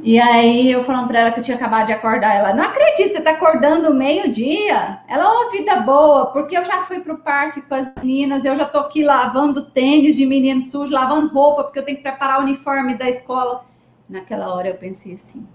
E 0.00 0.18
aí 0.18 0.70
eu 0.70 0.84
falando 0.84 1.06
para 1.06 1.20
ela 1.20 1.32
que 1.32 1.38
eu 1.38 1.42
tinha 1.42 1.56
acabado 1.56 1.86
de 1.86 1.92
acordar, 1.92 2.34
ela, 2.34 2.52
não 2.52 2.64
acredito, 2.64 3.12
você 3.12 3.20
tá 3.20 3.30
acordando 3.30 3.94
meio-dia? 3.94 5.00
Ela, 5.08 5.24
ô, 5.24 5.46
oh, 5.46 5.50
vida 5.50 5.76
boa, 5.76 6.32
porque 6.32 6.56
eu 6.56 6.64
já 6.64 6.82
fui 6.82 7.00
pro 7.00 7.18
parque 7.18 7.62
com 7.62 7.74
as 7.74 7.92
meninas, 8.02 8.44
eu 8.44 8.56
já 8.56 8.64
tô 8.66 8.78
aqui 8.80 9.04
lavando 9.04 9.70
tênis 9.70 10.16
de 10.16 10.26
menino 10.26 10.60
sujo, 10.62 10.92
lavando 10.92 11.32
roupa, 11.32 11.64
porque 11.64 11.78
eu 11.78 11.84
tenho 11.84 11.96
que 11.96 12.02
preparar 12.02 12.40
o 12.40 12.42
uniforme 12.42 12.94
da 12.94 13.08
escola. 13.08 13.64
Naquela 14.08 14.52
hora 14.54 14.68
eu 14.68 14.76
pensei 14.76 15.14
assim, 15.14 15.46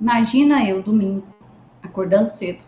imagina 0.00 0.68
eu 0.68 0.82
domingo, 0.82 1.26
acordando 1.82 2.28
cedo, 2.28 2.64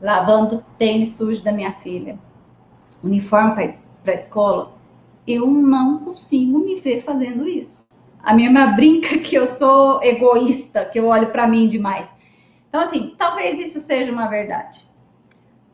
lavando 0.00 0.62
tênis 0.76 1.10
sujo 1.10 1.42
da 1.42 1.52
minha 1.52 1.72
filha, 1.72 2.18
uniforme 3.02 3.54
para 4.02 4.12
a 4.12 4.14
escola, 4.14 4.74
eu 5.26 5.46
não 5.46 6.00
consigo 6.00 6.58
me 6.58 6.80
ver 6.80 7.00
fazendo 7.00 7.48
isso. 7.48 7.81
A 8.22 8.34
minha 8.34 8.48
irmã 8.48 8.74
brinca 8.74 9.18
que 9.18 9.34
eu 9.34 9.46
sou 9.46 10.02
egoísta, 10.02 10.84
que 10.84 10.98
eu 10.98 11.06
olho 11.06 11.30
para 11.30 11.48
mim 11.48 11.68
demais. 11.68 12.08
Então, 12.68 12.80
assim, 12.80 13.14
talvez 13.18 13.58
isso 13.58 13.80
seja 13.80 14.12
uma 14.12 14.28
verdade. 14.28 14.86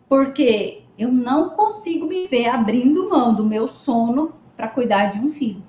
Porque 0.09 0.85
eu 0.99 1.13
não 1.13 1.51
consigo 1.51 2.07
me 2.07 2.27
ver 2.27 2.49
abrindo 2.49 3.09
mão 3.09 3.35
do 3.35 3.45
meu 3.45 3.69
sono 3.69 4.33
para 4.57 4.69
cuidar 4.69 5.13
de 5.13 5.21
um 5.21 5.31
filho. 5.31 5.63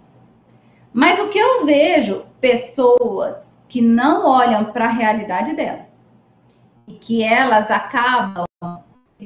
Mas 0.94 1.20
o 1.20 1.30
que 1.30 1.38
eu 1.38 1.66
vejo, 1.66 2.26
pessoas 2.42 3.62
que 3.68 3.82
não 3.82 4.26
olham 4.26 4.66
para 4.72 4.86
a 4.86 4.92
realidade 4.92 5.54
delas 5.54 6.02
e 6.88 6.94
que 6.94 7.22
elas 7.22 7.70
acabam 7.70 8.46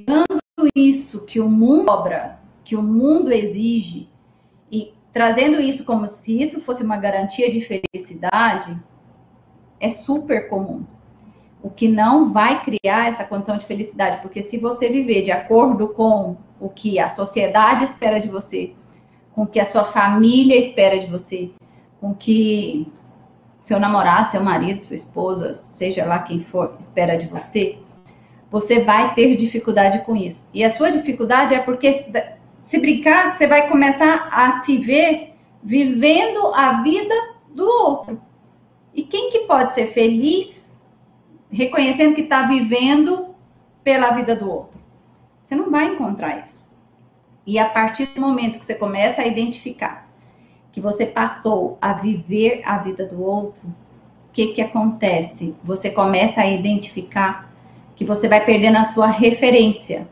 dando 0.05 0.67
isso 0.75 1.25
que 1.25 1.39
o 1.39 1.47
mundo 1.47 1.85
cobra, 1.85 2.39
que 2.63 2.75
o 2.75 2.81
mundo 2.81 3.31
exige 3.31 4.09
trazendo 5.13 5.61
isso 5.61 5.85
como 5.85 6.09
se 6.09 6.41
isso 6.41 6.59
fosse 6.59 6.83
uma 6.83 6.97
garantia 6.97 7.49
de 7.49 7.61
felicidade, 7.61 8.75
é 9.79 9.89
super 9.89 10.49
comum. 10.49 10.83
O 11.61 11.69
que 11.69 11.87
não 11.87 12.33
vai 12.33 12.63
criar 12.63 13.07
essa 13.07 13.23
condição 13.23 13.57
de 13.57 13.65
felicidade, 13.65 14.17
porque 14.21 14.41
se 14.41 14.57
você 14.57 14.89
viver 14.89 15.21
de 15.21 15.31
acordo 15.31 15.87
com 15.89 16.35
o 16.59 16.67
que 16.67 16.99
a 16.99 17.09
sociedade 17.09 17.85
espera 17.85 18.19
de 18.19 18.27
você, 18.27 18.73
com 19.33 19.43
o 19.43 19.47
que 19.47 19.59
a 19.59 19.65
sua 19.65 19.83
família 19.83 20.57
espera 20.57 20.99
de 20.99 21.05
você, 21.05 21.51
com 22.01 22.11
o 22.11 22.15
que 22.15 22.91
seu 23.63 23.79
namorado, 23.79 24.31
seu 24.31 24.43
marido, 24.43 24.81
sua 24.81 24.95
esposa, 24.95 25.53
seja 25.53 26.05
lá 26.05 26.19
quem 26.19 26.41
for, 26.41 26.75
espera 26.79 27.17
de 27.17 27.27
você, 27.27 27.79
você 28.51 28.81
vai 28.81 29.13
ter 29.13 29.35
dificuldade 29.35 29.99
com 30.05 30.15
isso. 30.15 30.47
E 30.53 30.63
a 30.63 30.69
sua 30.69 30.91
dificuldade 30.91 31.55
é 31.55 31.59
porque 31.59 32.05
se 32.63 32.79
brincar, 32.79 33.37
você 33.37 33.45
vai 33.45 33.67
começar 33.67 34.29
a 34.31 34.61
se 34.61 34.77
ver 34.77 35.33
vivendo 35.61 36.47
a 36.55 36.81
vida 36.81 37.13
do 37.49 37.65
outro. 37.65 38.21
E 38.93 39.03
quem 39.03 39.29
que 39.31 39.39
pode 39.39 39.73
ser 39.73 39.87
feliz 39.87 40.79
reconhecendo 41.51 42.15
que 42.15 42.21
está 42.21 42.43
vivendo 42.43 43.35
pela 43.83 44.11
vida 44.11 44.35
do 44.35 44.49
outro? 44.49 44.79
Você 45.41 45.55
não 45.55 45.69
vai 45.69 45.87
encontrar 45.87 46.43
isso. 46.43 46.63
E 47.45 47.59
a 47.59 47.67
partir 47.69 48.07
do 48.07 48.21
momento 48.21 48.59
que 48.59 48.65
você 48.65 48.75
começa 48.75 49.21
a 49.21 49.27
identificar 49.27 50.09
que 50.71 50.81
você 50.81 51.05
passou 51.05 51.77
a 51.79 51.93
viver 51.93 52.61
a 52.65 52.79
vida 52.79 53.05
do 53.05 53.21
outro, 53.21 53.67
o 53.67 54.33
que 54.33 54.53
que 54.53 54.61
acontece? 54.61 55.55
Você 55.63 55.91
começa 55.91 56.41
a 56.41 56.47
identificar 56.47 57.53
que 57.95 58.03
você 58.03 58.27
vai 58.27 58.43
perdendo 58.43 58.77
a 58.77 58.85
sua 58.85 59.05
referência 59.05 60.07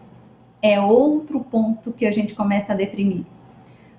é 0.61 0.79
outro 0.79 1.41
ponto 1.41 1.91
que 1.91 2.05
a 2.05 2.11
gente 2.11 2.35
começa 2.35 2.73
a 2.73 2.75
deprimir. 2.75 3.25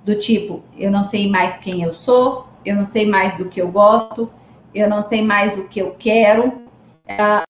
Do 0.05 0.19
tipo, 0.19 0.63
eu 0.77 0.91
não 0.91 1.05
sei 1.05 1.29
mais 1.29 1.59
quem 1.59 1.83
eu 1.83 1.93
sou, 1.93 2.47
eu 2.65 2.75
não 2.75 2.85
sei 2.85 3.07
mais 3.07 3.37
do 3.37 3.49
que 3.49 3.61
eu 3.61 3.71
gosto, 3.71 4.31
eu 4.75 4.89
não 4.89 5.03
sei 5.03 5.23
mais 5.23 5.57
o 5.59 5.69
que 5.69 5.81
eu 5.81 5.95
quero, 5.99 6.63
é, 7.07 7.43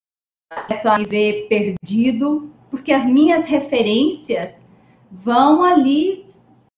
começo 0.66 0.88
a 0.88 0.98
me 0.98 1.04
ver 1.04 1.46
perdido, 1.48 2.50
porque 2.70 2.92
as 2.92 3.06
minhas 3.06 3.46
referências 3.46 4.62
vão 5.10 5.62
ali 5.62 6.26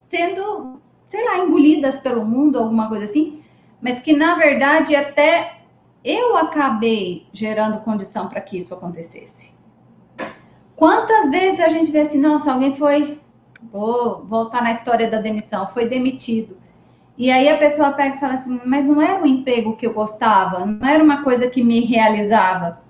sendo, 0.03 0.81
sei 1.07 1.25
lá, 1.25 1.39
engolidas 1.39 1.97
pelo 1.99 2.25
mundo, 2.25 2.59
alguma 2.59 2.89
coisa 2.89 3.05
assim, 3.05 3.43
mas 3.81 3.99
que 3.99 4.13
na 4.13 4.35
verdade 4.35 4.95
até 4.95 5.61
eu 6.05 6.37
acabei 6.37 7.27
gerando 7.33 7.81
condição 7.81 8.29
para 8.29 8.41
que 8.41 8.59
isso 8.59 8.75
acontecesse. 8.75 9.53
Quantas 10.77 11.31
vezes 11.31 11.61
a 11.61 11.69
gente 11.69 11.91
vê 11.91 12.01
assim, 12.01 12.21
nossa, 12.21 12.53
alguém 12.53 12.77
foi, 12.77 13.21
vou 13.73 14.25
voltar 14.25 14.63
na 14.63 14.73
história 14.73 15.11
da 15.11 15.21
demissão, 15.21 15.69
foi 15.69 15.89
demitido. 15.89 16.57
E 17.17 17.31
aí 17.31 17.49
a 17.49 17.59
pessoa 17.59 17.93
pega 17.93 18.17
e 18.17 18.21
fala 18.21 18.35
assim, 18.35 18.61
mas 18.65 18.89
não 18.89 19.01
era 19.01 19.23
um 19.23 19.27
emprego 19.27 19.77
que 19.77 19.87
eu 19.87 19.95
gostava, 19.95 20.67
não 20.67 20.87
era 20.87 21.03
uma 21.03 21.23
coisa 21.23 21.49
que 21.49 21.63
me 21.63 21.81
realizava. 21.81 22.83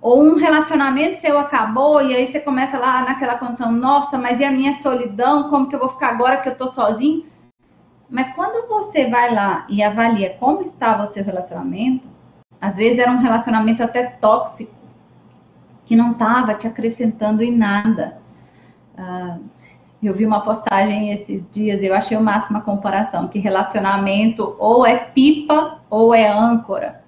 Ou 0.00 0.22
um 0.22 0.36
relacionamento 0.36 1.20
seu 1.20 1.38
acabou 1.38 2.00
e 2.00 2.14
aí 2.14 2.26
você 2.26 2.40
começa 2.40 2.78
lá 2.78 3.02
naquela 3.02 3.36
condição, 3.36 3.70
nossa, 3.70 4.16
mas 4.16 4.40
e 4.40 4.44
a 4.44 4.50
minha 4.50 4.72
solidão? 4.74 5.50
Como 5.50 5.68
que 5.68 5.74
eu 5.74 5.80
vou 5.80 5.90
ficar 5.90 6.10
agora 6.10 6.38
que 6.38 6.48
eu 6.48 6.56
tô 6.56 6.68
sozinho? 6.68 7.26
Mas 8.08 8.32
quando 8.34 8.66
você 8.68 9.10
vai 9.10 9.34
lá 9.34 9.66
e 9.68 9.82
avalia 9.82 10.34
como 10.38 10.62
estava 10.62 11.02
o 11.02 11.06
seu 11.06 11.22
relacionamento, 11.22 12.08
às 12.60 12.76
vezes 12.76 12.98
era 12.98 13.10
um 13.10 13.18
relacionamento 13.18 13.82
até 13.82 14.04
tóxico, 14.04 14.77
que 15.88 15.96
não 15.96 16.12
estava 16.12 16.52
te 16.52 16.66
acrescentando 16.66 17.42
em 17.42 17.50
nada. 17.50 18.18
Uh, 18.94 19.42
eu 20.02 20.12
vi 20.12 20.26
uma 20.26 20.42
postagem 20.42 21.12
esses 21.12 21.50
dias, 21.50 21.82
eu 21.82 21.94
achei 21.94 22.14
o 22.14 22.20
máximo 22.20 22.58
a 22.58 22.60
comparação, 22.60 23.26
que 23.26 23.38
relacionamento 23.38 24.54
ou 24.58 24.84
é 24.84 24.98
pipa 24.98 25.80
ou 25.88 26.14
é 26.14 26.28
âncora. 26.28 27.02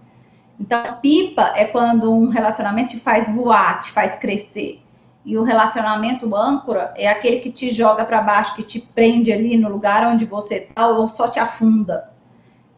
Então, 0.59 0.97
pipa 1.03 1.53
é 1.55 1.67
quando 1.67 2.11
um 2.11 2.31
relacionamento 2.31 2.97
te 2.97 3.01
faz 3.01 3.29
voar, 3.29 3.83
te 3.83 3.93
faz 3.93 4.15
crescer. 4.15 4.83
E 5.27 5.37
o 5.37 5.43
relacionamento 5.43 6.35
âncora 6.35 6.95
é 6.97 7.07
aquele 7.07 7.41
que 7.41 7.53
te 7.53 7.71
joga 7.71 8.07
para 8.07 8.23
baixo, 8.23 8.57
que 8.57 8.63
te 8.63 8.81
prende 8.81 9.31
ali 9.31 9.59
no 9.59 9.69
lugar 9.69 10.07
onde 10.07 10.25
você 10.25 10.55
está 10.55 10.89
ou 10.89 11.07
só 11.07 11.29
te 11.29 11.39
afunda. 11.39 12.11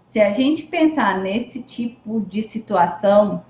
Se 0.05 0.21
a 0.21 0.33
gente 0.33 0.65
pensar 0.65 1.21
nesse 1.21 1.63
tipo 1.63 2.21
de 2.23 2.43
situação, 2.43 3.45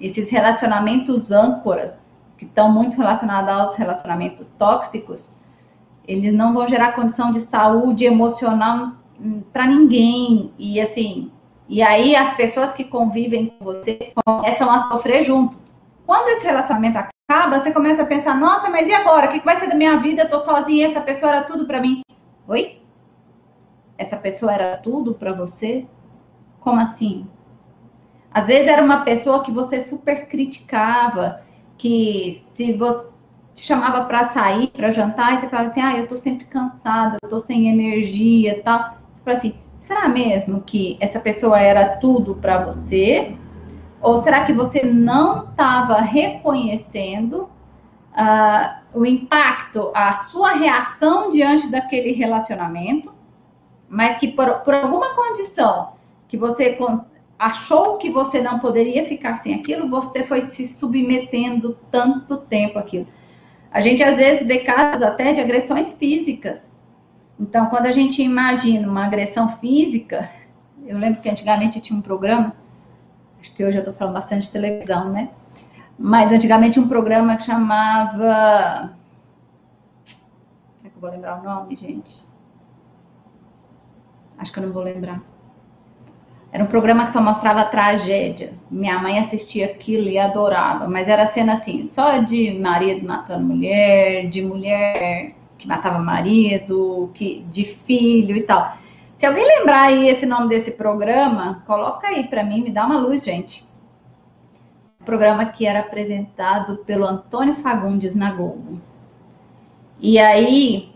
esses 0.00 0.30
relacionamentos 0.30 1.30
âncoras, 1.32 2.12
que 2.36 2.44
estão 2.44 2.70
muito 2.70 2.96
relacionados 2.96 3.50
aos 3.50 3.74
relacionamentos 3.74 4.52
tóxicos, 4.52 5.30
eles 6.06 6.32
não 6.32 6.52
vão 6.52 6.68
gerar 6.68 6.92
condição 6.92 7.30
de 7.30 7.40
saúde 7.40 8.04
emocional 8.04 8.92
para 9.52 9.66
ninguém. 9.66 10.52
E 10.58 10.80
assim, 10.80 11.30
e 11.68 11.82
aí 11.82 12.14
as 12.14 12.34
pessoas 12.34 12.72
que 12.72 12.84
convivem 12.84 13.48
com 13.58 13.64
você 13.64 14.12
começam 14.24 14.70
a 14.70 14.78
sofrer 14.80 15.22
junto. 15.22 15.58
Quando 16.06 16.28
esse 16.28 16.46
relacionamento 16.46 16.98
acaba, 16.98 17.58
você 17.58 17.72
começa 17.72 18.02
a 18.02 18.06
pensar: 18.06 18.36
nossa, 18.36 18.70
mas 18.70 18.86
e 18.86 18.94
agora? 18.94 19.26
O 19.26 19.32
que 19.32 19.44
vai 19.44 19.58
ser 19.58 19.68
da 19.68 19.74
minha 19.74 19.96
vida? 19.98 20.22
Eu 20.22 20.30
tô 20.30 20.38
sozinha, 20.38 20.86
essa 20.86 21.00
pessoa 21.00 21.32
era 21.32 21.42
tudo 21.42 21.66
para 21.66 21.80
mim. 21.80 22.02
Oi? 22.46 22.80
Essa 23.98 24.16
pessoa 24.16 24.52
era 24.52 24.76
tudo 24.76 25.14
para 25.14 25.32
você? 25.32 25.86
Como 26.60 26.80
assim? 26.80 27.26
Às 28.36 28.46
vezes 28.48 28.68
era 28.68 28.82
uma 28.82 29.00
pessoa 29.00 29.42
que 29.42 29.50
você 29.50 29.80
super 29.80 30.28
criticava, 30.28 31.40
que 31.78 32.30
se 32.32 32.74
você 32.74 33.24
te 33.54 33.64
chamava 33.64 34.04
para 34.04 34.24
sair, 34.24 34.68
para 34.68 34.90
jantar, 34.90 35.32
e 35.32 35.40
você 35.40 35.48
falava 35.48 35.68
assim: 35.70 35.80
"Ah, 35.80 35.96
eu 35.96 36.06
tô 36.06 36.18
sempre 36.18 36.44
cansada, 36.44 37.16
eu 37.22 37.30
tô 37.30 37.38
sem 37.38 37.66
energia", 37.66 38.60
tal. 38.62 38.98
Você 39.14 39.22
fala 39.24 39.36
assim: 39.38 39.54
"Será 39.80 40.06
mesmo 40.06 40.60
que 40.60 40.98
essa 41.00 41.18
pessoa 41.18 41.58
era 41.58 41.96
tudo 41.96 42.34
para 42.34 42.62
você? 42.62 43.34
Ou 44.02 44.18
será 44.18 44.44
que 44.44 44.52
você 44.52 44.82
não 44.82 45.44
estava 45.48 46.02
reconhecendo 46.02 47.48
uh, 48.12 48.76
o 48.92 49.06
impacto, 49.06 49.90
a 49.94 50.12
sua 50.12 50.52
reação 50.52 51.30
diante 51.30 51.70
daquele 51.70 52.12
relacionamento 52.12 53.16
mas 53.88 54.18
que 54.18 54.28
por, 54.28 54.50
por 54.60 54.74
alguma 54.74 55.14
condição 55.14 55.92
que 56.28 56.36
você 56.36 56.72
achou 57.38 57.98
que 57.98 58.10
você 58.10 58.40
não 58.40 58.58
poderia 58.58 59.04
ficar 59.04 59.36
sem 59.36 59.54
aquilo, 59.54 59.88
você 59.88 60.24
foi 60.24 60.40
se 60.40 60.66
submetendo 60.68 61.78
tanto 61.90 62.38
tempo 62.38 62.78
aquilo. 62.78 63.06
A 63.70 63.80
gente 63.80 64.02
às 64.02 64.16
vezes 64.16 64.46
vê 64.46 64.60
casos 64.60 65.02
até 65.02 65.32
de 65.32 65.40
agressões 65.40 65.92
físicas. 65.92 66.74
Então, 67.38 67.66
quando 67.66 67.86
a 67.86 67.92
gente 67.92 68.22
imagina 68.22 68.88
uma 68.88 69.04
agressão 69.04 69.48
física, 69.48 70.30
eu 70.86 70.96
lembro 70.98 71.20
que 71.20 71.28
antigamente 71.28 71.80
tinha 71.80 71.98
um 71.98 72.02
programa, 72.02 72.54
acho 73.40 73.52
que 73.52 73.64
hoje 73.64 73.76
eu 73.76 73.80
estou 73.80 73.94
falando 73.94 74.14
bastante 74.14 74.46
de 74.46 74.50
televisão, 74.50 75.10
né? 75.10 75.30
Mas 75.98 76.32
antigamente 76.32 76.80
um 76.80 76.88
programa 76.88 77.36
que 77.36 77.42
chamava. 77.42 78.92
Será 80.04 80.90
que 80.90 80.96
eu 80.96 81.00
vou 81.00 81.10
lembrar 81.10 81.40
o 81.40 81.44
nome, 81.44 81.76
gente? 81.76 82.24
Acho 84.38 84.52
que 84.52 84.58
eu 84.58 84.66
não 84.66 84.72
vou 84.72 84.82
lembrar. 84.82 85.35
Era 86.52 86.64
um 86.64 86.68
programa 86.68 87.04
que 87.04 87.10
só 87.10 87.20
mostrava 87.20 87.64
tragédia. 87.64 88.54
Minha 88.70 88.98
mãe 88.98 89.18
assistia 89.18 89.66
aquilo 89.66 90.08
e 90.08 90.18
adorava, 90.18 90.88
mas 90.88 91.08
era 91.08 91.26
cena 91.26 91.54
assim, 91.54 91.84
só 91.84 92.18
de 92.18 92.58
marido 92.58 93.06
matando 93.06 93.44
mulher, 93.44 94.28
de 94.28 94.42
mulher 94.42 95.34
que 95.58 95.66
matava 95.66 95.98
marido, 95.98 97.10
que 97.14 97.44
de 97.50 97.64
filho 97.64 98.36
e 98.36 98.42
tal. 98.42 98.76
Se 99.14 99.26
alguém 99.26 99.44
lembrar 99.44 99.84
aí 99.84 100.08
esse 100.08 100.26
nome 100.26 100.48
desse 100.48 100.72
programa, 100.72 101.62
coloca 101.66 102.06
aí 102.06 102.28
para 102.28 102.44
mim, 102.44 102.62
me 102.62 102.70
dá 102.70 102.84
uma 102.84 102.98
luz, 102.98 103.24
gente. 103.24 103.64
programa 105.04 105.46
que 105.46 105.64
era 105.66 105.80
apresentado 105.80 106.78
pelo 106.78 107.06
Antônio 107.06 107.54
Fagundes 107.54 108.14
na 108.14 108.32
Globo. 108.32 108.80
E 110.00 110.18
aí 110.18 110.90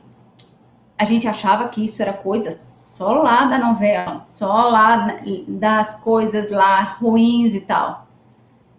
a 0.98 1.04
gente 1.04 1.28
achava 1.28 1.68
que 1.68 1.84
isso 1.84 2.02
era 2.02 2.12
coisa 2.12 2.50
só 3.00 3.12
lá 3.12 3.46
da 3.46 3.58
novela, 3.58 4.24
só 4.26 4.68
lá 4.68 5.16
das 5.48 5.96
coisas 6.00 6.50
lá 6.50 6.82
ruins 6.82 7.54
e 7.54 7.60
tal. 7.60 8.06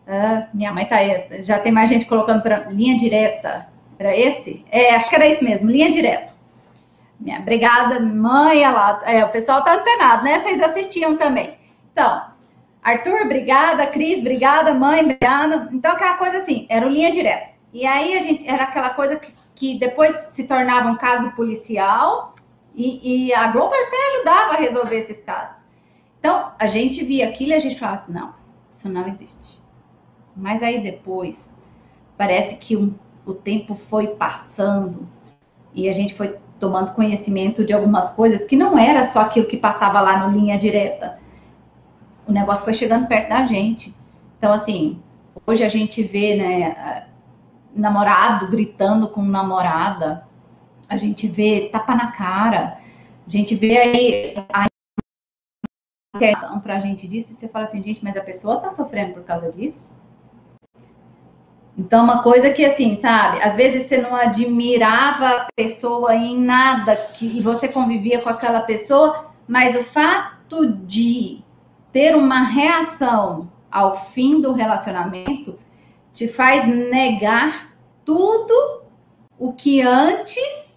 Ah, 0.07 0.47
minha 0.53 0.71
mãe 0.71 0.85
tá 0.85 0.97
aí, 0.97 1.43
já 1.43 1.57
tem 1.57 1.71
mais 1.71 1.89
gente 1.89 2.05
colocando 2.05 2.43
para 2.43 2.69
linha 2.69 2.95
direta. 2.95 3.65
Era 3.97 4.15
esse? 4.15 4.63
É, 4.69 4.93
acho 4.93 5.09
que 5.09 5.15
era 5.15 5.25
isso 5.25 5.43
mesmo, 5.43 5.71
linha 5.71 5.89
direta. 5.89 6.33
Minha, 7.19 7.39
obrigada, 7.39 7.99
mãe. 7.99 8.61
Ela, 8.61 9.01
é, 9.05 9.25
o 9.25 9.29
pessoal 9.29 9.63
tá 9.63 9.73
antenado, 9.73 10.23
né? 10.23 10.39
Vocês 10.39 10.61
assistiam 10.61 11.17
também. 11.17 11.55
Então, 11.91 12.21
Arthur, 12.83 13.23
obrigada. 13.23 13.87
Cris, 13.87 14.19
obrigada. 14.19 14.71
Mãe, 14.71 15.01
obrigada. 15.01 15.67
Então, 15.73 15.93
aquela 15.93 16.13
coisa 16.13 16.37
assim, 16.37 16.67
era 16.69 16.85
o 16.85 16.89
linha 16.91 17.11
direta. 17.11 17.49
E 17.73 17.87
aí, 17.87 18.15
a 18.15 18.21
gente, 18.21 18.47
era 18.47 18.65
aquela 18.65 18.91
coisa 18.91 19.15
que, 19.15 19.33
que 19.55 19.79
depois 19.79 20.15
se 20.15 20.43
tornava 20.45 20.89
um 20.89 20.95
caso 20.95 21.31
policial 21.31 22.35
e, 22.75 23.27
e 23.27 23.33
a 23.33 23.47
Globo 23.47 23.73
até 23.73 24.15
ajudava 24.15 24.53
a 24.53 24.57
resolver 24.57 24.95
esses 24.95 25.21
casos. 25.21 25.65
Então, 26.19 26.51
a 26.57 26.67
gente 26.67 27.03
via 27.03 27.29
aquilo 27.29 27.51
e 27.51 27.53
a 27.53 27.59
gente 27.59 27.79
falava 27.79 28.01
assim, 28.01 28.13
não, 28.13 28.33
isso 28.69 28.89
não 28.89 29.07
existe. 29.07 29.59
Mas 30.35 30.63
aí 30.63 30.81
depois, 30.81 31.55
parece 32.17 32.55
que 32.57 32.77
um, 32.77 32.93
o 33.25 33.33
tempo 33.33 33.75
foi 33.75 34.07
passando 34.07 35.07
e 35.73 35.89
a 35.89 35.93
gente 35.93 36.13
foi 36.13 36.37
tomando 36.59 36.93
conhecimento 36.93 37.65
de 37.65 37.73
algumas 37.73 38.11
coisas 38.11 38.45
que 38.45 38.55
não 38.55 38.77
era 38.77 39.03
só 39.05 39.21
aquilo 39.21 39.47
que 39.47 39.57
passava 39.57 39.99
lá 39.99 40.19
no 40.19 40.37
linha 40.37 40.59
direta. 40.59 41.19
O 42.27 42.31
negócio 42.31 42.63
foi 42.63 42.73
chegando 42.73 43.07
perto 43.07 43.29
da 43.29 43.45
gente. 43.45 43.95
Então, 44.37 44.53
assim, 44.53 45.01
hoje 45.45 45.63
a 45.63 45.69
gente 45.69 46.03
vê, 46.03 46.35
né, 46.35 47.07
namorado 47.75 48.47
gritando 48.47 49.07
com 49.07 49.23
namorada, 49.23 50.27
a 50.91 50.97
gente 50.97 51.25
vê 51.25 51.69
tapa 51.71 51.95
na 51.95 52.11
cara, 52.11 52.77
a 53.25 53.29
gente 53.29 53.55
vê 53.55 53.77
aí 53.77 54.33
a 54.51 54.65
interpretação 56.13 56.59
pra 56.59 56.81
gente 56.81 57.07
disso, 57.07 57.31
e 57.31 57.35
você 57.35 57.47
fala 57.47 57.63
assim, 57.63 57.81
gente, 57.81 58.03
mas 58.03 58.17
a 58.17 58.21
pessoa 58.21 58.59
tá 58.59 58.69
sofrendo 58.69 59.13
por 59.13 59.23
causa 59.23 59.49
disso? 59.49 59.89
Então, 61.77 62.03
uma 62.03 62.21
coisa 62.21 62.49
que, 62.49 62.65
assim, 62.65 62.97
sabe, 62.97 63.41
às 63.41 63.55
vezes 63.55 63.87
você 63.87 63.99
não 63.99 64.13
admirava 64.13 65.27
a 65.27 65.47
pessoa 65.55 66.13
em 66.13 66.37
nada 66.37 66.93
que, 66.97 67.25
e 67.25 67.41
você 67.41 67.69
convivia 67.69 68.21
com 68.21 68.27
aquela 68.27 68.63
pessoa, 68.63 69.31
mas 69.47 69.77
o 69.77 69.83
fato 69.83 70.67
de 70.67 71.41
ter 71.93 72.17
uma 72.17 72.43
reação 72.43 73.49
ao 73.71 74.07
fim 74.07 74.41
do 74.41 74.51
relacionamento 74.51 75.57
te 76.13 76.27
faz 76.27 76.67
negar 76.67 77.73
tudo 78.03 78.83
o 79.39 79.53
que 79.53 79.81
antes 79.81 80.70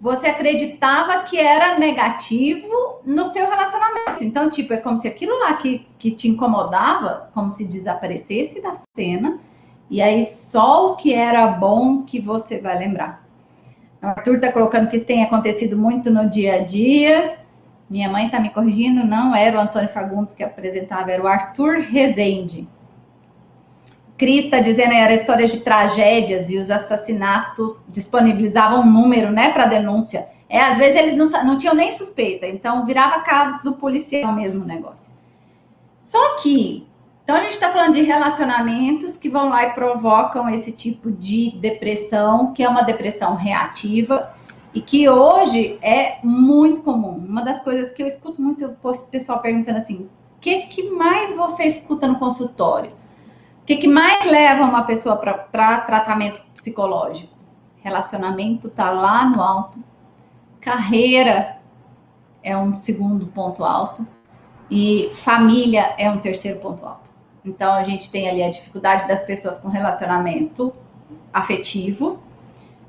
você 0.00 0.28
acreditava 0.28 1.24
que 1.24 1.38
era 1.38 1.78
negativo 1.78 3.00
no 3.04 3.26
seu 3.26 3.48
relacionamento. 3.48 4.22
Então, 4.22 4.48
tipo, 4.48 4.72
é 4.72 4.76
como 4.76 4.96
se 4.96 5.08
aquilo 5.08 5.38
lá 5.40 5.54
que, 5.54 5.86
que 5.98 6.12
te 6.12 6.28
incomodava, 6.28 7.30
como 7.34 7.50
se 7.50 7.64
desaparecesse 7.64 8.60
da 8.60 8.76
cena 8.96 9.40
e 9.90 10.02
aí 10.02 10.24
só 10.24 10.92
o 10.92 10.96
que 10.96 11.14
era 11.14 11.46
bom 11.46 12.02
que 12.02 12.20
você 12.20 12.58
vai 12.58 12.78
lembrar. 12.78 13.26
O 14.02 14.06
Arthur 14.06 14.36
está 14.36 14.52
colocando 14.52 14.88
que 14.88 14.96
isso 14.96 15.06
tem 15.06 15.22
acontecido 15.22 15.76
muito 15.76 16.10
no 16.10 16.28
dia 16.28 16.56
a 16.56 16.64
dia. 16.64 17.38
Minha 17.88 18.08
mãe 18.10 18.26
está 18.26 18.38
me 18.38 18.50
corrigindo, 18.50 19.04
não 19.04 19.34
era 19.34 19.56
o 19.56 19.60
Antônio 19.60 19.88
Fagundes 19.88 20.34
que 20.34 20.44
apresentava, 20.44 21.10
era 21.10 21.22
o 21.22 21.26
Arthur 21.26 21.78
Rezende. 21.78 22.68
Cris 24.18 24.46
está 24.46 24.60
dizendo 24.60 24.92
era 24.92 25.14
histórias 25.14 25.52
de 25.52 25.60
tragédias 25.60 26.50
e 26.50 26.58
os 26.58 26.70
assassinatos 26.70 27.86
disponibilizavam 27.88 28.80
um 28.80 28.90
número, 28.90 29.30
né, 29.30 29.52
para 29.52 29.66
denúncia. 29.66 30.28
É, 30.50 30.60
às 30.60 30.76
vezes 30.76 30.98
eles 30.98 31.16
não, 31.16 31.26
não 31.44 31.56
tinham 31.56 31.74
nem 31.74 31.92
suspeita, 31.92 32.46
então 32.46 32.84
virava 32.84 33.20
caso 33.20 33.74
policial 33.74 34.32
mesmo 34.34 34.64
o 34.64 34.66
negócio. 34.66 35.12
Só 36.00 36.36
que 36.36 36.88
então, 37.28 37.36
a 37.36 37.40
gente 37.42 37.52
está 37.52 37.70
falando 37.70 37.92
de 37.92 38.00
relacionamentos 38.00 39.14
que 39.14 39.28
vão 39.28 39.50
lá 39.50 39.64
e 39.64 39.74
provocam 39.74 40.48
esse 40.48 40.72
tipo 40.72 41.12
de 41.12 41.50
depressão, 41.60 42.54
que 42.54 42.62
é 42.62 42.68
uma 42.70 42.80
depressão 42.80 43.34
reativa 43.34 44.32
e 44.72 44.80
que 44.80 45.06
hoje 45.10 45.78
é 45.82 46.20
muito 46.24 46.80
comum. 46.80 47.18
Uma 47.18 47.42
das 47.42 47.60
coisas 47.60 47.92
que 47.92 48.02
eu 48.02 48.06
escuto 48.06 48.40
muito 48.40 48.64
o 48.64 49.10
pessoal 49.10 49.42
perguntando 49.42 49.76
assim: 49.76 50.08
o 50.36 50.40
que, 50.40 50.68
que 50.68 50.88
mais 50.88 51.36
você 51.36 51.64
escuta 51.64 52.08
no 52.08 52.18
consultório? 52.18 52.92
Que, 53.68 53.76
que 53.76 53.86
mais 53.86 54.24
leva 54.24 54.64
uma 54.64 54.84
pessoa 54.84 55.14
para 55.18 55.80
tratamento 55.82 56.40
psicológico? 56.54 57.36
Relacionamento 57.82 58.68
está 58.68 58.90
lá 58.90 59.28
no 59.28 59.42
alto, 59.42 59.78
carreira 60.58 61.58
é 62.42 62.56
um 62.56 62.78
segundo 62.78 63.26
ponto 63.26 63.62
alto 63.62 64.06
e 64.70 65.10
família 65.12 65.94
é 65.98 66.10
um 66.10 66.16
terceiro 66.18 66.60
ponto 66.60 66.86
alto. 66.86 67.10
Então, 67.44 67.70
a 67.70 67.82
gente 67.82 68.10
tem 68.10 68.26
ali 68.26 68.42
a 68.42 68.50
dificuldade 68.50 69.06
das 69.06 69.22
pessoas 69.22 69.58
com 69.58 69.68
relacionamento 69.68 70.72
afetivo, 71.30 72.18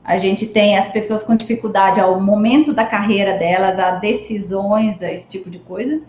a 0.02 0.18
gente 0.18 0.48
tem 0.48 0.78
as 0.78 0.88
pessoas 0.88 1.26
com 1.26 1.36
dificuldade 1.36 2.00
ao 2.00 2.22
momento 2.22 2.72
da 2.72 2.86
carreira 2.86 3.38
delas, 3.38 3.78
a 3.78 3.92
decisões, 3.96 5.02
a 5.02 5.12
esse 5.12 5.28
tipo 5.28 5.50
de 5.50 5.60
coisa. 5.60 6.02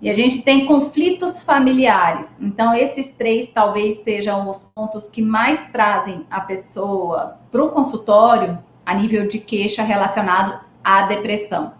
E 0.00 0.08
a 0.08 0.14
gente 0.14 0.42
tem 0.42 0.64
conflitos 0.66 1.42
familiares. 1.42 2.36
Então, 2.40 2.74
esses 2.74 3.08
três 3.08 3.48
talvez 3.48 3.98
sejam 3.98 4.48
os 4.48 4.64
pontos 4.74 5.08
que 5.08 5.20
mais 5.20 5.60
trazem 5.70 6.26
a 6.30 6.40
pessoa 6.40 7.38
para 7.50 7.62
o 7.62 7.68
consultório 7.68 8.58
a 8.86 8.94
nível 8.94 9.28
de 9.28 9.38
queixa 9.38 9.82
relacionado 9.82 10.64
à 10.82 11.02
depressão. 11.02 11.74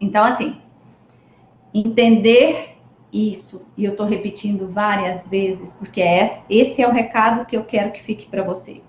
Então, 0.00 0.24
assim, 0.24 0.56
entender 1.74 2.78
isso, 3.12 3.62
e 3.76 3.84
eu 3.84 3.92
estou 3.92 4.06
repetindo 4.06 4.66
várias 4.66 5.28
vezes, 5.28 5.74
porque 5.74 6.00
é, 6.00 6.42
esse 6.48 6.82
é 6.82 6.88
o 6.88 6.92
recado 6.92 7.44
que 7.44 7.56
eu 7.56 7.64
quero 7.64 7.92
que 7.92 8.02
fique 8.02 8.26
para 8.26 8.42
você. 8.42 8.82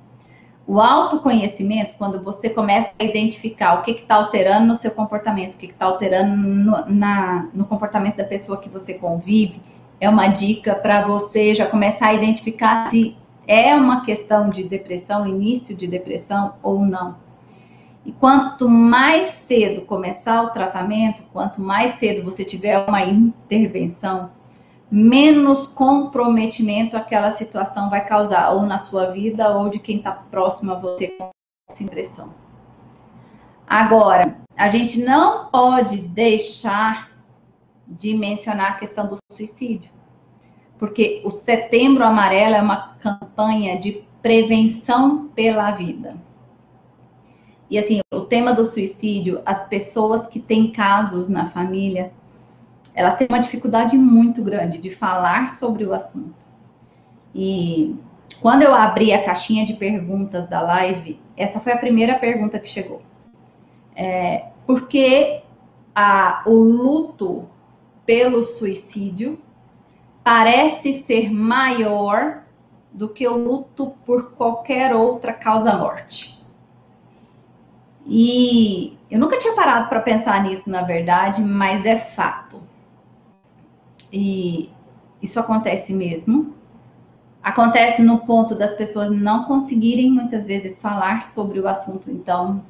O 0.66 0.80
autoconhecimento, 0.80 1.96
quando 1.98 2.24
você 2.24 2.50
começa 2.50 2.94
a 2.98 3.04
identificar 3.04 3.80
o 3.80 3.82
que 3.84 3.92
está 3.92 4.16
alterando 4.16 4.66
no 4.66 4.76
seu 4.78 4.92
comportamento, 4.92 5.56
o 5.56 5.58
que 5.58 5.66
está 5.66 5.86
alterando 5.86 6.38
no, 6.38 6.86
na, 6.88 7.50
no 7.54 7.66
comportamento 7.66 8.16
da 8.16 8.24
pessoa 8.24 8.58
que 8.58 8.70
você 8.70 8.94
convive, 8.94 9.62
é 10.00 10.10
uma 10.10 10.28
dica 10.28 10.74
para 10.74 11.06
você 11.06 11.54
já 11.54 11.66
começar 11.66 12.08
a 12.08 12.14
identificar 12.14 12.90
se 12.90 13.16
é 13.46 13.76
uma 13.76 14.06
questão 14.06 14.50
de 14.50 14.64
depressão, 14.64 15.28
início 15.28 15.76
de 15.76 15.86
depressão 15.86 16.54
ou 16.64 16.80
não. 16.80 17.16
E 18.06 18.12
quanto 18.12 18.68
mais 18.70 19.28
cedo 19.28 19.82
começar 19.82 20.44
o 20.44 20.50
tratamento, 20.50 21.24
quanto 21.32 21.62
mais 21.62 21.96
cedo 21.96 22.24
você 22.24 22.44
tiver 22.44 22.86
uma 22.88 23.04
intervenção, 23.04 24.30
menos 24.96 25.66
comprometimento 25.66 26.96
aquela 26.96 27.32
situação 27.32 27.90
vai 27.90 28.06
causar, 28.06 28.52
ou 28.52 28.62
na 28.62 28.78
sua 28.78 29.08
vida, 29.08 29.58
ou 29.58 29.68
de 29.68 29.80
quem 29.80 29.98
está 29.98 30.12
próximo 30.12 30.72
a 30.72 30.76
você 30.76 31.08
com 31.08 31.32
essa 31.68 31.84
impressão. 31.84 32.30
Agora, 33.66 34.38
a 34.56 34.70
gente 34.70 35.04
não 35.04 35.48
pode 35.50 35.98
deixar 35.98 37.10
de 37.88 38.14
mencionar 38.14 38.74
a 38.74 38.76
questão 38.76 39.08
do 39.08 39.18
suicídio, 39.32 39.90
porque 40.78 41.24
o 41.26 41.32
Setembro 41.32 42.04
Amarelo 42.04 42.54
é 42.54 42.62
uma 42.62 42.94
campanha 43.00 43.80
de 43.80 44.04
prevenção 44.22 45.28
pela 45.30 45.72
vida. 45.72 46.16
E 47.68 47.80
assim, 47.80 48.00
o 48.14 48.22
tema 48.22 48.54
do 48.54 48.64
suicídio, 48.64 49.42
as 49.44 49.68
pessoas 49.68 50.28
que 50.28 50.40
têm 50.40 50.72
casos 50.72 51.30
na 51.30 51.50
família, 51.50 52.14
elas 52.94 53.16
têm 53.16 53.28
uma 53.30 53.40
dificuldade 53.40 53.98
muito 53.98 54.44
grande 54.44 54.78
de 54.78 54.90
falar 54.90 55.50
sobre 55.50 55.86
o 55.86 55.94
assunto. 55.94 56.46
E 57.34 57.96
quando 58.42 58.62
eu 58.62 58.74
abri 58.74 59.14
a 59.14 59.24
caixinha 59.24 59.66
de 59.66 59.74
perguntas 59.74 60.48
da 60.48 60.62
live, 60.62 61.20
essa 61.36 61.60
foi 61.60 61.74
a 61.74 61.78
primeira 61.78 62.16
pergunta 62.20 62.60
que 62.60 62.68
chegou. 62.68 63.02
É, 63.96 64.48
por 64.66 64.88
que 64.88 65.42
a, 65.96 66.44
o 66.46 66.54
luto 66.54 67.48
pelo 68.06 68.44
suicídio 68.44 69.40
parece 70.24 70.94
ser 70.94 71.32
maior 71.32 72.44
do 72.92 73.10
que 73.10 73.28
o 73.28 73.36
luto 73.36 73.96
por 74.06 74.32
qualquer 74.32 74.94
outra 74.94 75.34
causa-morte? 75.34 76.40
E 78.06 78.98
eu 79.10 79.20
nunca 79.20 79.38
tinha 79.38 79.54
parado 79.54 79.88
para 79.88 80.02
pensar 80.02 80.44
nisso, 80.44 80.70
na 80.70 80.82
verdade, 80.82 81.42
mas 81.42 81.86
é 81.86 81.98
fato. 81.98 82.62
E 84.14 84.70
isso 85.20 85.40
acontece 85.40 85.92
mesmo. 85.92 86.54
Acontece 87.42 88.00
no 88.04 88.20
ponto 88.20 88.54
das 88.54 88.74
pessoas 88.74 89.10
não 89.10 89.46
conseguirem 89.46 90.12
muitas 90.12 90.46
vezes 90.46 90.80
falar 90.80 91.24
sobre 91.24 91.60
o 91.60 91.68
assunto. 91.68 92.12
Então, 92.12 92.64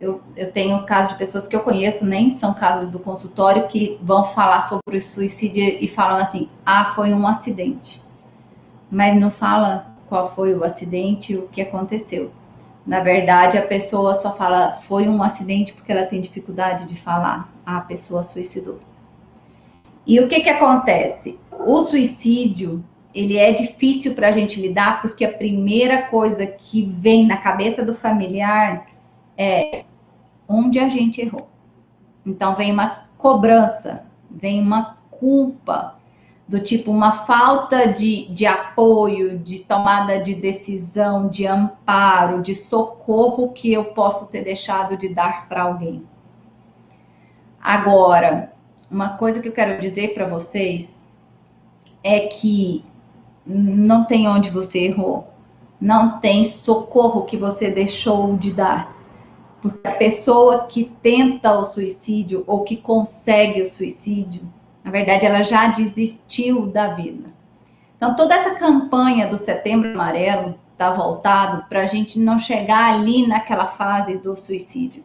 eu, 0.00 0.20
eu 0.36 0.50
tenho 0.50 0.84
casos 0.84 1.12
de 1.12 1.18
pessoas 1.18 1.46
que 1.46 1.54
eu 1.54 1.60
conheço, 1.60 2.04
nem 2.04 2.30
são 2.30 2.52
casos 2.52 2.88
do 2.88 2.98
consultório, 2.98 3.68
que 3.68 3.96
vão 4.02 4.24
falar 4.24 4.60
sobre 4.62 4.98
o 4.98 5.00
suicídio 5.00 5.62
e 5.62 5.86
falam 5.86 6.18
assim: 6.18 6.50
ah, 6.64 6.86
foi 6.86 7.14
um 7.14 7.28
acidente. 7.28 8.02
Mas 8.90 9.18
não 9.18 9.30
fala 9.30 9.94
qual 10.08 10.34
foi 10.34 10.52
o 10.54 10.64
acidente 10.64 11.32
e 11.32 11.38
o 11.38 11.46
que 11.46 11.62
aconteceu. 11.62 12.32
Na 12.84 13.00
verdade, 13.00 13.56
a 13.56 13.66
pessoa 13.66 14.14
só 14.14 14.34
fala 14.34 14.72
foi 14.72 15.08
um 15.08 15.22
acidente 15.22 15.72
porque 15.72 15.92
ela 15.92 16.06
tem 16.06 16.20
dificuldade 16.20 16.86
de 16.86 17.00
falar. 17.00 17.48
Ah, 17.64 17.78
a 17.78 17.82
pessoa 17.82 18.24
suicidou. 18.24 18.80
E 20.06 20.20
o 20.20 20.28
que, 20.28 20.40
que 20.40 20.48
acontece? 20.48 21.38
O 21.50 21.82
suicídio 21.82 22.84
ele 23.12 23.38
é 23.38 23.52
difícil 23.52 24.14
para 24.14 24.28
a 24.28 24.32
gente 24.32 24.60
lidar 24.60 25.00
porque 25.00 25.24
a 25.24 25.32
primeira 25.32 26.02
coisa 26.02 26.46
que 26.46 26.84
vem 26.84 27.26
na 27.26 27.38
cabeça 27.38 27.82
do 27.82 27.94
familiar 27.94 28.86
é 29.36 29.84
onde 30.46 30.78
a 30.78 30.88
gente 30.88 31.20
errou. 31.20 31.48
Então 32.24 32.54
vem 32.54 32.72
uma 32.72 33.04
cobrança, 33.16 34.04
vem 34.30 34.60
uma 34.60 34.98
culpa, 35.10 35.96
do 36.48 36.60
tipo 36.60 36.92
uma 36.92 37.24
falta 37.24 37.88
de, 37.88 38.26
de 38.28 38.46
apoio, 38.46 39.38
de 39.38 39.60
tomada 39.60 40.22
de 40.22 40.34
decisão, 40.34 41.28
de 41.28 41.46
amparo, 41.46 42.40
de 42.40 42.54
socorro 42.54 43.52
que 43.52 43.72
eu 43.72 43.86
posso 43.86 44.30
ter 44.30 44.44
deixado 44.44 44.96
de 44.96 45.12
dar 45.12 45.48
para 45.48 45.62
alguém. 45.62 46.04
Agora, 47.60 48.52
uma 48.90 49.10
coisa 49.16 49.40
que 49.40 49.48
eu 49.48 49.52
quero 49.52 49.80
dizer 49.80 50.14
para 50.14 50.26
vocês 50.26 51.04
é 52.02 52.20
que 52.26 52.84
não 53.44 54.04
tem 54.04 54.28
onde 54.28 54.50
você 54.50 54.80
errou, 54.80 55.28
não 55.80 56.20
tem 56.20 56.44
socorro 56.44 57.24
que 57.24 57.36
você 57.36 57.70
deixou 57.70 58.36
de 58.36 58.52
dar. 58.52 58.94
Porque 59.60 59.86
a 59.86 59.92
pessoa 59.92 60.66
que 60.66 60.84
tenta 61.02 61.58
o 61.58 61.64
suicídio 61.64 62.44
ou 62.46 62.62
que 62.62 62.76
consegue 62.76 63.62
o 63.62 63.66
suicídio, 63.66 64.42
na 64.84 64.90
verdade, 64.90 65.26
ela 65.26 65.42
já 65.42 65.68
desistiu 65.68 66.66
da 66.66 66.94
vida. 66.94 67.28
Então, 67.96 68.14
toda 68.14 68.34
essa 68.34 68.54
campanha 68.54 69.26
do 69.26 69.38
Setembro 69.38 69.90
Amarelo 69.90 70.54
está 70.72 70.92
voltado 70.92 71.64
para 71.68 71.80
a 71.80 71.86
gente 71.86 72.18
não 72.18 72.38
chegar 72.38 72.94
ali 72.94 73.26
naquela 73.26 73.66
fase 73.66 74.18
do 74.18 74.36
suicídio. 74.36 75.02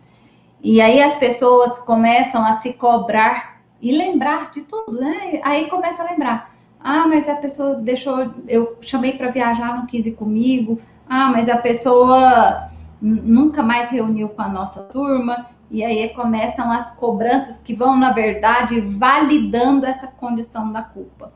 E 0.61 0.79
aí 0.79 1.01
as 1.01 1.15
pessoas 1.15 1.79
começam 1.79 2.45
a 2.45 2.53
se 2.53 2.73
cobrar 2.73 3.50
e 3.81 3.91
lembrar 3.91 4.51
de 4.51 4.61
tudo, 4.61 4.99
né? 4.99 5.41
Aí 5.43 5.69
começa 5.69 6.03
a 6.03 6.11
lembrar. 6.11 6.55
Ah, 6.79 7.07
mas 7.07 7.27
a 7.27 7.35
pessoa 7.35 7.75
deixou, 7.75 8.33
eu 8.47 8.77
chamei 8.81 9.13
para 9.13 9.29
viajar, 9.29 9.77
não 9.77 9.85
quis 9.85 10.05
ir 10.05 10.13
comigo. 10.13 10.79
Ah, 11.07 11.29
mas 11.29 11.49
a 11.49 11.57
pessoa 11.57 12.67
nunca 13.01 13.63
mais 13.63 13.89
reuniu 13.89 14.29
com 14.29 14.41
a 14.41 14.47
nossa 14.47 14.81
turma. 14.83 15.47
E 15.69 15.83
aí 15.83 16.09
começam 16.09 16.71
as 16.71 16.93
cobranças 16.95 17.59
que 17.59 17.73
vão, 17.73 17.97
na 17.97 18.11
verdade, 18.11 18.81
validando 18.81 19.85
essa 19.85 20.07
condição 20.07 20.71
da 20.71 20.81
culpa. 20.81 21.31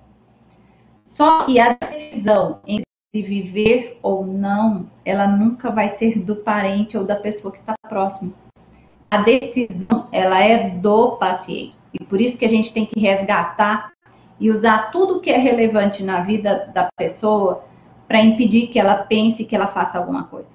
Só 1.06 1.46
que 1.46 1.60
a 1.60 1.74
decisão 1.74 2.60
entre 2.68 2.86
viver 3.14 3.98
ou 4.04 4.26
não, 4.26 4.90
ela 5.06 5.26
nunca 5.26 5.72
vai 5.72 5.88
ser 5.90 6.20
do 6.20 6.36
parente 6.36 6.98
ou 6.98 7.06
da 7.06 7.16
pessoa 7.16 7.52
que 7.52 7.60
está 7.60 7.74
próximo. 7.88 8.34
A 9.10 9.22
decisão, 9.22 10.10
ela 10.12 10.42
é 10.42 10.70
do 10.72 11.16
paciente. 11.16 11.76
E 12.00 12.06
por 12.06 12.20
isso 12.20 12.38
que 12.38 12.46
a 12.46 12.50
gente 12.50 12.74
tem 12.74 12.86
que 12.86 13.00
resgatar 13.00 13.92
e 14.40 14.52
usar 14.52 14.92
tudo 14.92 15.22
que 15.22 15.30
é 15.30 15.38
relevante 15.38 16.04
na 16.04 16.22
vida 16.22 16.70
da 16.74 16.90
pessoa 16.98 17.64
para 18.08 18.22
impedir 18.22 18.68
que 18.68 18.80
ela 18.80 18.96
pense 18.96 19.46
que 19.46 19.56
ela 19.56 19.68
faça 19.68 19.98
alguma 19.98 20.26
coisa. 20.26 20.54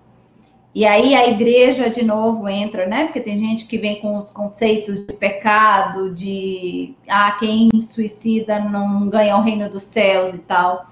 E 0.72 0.86
aí 0.86 1.14
a 1.16 1.28
igreja 1.28 1.90
de 1.90 2.04
novo 2.04 2.48
entra, 2.48 2.86
né? 2.86 3.04
Porque 3.04 3.20
tem 3.20 3.38
gente 3.38 3.66
que 3.66 3.76
vem 3.76 4.00
com 4.00 4.16
os 4.16 4.30
conceitos 4.30 5.04
de 5.04 5.14
pecado, 5.14 6.14
de 6.14 6.94
ah, 7.08 7.36
quem 7.40 7.70
suicida 7.82 8.60
não 8.60 9.08
ganha 9.08 9.36
o 9.36 9.42
reino 9.42 9.68
dos 9.68 9.82
céus 9.82 10.32
e 10.32 10.38
tal. 10.38 10.86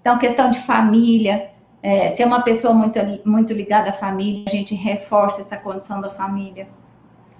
Então, 0.00 0.18
questão 0.18 0.50
de 0.50 0.58
família. 0.60 1.50
É, 1.80 2.08
se 2.08 2.22
é 2.22 2.26
uma 2.26 2.42
pessoa 2.42 2.74
muito, 2.74 2.98
muito 3.24 3.52
ligada 3.52 3.90
à 3.90 3.92
família, 3.92 4.44
a 4.48 4.50
gente 4.50 4.74
reforça 4.74 5.42
essa 5.42 5.56
condição 5.56 6.00
da 6.00 6.10
família. 6.10 6.66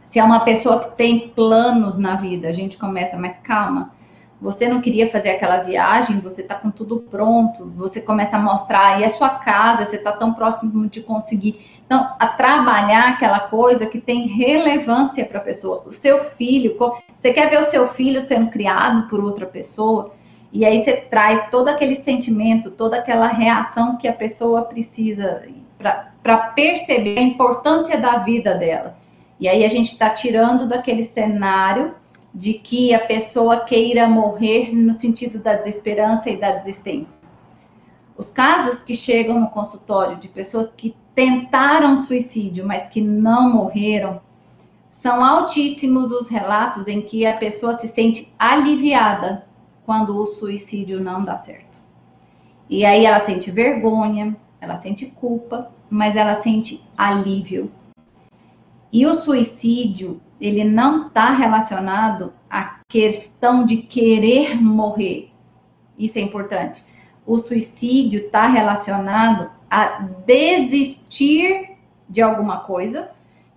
Se 0.04 0.18
é 0.18 0.24
uma 0.24 0.40
pessoa 0.40 0.80
que 0.80 0.96
tem 0.96 1.28
planos 1.30 1.96
na 1.96 2.16
vida, 2.16 2.48
a 2.48 2.52
gente 2.52 2.76
começa, 2.76 3.16
mas 3.16 3.38
calma, 3.38 3.92
você 4.40 4.68
não 4.68 4.80
queria 4.80 5.10
fazer 5.10 5.30
aquela 5.30 5.62
viagem, 5.62 6.20
você 6.20 6.42
está 6.42 6.54
com 6.54 6.70
tudo 6.70 7.00
pronto, 7.00 7.72
você 7.74 8.00
começa 8.00 8.36
a 8.36 8.40
mostrar, 8.40 9.00
e 9.00 9.04
a 9.04 9.08
sua 9.08 9.30
casa, 9.30 9.86
você 9.86 9.96
está 9.96 10.12
tão 10.12 10.34
próximo 10.34 10.86
de 10.86 11.00
conseguir. 11.00 11.80
Então, 11.86 12.14
a 12.18 12.26
trabalhar 12.26 13.08
aquela 13.08 13.40
coisa 13.40 13.86
que 13.86 13.98
tem 13.98 14.26
relevância 14.26 15.24
para 15.24 15.38
a 15.38 15.42
pessoa. 15.42 15.82
O 15.86 15.92
seu 15.92 16.24
filho, 16.24 16.76
você 17.16 17.32
quer 17.32 17.48
ver 17.48 17.60
o 17.60 17.64
seu 17.64 17.88
filho 17.88 18.20
sendo 18.20 18.50
criado 18.50 19.08
por 19.08 19.24
outra 19.24 19.46
pessoa, 19.46 20.12
e 20.52 20.64
aí 20.64 20.84
você 20.84 20.92
traz 20.92 21.48
todo 21.48 21.68
aquele 21.68 21.96
sentimento, 21.96 22.70
toda 22.70 22.98
aquela 22.98 23.28
reação 23.28 23.96
que 23.96 24.06
a 24.06 24.12
pessoa 24.12 24.62
precisa 24.62 25.42
para 26.22 26.36
perceber 26.54 27.18
a 27.18 27.22
importância 27.22 27.98
da 27.98 28.18
vida 28.18 28.54
dela. 28.54 28.96
E 29.38 29.48
aí 29.48 29.64
a 29.64 29.68
gente 29.68 29.92
está 29.92 30.10
tirando 30.10 30.66
daquele 30.66 31.04
cenário 31.04 31.94
de 32.34 32.54
que 32.54 32.92
a 32.92 32.98
pessoa 32.98 33.60
queira 33.60 34.08
morrer 34.08 34.74
no 34.74 34.92
sentido 34.92 35.38
da 35.38 35.54
desesperança 35.54 36.30
e 36.30 36.36
da 36.36 36.52
desistência. 36.52 37.14
Os 38.16 38.30
casos 38.30 38.82
que 38.82 38.94
chegam 38.94 39.40
no 39.40 39.48
consultório 39.48 40.16
de 40.16 40.28
pessoas 40.28 40.70
que 40.76 40.96
tentaram 41.14 41.96
suicídio, 41.96 42.66
mas 42.66 42.86
que 42.86 43.00
não 43.00 43.52
morreram, 43.52 44.20
são 44.88 45.24
altíssimos 45.24 46.10
os 46.12 46.28
relatos 46.28 46.86
em 46.88 47.02
que 47.02 47.26
a 47.26 47.36
pessoa 47.36 47.74
se 47.74 47.88
sente 47.88 48.32
aliviada 48.38 49.44
quando 49.84 50.16
o 50.16 50.26
suicídio 50.26 51.00
não 51.00 51.24
dá 51.24 51.36
certo. 51.36 51.76
E 52.70 52.84
aí 52.84 53.04
ela 53.04 53.20
sente 53.20 53.50
vergonha, 53.50 54.36
ela 54.60 54.76
sente 54.76 55.06
culpa, 55.06 55.70
mas 55.90 56.16
ela 56.16 56.36
sente 56.36 56.82
alívio. 56.96 57.70
E 58.94 59.04
o 59.06 59.16
suicídio, 59.16 60.20
ele 60.40 60.62
não 60.62 61.08
está 61.08 61.32
relacionado 61.34 62.32
à 62.48 62.78
questão 62.88 63.66
de 63.66 63.78
querer 63.78 64.54
morrer. 64.62 65.32
Isso 65.98 66.16
é 66.16 66.22
importante. 66.22 66.80
O 67.26 67.36
suicídio 67.36 68.26
está 68.26 68.46
relacionado 68.46 69.50
a 69.68 69.98
desistir 70.24 71.72
de 72.08 72.22
alguma 72.22 72.58
coisa 72.58 73.10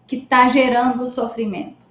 que 0.08 0.16
está 0.16 0.48
gerando 0.48 1.08
sofrimento. 1.08 1.86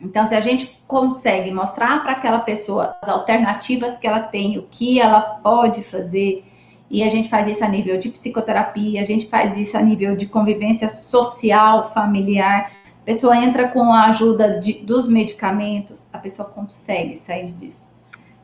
Então, 0.00 0.24
se 0.24 0.36
a 0.36 0.40
gente 0.40 0.80
consegue 0.86 1.50
mostrar 1.50 2.00
para 2.04 2.12
aquela 2.12 2.38
pessoa 2.38 2.96
as 3.02 3.08
alternativas 3.08 3.96
que 3.96 4.06
ela 4.06 4.20
tem, 4.20 4.56
o 4.56 4.68
que 4.70 5.00
ela 5.00 5.20
pode 5.42 5.82
fazer, 5.82 6.44
e 6.90 7.02
a 7.02 7.08
gente 7.08 7.28
faz 7.28 7.48
isso 7.48 7.64
a 7.64 7.68
nível 7.68 7.98
de 7.98 8.08
psicoterapia, 8.08 9.02
a 9.02 9.04
gente 9.04 9.26
faz 9.26 9.56
isso 9.56 9.76
a 9.76 9.82
nível 9.82 10.16
de 10.16 10.26
convivência 10.26 10.88
social, 10.88 11.92
familiar, 11.92 12.70
pessoa 13.08 13.38
entra 13.38 13.68
com 13.68 13.90
a 13.90 14.08
ajuda 14.08 14.60
de, 14.60 14.74
dos 14.80 15.08
medicamentos, 15.08 16.06
a 16.12 16.18
pessoa 16.18 16.46
consegue 16.46 17.16
sair 17.16 17.52
disso. 17.52 17.90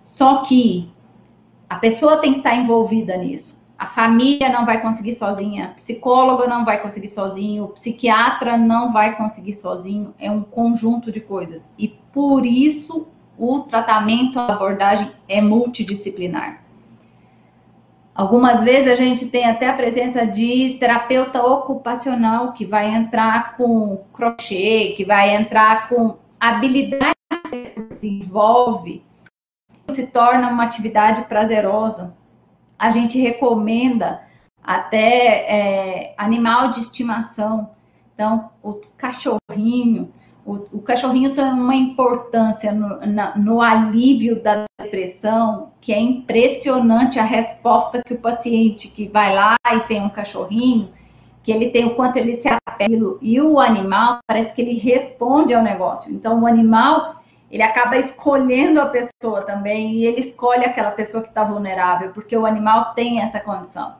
Só 0.00 0.42
que 0.42 0.90
a 1.68 1.74
pessoa 1.74 2.16
tem 2.16 2.32
que 2.32 2.38
estar 2.38 2.56
envolvida 2.56 3.14
nisso. 3.14 3.62
A 3.78 3.84
família 3.84 4.48
não 4.48 4.64
vai 4.64 4.80
conseguir 4.80 5.12
sozinha, 5.12 5.66
a 5.66 5.68
psicóloga 5.68 6.46
não 6.46 6.64
vai 6.64 6.80
conseguir 6.80 7.08
sozinho, 7.08 7.68
psiquiatra 7.74 8.56
não 8.56 8.90
vai 8.90 9.14
conseguir 9.18 9.52
sozinho. 9.52 10.14
É 10.18 10.30
um 10.30 10.40
conjunto 10.40 11.12
de 11.12 11.20
coisas. 11.20 11.74
E 11.78 11.88
por 12.10 12.46
isso 12.46 13.06
o 13.36 13.60
tratamento, 13.60 14.38
a 14.38 14.46
abordagem 14.46 15.10
é 15.28 15.42
multidisciplinar. 15.42 16.63
Algumas 18.14 18.62
vezes 18.62 18.92
a 18.92 18.94
gente 18.94 19.26
tem 19.26 19.44
até 19.44 19.68
a 19.68 19.74
presença 19.74 20.24
de 20.24 20.76
terapeuta 20.78 21.42
ocupacional 21.44 22.52
que 22.52 22.64
vai 22.64 22.94
entrar 22.94 23.56
com 23.56 24.04
crochê, 24.12 24.94
que 24.96 25.04
vai 25.04 25.34
entrar 25.34 25.88
com 25.88 26.16
habilidade 26.38 27.14
que 27.50 28.06
envolve, 28.06 29.02
se 29.88 30.06
torna 30.06 30.48
uma 30.48 30.62
atividade 30.62 31.22
prazerosa. 31.22 32.14
A 32.78 32.92
gente 32.92 33.18
recomenda 33.18 34.22
até 34.62 36.08
é, 36.08 36.14
animal 36.16 36.70
de 36.70 36.78
estimação. 36.78 37.70
Então, 38.14 38.50
o 38.62 38.74
cachorrinho, 38.96 40.12
o, 40.46 40.54
o 40.72 40.82
cachorrinho 40.82 41.34
tem 41.34 41.44
uma 41.44 41.74
importância 41.74 42.72
no, 42.72 43.04
na, 43.06 43.36
no 43.36 43.60
alívio 43.60 44.40
da 44.40 44.66
depressão, 44.84 45.72
que 45.80 45.92
é 45.92 46.00
impressionante 46.00 47.18
a 47.18 47.24
resposta 47.24 48.02
que 48.02 48.14
o 48.14 48.18
paciente 48.18 48.88
que 48.88 49.08
vai 49.08 49.34
lá 49.34 49.56
e 49.72 49.80
tem 49.80 50.02
um 50.02 50.08
cachorrinho, 50.08 50.92
que 51.42 51.50
ele 51.50 51.70
tem 51.70 51.86
o 51.86 51.94
quanto 51.94 52.16
ele 52.16 52.36
se 52.36 52.48
apela, 52.48 53.18
e 53.20 53.40
o 53.40 53.58
animal 53.58 54.18
parece 54.26 54.54
que 54.54 54.62
ele 54.62 54.78
responde 54.78 55.52
ao 55.52 55.62
negócio. 55.62 56.12
Então, 56.12 56.42
o 56.42 56.46
animal 56.46 57.22
ele 57.50 57.62
acaba 57.62 57.96
escolhendo 57.96 58.80
a 58.80 58.86
pessoa 58.86 59.42
também 59.42 59.92
e 59.92 60.06
ele 60.06 60.20
escolhe 60.20 60.64
aquela 60.64 60.90
pessoa 60.90 61.22
que 61.22 61.28
está 61.28 61.44
vulnerável, 61.44 62.10
porque 62.12 62.36
o 62.36 62.46
animal 62.46 62.94
tem 62.94 63.20
essa 63.20 63.38
condição. 63.38 63.94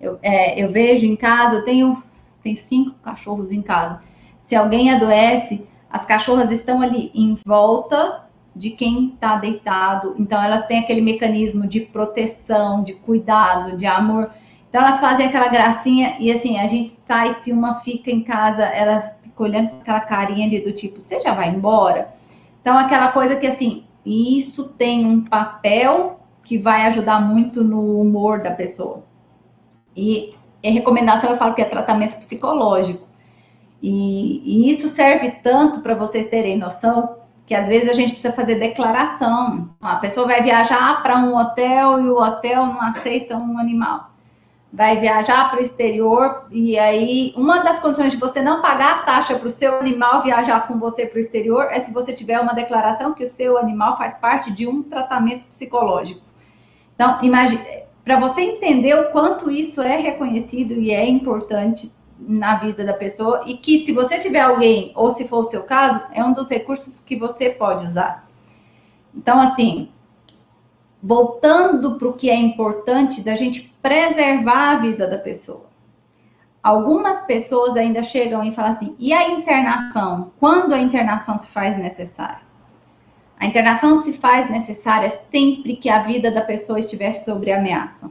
Eu, 0.00 0.18
é, 0.22 0.62
eu 0.62 0.68
vejo 0.68 1.06
em 1.06 1.16
casa, 1.16 1.56
eu 1.56 1.64
tenho, 1.64 2.02
tenho 2.42 2.56
cinco 2.56 2.96
cachorros 3.02 3.52
em 3.52 3.62
casa. 3.62 4.02
Se 4.40 4.54
alguém 4.56 4.90
adoece, 4.90 5.66
as 5.88 6.04
cachorras 6.04 6.50
estão 6.50 6.82
ali 6.82 7.10
em 7.14 7.38
volta 7.46 8.22
de 8.54 8.70
quem 8.70 9.08
está 9.08 9.36
deitado, 9.36 10.14
então 10.18 10.42
elas 10.42 10.66
têm 10.66 10.80
aquele 10.80 11.00
mecanismo 11.00 11.66
de 11.66 11.80
proteção, 11.80 12.82
de 12.82 12.94
cuidado, 12.94 13.76
de 13.76 13.86
amor. 13.86 14.30
Então 14.68 14.82
elas 14.82 15.00
fazem 15.00 15.26
aquela 15.26 15.48
gracinha 15.48 16.16
e 16.18 16.30
assim, 16.30 16.58
a 16.58 16.66
gente 16.66 16.90
sai, 16.92 17.30
se 17.30 17.52
uma 17.52 17.80
fica 17.80 18.10
em 18.10 18.22
casa, 18.22 18.62
ela 18.62 19.16
fica 19.22 19.42
olhando 19.42 19.70
com 19.70 19.80
aquela 19.80 20.00
carinha 20.00 20.48
de, 20.48 20.60
do 20.60 20.72
tipo, 20.72 21.00
você 21.00 21.18
já 21.20 21.34
vai 21.34 21.48
embora? 21.48 22.10
Então 22.60 22.78
aquela 22.78 23.08
coisa 23.08 23.36
que 23.36 23.46
assim, 23.46 23.84
isso 24.04 24.70
tem 24.74 25.06
um 25.06 25.24
papel 25.24 26.20
que 26.44 26.58
vai 26.58 26.86
ajudar 26.86 27.20
muito 27.20 27.64
no 27.64 28.00
humor 28.00 28.42
da 28.42 28.50
pessoa. 28.50 29.04
E 29.96 30.34
em 30.62 30.72
recomendação 30.72 31.30
eu 31.30 31.36
falo 31.36 31.54
que 31.54 31.62
é 31.62 31.66
tratamento 31.66 32.18
psicológico. 32.18 33.06
E, 33.80 34.42
e 34.44 34.70
isso 34.70 34.88
serve 34.88 35.30
tanto 35.42 35.80
para 35.80 35.94
vocês 35.94 36.28
terem 36.28 36.56
noção 36.56 37.21
que 37.52 37.56
às 37.56 37.66
vezes 37.66 37.90
a 37.90 37.92
gente 37.92 38.12
precisa 38.12 38.32
fazer 38.32 38.54
declaração. 38.54 39.68
A 39.78 39.96
pessoa 39.96 40.26
vai 40.26 40.42
viajar 40.42 41.02
para 41.02 41.18
um 41.18 41.36
hotel 41.36 42.00
e 42.00 42.08
o 42.08 42.16
hotel 42.16 42.64
não 42.64 42.80
aceita 42.80 43.36
um 43.36 43.58
animal. 43.58 44.10
Vai 44.72 44.96
viajar 44.96 45.50
para 45.50 45.58
o 45.58 45.62
exterior 45.62 46.46
e 46.50 46.78
aí 46.78 47.34
uma 47.36 47.58
das 47.58 47.78
condições 47.78 48.12
de 48.12 48.18
você 48.18 48.40
não 48.40 48.62
pagar 48.62 48.94
a 48.94 48.98
taxa 49.00 49.34
para 49.34 49.46
o 49.46 49.50
seu 49.50 49.78
animal 49.78 50.22
viajar 50.22 50.66
com 50.66 50.78
você 50.78 51.04
para 51.04 51.18
o 51.18 51.20
exterior 51.20 51.68
é 51.70 51.80
se 51.80 51.92
você 51.92 52.14
tiver 52.14 52.40
uma 52.40 52.54
declaração 52.54 53.12
que 53.12 53.22
o 53.22 53.28
seu 53.28 53.58
animal 53.58 53.98
faz 53.98 54.14
parte 54.14 54.50
de 54.50 54.66
um 54.66 54.82
tratamento 54.82 55.44
psicológico. 55.44 56.22
Então, 56.94 57.18
imagine, 57.20 57.62
para 58.02 58.18
você 58.18 58.40
entender 58.40 58.94
o 58.94 59.10
quanto 59.10 59.50
isso 59.50 59.82
é 59.82 59.98
reconhecido 59.98 60.72
e 60.72 60.90
é 60.90 61.06
importante 61.06 61.92
na 62.26 62.56
vida 62.56 62.84
da 62.84 62.94
pessoa 62.94 63.42
e 63.46 63.56
que 63.56 63.84
se 63.84 63.92
você 63.92 64.18
tiver 64.18 64.40
alguém, 64.40 64.92
ou 64.94 65.10
se 65.10 65.26
for 65.26 65.38
o 65.38 65.44
seu 65.44 65.62
caso, 65.62 66.00
é 66.12 66.24
um 66.24 66.32
dos 66.32 66.48
recursos 66.48 67.00
que 67.00 67.16
você 67.16 67.50
pode 67.50 67.84
usar. 67.84 68.26
Então, 69.14 69.40
assim, 69.40 69.90
voltando 71.02 71.96
para 71.98 72.08
o 72.08 72.12
que 72.12 72.30
é 72.30 72.36
importante 72.36 73.22
da 73.22 73.34
gente 73.34 73.74
preservar 73.82 74.72
a 74.72 74.78
vida 74.78 75.06
da 75.08 75.18
pessoa. 75.18 75.66
Algumas 76.62 77.22
pessoas 77.22 77.76
ainda 77.76 78.02
chegam 78.02 78.44
e 78.44 78.52
falam 78.52 78.70
assim: 78.70 78.94
e 78.98 79.12
a 79.12 79.28
internação? 79.30 80.32
Quando 80.38 80.72
a 80.72 80.78
internação 80.78 81.36
se 81.36 81.48
faz 81.48 81.76
necessária? 81.76 82.42
A 83.38 83.46
internação 83.46 83.96
se 83.96 84.12
faz 84.12 84.48
necessária 84.48 85.10
sempre 85.10 85.74
que 85.74 85.88
a 85.88 86.02
vida 86.02 86.30
da 86.30 86.42
pessoa 86.42 86.78
estiver 86.78 87.12
sob 87.12 87.50
ameaça. 87.50 88.08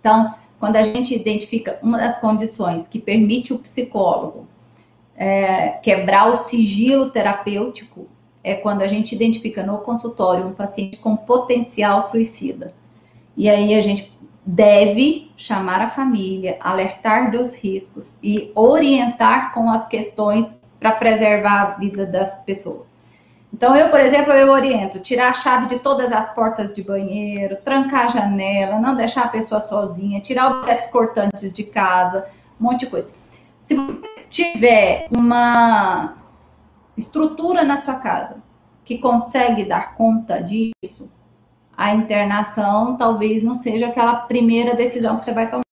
Então, 0.00 0.34
quando 0.60 0.76
a 0.76 0.82
gente 0.82 1.14
identifica 1.14 1.78
uma 1.82 1.96
das 1.96 2.18
condições 2.18 2.86
que 2.86 3.00
permite 3.00 3.52
o 3.52 3.58
psicólogo 3.58 4.46
é, 5.16 5.70
quebrar 5.82 6.30
o 6.30 6.36
sigilo 6.36 7.10
terapêutico, 7.10 8.06
é 8.44 8.54
quando 8.54 8.82
a 8.82 8.86
gente 8.86 9.14
identifica 9.14 9.62
no 9.62 9.78
consultório 9.78 10.46
um 10.46 10.52
paciente 10.52 10.98
com 10.98 11.16
potencial 11.16 12.02
suicida. 12.02 12.74
E 13.36 13.48
aí 13.48 13.74
a 13.74 13.80
gente 13.80 14.12
deve 14.44 15.30
chamar 15.36 15.80
a 15.80 15.88
família, 15.88 16.58
alertar 16.60 17.30
dos 17.30 17.54
riscos 17.54 18.18
e 18.22 18.52
orientar 18.54 19.54
com 19.54 19.70
as 19.70 19.86
questões 19.86 20.52
para 20.78 20.92
preservar 20.92 21.62
a 21.62 21.70
vida 21.78 22.04
da 22.04 22.24
pessoa. 22.26 22.89
Então, 23.52 23.76
eu, 23.76 23.88
por 23.88 24.00
exemplo, 24.00 24.32
eu 24.32 24.50
oriento 24.50 25.00
tirar 25.00 25.30
a 25.30 25.34
chave 25.34 25.66
de 25.66 25.80
todas 25.80 26.12
as 26.12 26.32
portas 26.32 26.72
de 26.72 26.82
banheiro, 26.82 27.56
trancar 27.64 28.06
a 28.06 28.08
janela, 28.08 28.78
não 28.78 28.94
deixar 28.94 29.24
a 29.24 29.28
pessoa 29.28 29.60
sozinha, 29.60 30.20
tirar 30.20 30.50
objetos 30.50 30.86
cortantes 30.86 31.52
de 31.52 31.64
casa, 31.64 32.26
um 32.60 32.64
monte 32.64 32.80
de 32.80 32.86
coisa. 32.86 33.10
Se 33.64 33.74
você 33.74 34.00
tiver 34.28 35.08
uma 35.10 36.16
estrutura 36.96 37.64
na 37.64 37.76
sua 37.76 37.96
casa 37.96 38.36
que 38.84 38.98
consegue 38.98 39.64
dar 39.64 39.94
conta 39.94 40.40
disso, 40.40 41.10
a 41.76 41.94
internação 41.94 42.96
talvez 42.96 43.42
não 43.42 43.54
seja 43.54 43.88
aquela 43.88 44.14
primeira 44.14 44.74
decisão 44.74 45.16
que 45.16 45.22
você 45.22 45.32
vai 45.32 45.48
tomar. 45.48 45.69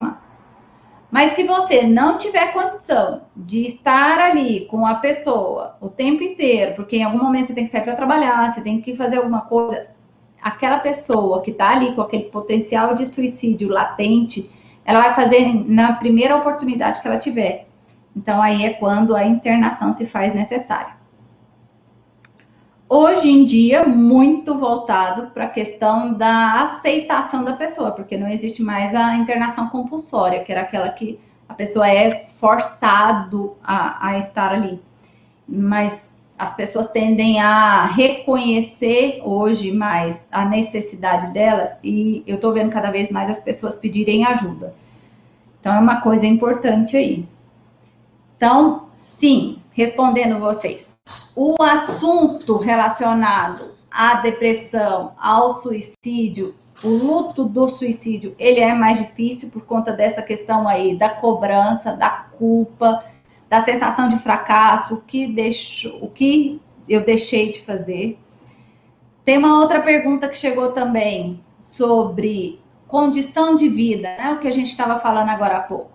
Mas 1.11 1.31
se 1.31 1.45
você 1.45 1.85
não 1.85 2.19
tiver 2.19 2.53
condição 2.53 3.23
de 3.35 3.65
estar 3.65 4.19
ali 4.19 4.67
com 4.67 4.85
a 4.85 4.97
pessoa 4.97 5.77
o 5.81 5.89
tempo 5.89 6.23
inteiro, 6.23 6.75
porque 6.77 6.99
em 6.99 7.05
algum 7.05 7.19
momento 7.19 7.47
você 7.47 7.55
tem 7.55 7.65
que 7.65 7.71
sair 7.71 7.83
para 7.83 7.97
trabalhar, 7.97 8.53
você 8.53 8.61
tem 8.61 8.81
que 8.81 8.95
fazer 8.95 9.17
alguma 9.17 9.41
coisa, 9.43 9.87
aquela 10.43 10.81
pessoa 10.81 11.41
que 11.41 11.51
está 11.51 11.71
ali 11.71 11.95
com 11.95 12.03
aquele 12.03 12.25
potencial 12.25 12.95
de 12.95 13.07
suicídio 13.07 13.71
latente, 13.71 14.51
ela 14.85 15.01
vai 15.01 15.15
fazer 15.15 15.47
na 15.67 15.95
primeira 15.95 16.37
oportunidade 16.37 17.01
que 17.01 17.09
ela 17.09 17.19
tiver. 17.19 17.67
Então 18.15 18.43
aí 18.43 18.65
é 18.65 18.75
quando 18.75 19.17
a 19.17 19.25
internação 19.25 19.93
se 19.93 20.07
faz 20.07 20.35
necessária 20.35 20.98
hoje 22.89 23.29
em 23.29 23.45
dia 23.45 23.85
muito 23.85 24.57
voltado 24.57 25.31
para 25.31 25.45
a 25.45 25.49
questão 25.49 26.15
da 26.15 26.63
aceitação 26.63 27.45
da 27.45 27.55
pessoa, 27.55 27.91
porque 27.91 28.17
não 28.17 28.29
existe 28.29 28.63
mais 28.63 28.95
a 28.95 29.17
internação 29.17 29.69
compulsória, 29.69 30.43
que 30.43 30.51
era 30.51 30.63
aquela 30.63 30.89
que 30.89 31.19
a 31.49 31.55
pessoa 31.55 31.89
é 31.89 32.27
forçado 32.39 33.57
a, 33.63 34.09
a 34.09 34.19
estar 34.19 34.53
ali. 34.53 34.81
Mas 35.47 36.13
as 36.39 36.55
pessoas 36.55 36.87
tendem 36.89 37.41
a 37.41 37.87
reconhecer 37.87 39.21
hoje 39.25 39.73
mais 39.73 40.29
a 40.31 40.45
necessidade 40.45 41.33
delas 41.33 41.79
e 41.83 42.23
eu 42.27 42.37
estou 42.37 42.53
vendo 42.53 42.71
cada 42.71 42.91
vez 42.91 43.11
mais 43.11 43.29
as 43.29 43.41
pessoas 43.41 43.77
pedirem 43.77 44.25
ajuda. 44.25 44.75
Então 45.61 45.75
é 45.75 45.81
uma 45.81 46.01
coisa 46.01 46.27
importante 46.27 46.97
aí. 46.97 47.27
Então, 48.37 48.89
sim, 48.95 49.59
respondendo 49.73 50.39
vocês, 50.39 50.97
o 51.41 51.55
assunto 51.63 52.57
relacionado 52.57 53.73
à 53.89 54.15
depressão, 54.15 55.13
ao 55.17 55.53
suicídio, 55.53 56.57
o 56.83 56.89
luto 56.89 57.45
do 57.45 57.69
suicídio, 57.69 58.35
ele 58.41 58.59
é 58.59 58.75
mais 58.75 58.99
difícil 58.99 59.49
por 59.49 59.63
conta 59.65 59.93
dessa 59.93 60.21
questão 60.21 60.67
aí 60.67 60.99
da 60.99 61.09
cobrança, 61.09 61.93
da 61.93 62.11
culpa, 62.11 63.05
da 63.49 63.65
sensação 63.65 64.09
de 64.09 64.19
fracasso, 64.19 64.95
o 64.95 65.01
que 65.01 65.29
deixo, 65.29 65.97
o 66.03 66.11
que 66.11 66.61
eu 66.89 67.05
deixei 67.05 67.53
de 67.53 67.61
fazer. 67.61 68.19
Tem 69.25 69.39
uma 69.39 69.61
outra 69.61 69.81
pergunta 69.81 70.29
que 70.29 70.37
chegou 70.37 70.73
também 70.73 71.41
sobre 71.61 72.61
condição 72.89 73.55
de 73.55 73.69
vida, 73.69 74.09
né? 74.17 74.33
O 74.33 74.41
que 74.41 74.49
a 74.49 74.53
gente 74.53 74.67
estava 74.67 74.99
falando 74.99 75.29
agora 75.29 75.59
há 75.59 75.63
pouco. 75.63 75.93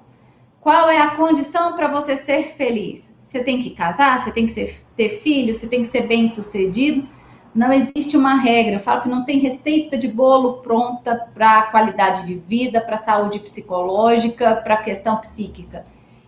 Qual 0.62 0.89
é 0.89 1.02
a 1.02 1.18
condição 1.18 1.76
para 1.76 1.89
você 1.89 2.16
ser 2.16 2.54
feliz? 2.56 3.12
Você 3.34 3.44
tem 3.44 3.64
que 3.64 3.72
casar, 3.72 4.24
você 4.24 4.32
tem 4.32 4.46
que 4.46 4.52
ser, 4.52 4.86
ter 4.96 5.10
filho, 5.22 5.56
você 5.56 5.68
tem 5.68 5.82
que 5.82 5.88
ser 5.88 6.08
bem 6.08 6.28
sucedido. 6.28 7.08
Não 7.54 7.74
existe 7.74 8.16
uma 8.16 8.36
regra. 8.36 8.76
Eu 8.76 8.80
falo 8.80 9.02
que 9.02 9.10
não 9.10 9.26
tem 9.26 9.40
receita 9.40 9.98
de 9.98 10.08
bolo 10.08 10.62
pronta 10.62 11.28
para 11.34 11.64
qualidade 11.64 12.28
de 12.28 12.36
vida, 12.36 12.80
para 12.80 12.96
saúde 12.96 13.40
psicológica, 13.40 14.58
para 14.58 14.78
questão 14.78 15.18
psíquica. 15.18 15.86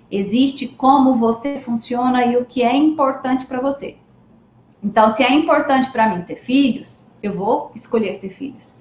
Existe 0.09 0.67
como 0.67 1.15
você 1.15 1.59
funciona 1.59 2.25
e 2.25 2.37
o 2.37 2.45
que 2.45 2.63
é 2.63 2.75
importante 2.75 3.45
para 3.45 3.61
você. 3.61 3.97
Então, 4.83 5.09
se 5.11 5.23
é 5.23 5.31
importante 5.31 5.91
para 5.91 6.09
mim 6.09 6.23
ter 6.23 6.35
filhos, 6.35 7.03
eu 7.21 7.33
vou 7.33 7.71
escolher 7.75 8.19
ter 8.19 8.29
filhos. 8.29 8.73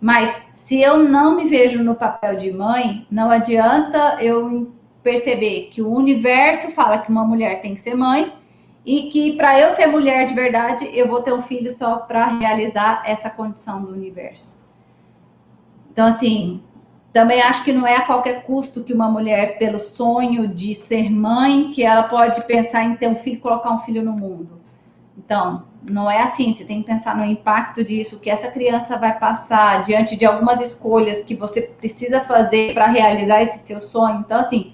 Mas 0.00 0.44
se 0.54 0.80
eu 0.80 0.98
não 0.98 1.36
me 1.36 1.46
vejo 1.46 1.82
no 1.82 1.94
papel 1.94 2.36
de 2.36 2.52
mãe, 2.52 3.06
não 3.10 3.30
adianta 3.30 4.16
eu 4.20 4.72
perceber 5.02 5.70
que 5.72 5.82
o 5.82 5.90
universo 5.92 6.70
fala 6.72 6.98
que 6.98 7.10
uma 7.10 7.24
mulher 7.24 7.60
tem 7.60 7.74
que 7.74 7.80
ser 7.80 7.94
mãe 7.94 8.32
e 8.84 9.10
que 9.10 9.36
para 9.36 9.60
eu 9.60 9.70
ser 9.70 9.86
mulher 9.86 10.26
de 10.26 10.34
verdade, 10.34 10.88
eu 10.92 11.06
vou 11.08 11.22
ter 11.22 11.32
um 11.32 11.42
filho 11.42 11.70
só 11.72 11.96
para 11.98 12.26
realizar 12.26 13.02
essa 13.04 13.28
condição 13.30 13.82
do 13.82 13.92
universo. 13.92 14.58
Então, 15.90 16.06
assim, 16.06 16.62
Também 17.12 17.42
acho 17.42 17.64
que 17.64 17.72
não 17.72 17.86
é 17.86 17.96
a 17.96 18.06
qualquer 18.06 18.44
custo 18.44 18.84
que 18.84 18.92
uma 18.92 19.10
mulher, 19.10 19.58
pelo 19.58 19.80
sonho 19.80 20.46
de 20.46 20.74
ser 20.74 21.10
mãe, 21.10 21.72
que 21.72 21.82
ela 21.82 22.04
pode 22.04 22.42
pensar 22.46 22.84
em 22.84 22.94
ter 22.96 23.08
um 23.08 23.16
filho, 23.16 23.40
colocar 23.40 23.70
um 23.72 23.78
filho 23.78 24.02
no 24.02 24.12
mundo. 24.12 24.60
Então, 25.18 25.64
não 25.82 26.08
é 26.10 26.22
assim. 26.22 26.52
Você 26.52 26.64
tem 26.64 26.82
que 26.82 26.86
pensar 26.86 27.16
no 27.16 27.24
impacto 27.24 27.82
disso, 27.84 28.20
que 28.20 28.30
essa 28.30 28.48
criança 28.48 28.96
vai 28.96 29.18
passar 29.18 29.82
diante 29.84 30.16
de 30.16 30.24
algumas 30.24 30.60
escolhas 30.60 31.22
que 31.24 31.34
você 31.34 31.62
precisa 31.62 32.20
fazer 32.20 32.74
para 32.74 32.86
realizar 32.86 33.42
esse 33.42 33.58
seu 33.58 33.80
sonho. 33.80 34.20
Então, 34.20 34.38
assim, 34.38 34.72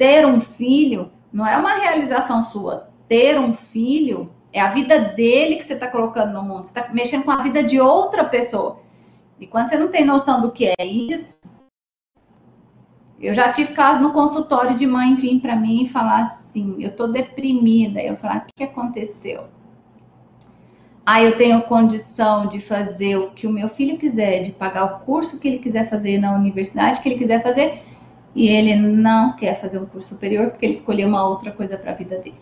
ter 0.00 0.24
um 0.24 0.40
filho 0.40 1.12
não 1.30 1.46
é 1.46 1.54
uma 1.58 1.74
realização 1.74 2.40
sua. 2.40 2.88
Ter 3.06 3.38
um 3.38 3.52
filho 3.52 4.32
é 4.50 4.58
a 4.58 4.70
vida 4.70 4.98
dele 4.98 5.56
que 5.56 5.62
você 5.62 5.74
está 5.74 5.86
colocando 5.86 6.32
no 6.32 6.42
mundo. 6.42 6.64
Você 6.64 6.70
está 6.78 6.90
mexendo 6.90 7.24
com 7.24 7.30
a 7.30 7.42
vida 7.42 7.62
de 7.62 7.78
outra 7.78 8.24
pessoa. 8.24 8.80
E 9.38 9.46
quando 9.46 9.68
você 9.68 9.76
não 9.76 9.88
tem 9.88 10.02
noção 10.02 10.40
do 10.40 10.52
que 10.52 10.72
é 10.78 10.86
isso, 10.86 11.42
eu 13.20 13.34
já 13.34 13.52
tive 13.52 13.74
caso 13.74 14.00
no 14.00 14.14
consultório 14.14 14.74
de 14.74 14.86
mãe 14.86 15.14
vir 15.16 15.38
para 15.38 15.54
mim 15.54 15.82
e 15.82 15.88
falar 15.88 16.22
assim: 16.22 16.76
eu 16.82 16.96
tô 16.96 17.06
deprimida. 17.06 18.00
Eu 18.00 18.16
falar: 18.16 18.38
o 18.38 18.52
que 18.56 18.64
aconteceu? 18.64 19.48
Ah, 21.04 21.22
eu 21.22 21.36
tenho 21.36 21.60
condição 21.64 22.46
de 22.46 22.58
fazer 22.58 23.18
o 23.18 23.32
que 23.32 23.46
o 23.46 23.52
meu 23.52 23.68
filho 23.68 23.98
quiser, 23.98 24.40
de 24.40 24.52
pagar 24.52 24.84
o 24.84 25.00
curso 25.00 25.38
que 25.38 25.46
ele 25.46 25.58
quiser 25.58 25.90
fazer 25.90 26.16
na 26.16 26.34
universidade 26.34 27.02
que 27.02 27.08
ele 27.10 27.18
quiser 27.18 27.42
fazer, 27.42 27.82
e 28.34 28.48
ele 28.48 28.76
não 28.76 29.34
quer 29.34 29.60
fazer 29.60 29.78
um 29.78 29.86
curso 29.86 30.10
superior 30.10 30.50
porque 30.50 30.66
ele 30.66 30.74
escolheu 30.74 31.08
uma 31.08 31.26
outra 31.26 31.50
coisa 31.50 31.76
para 31.76 31.92
a 31.92 31.94
vida 31.94 32.18
dele. 32.18 32.38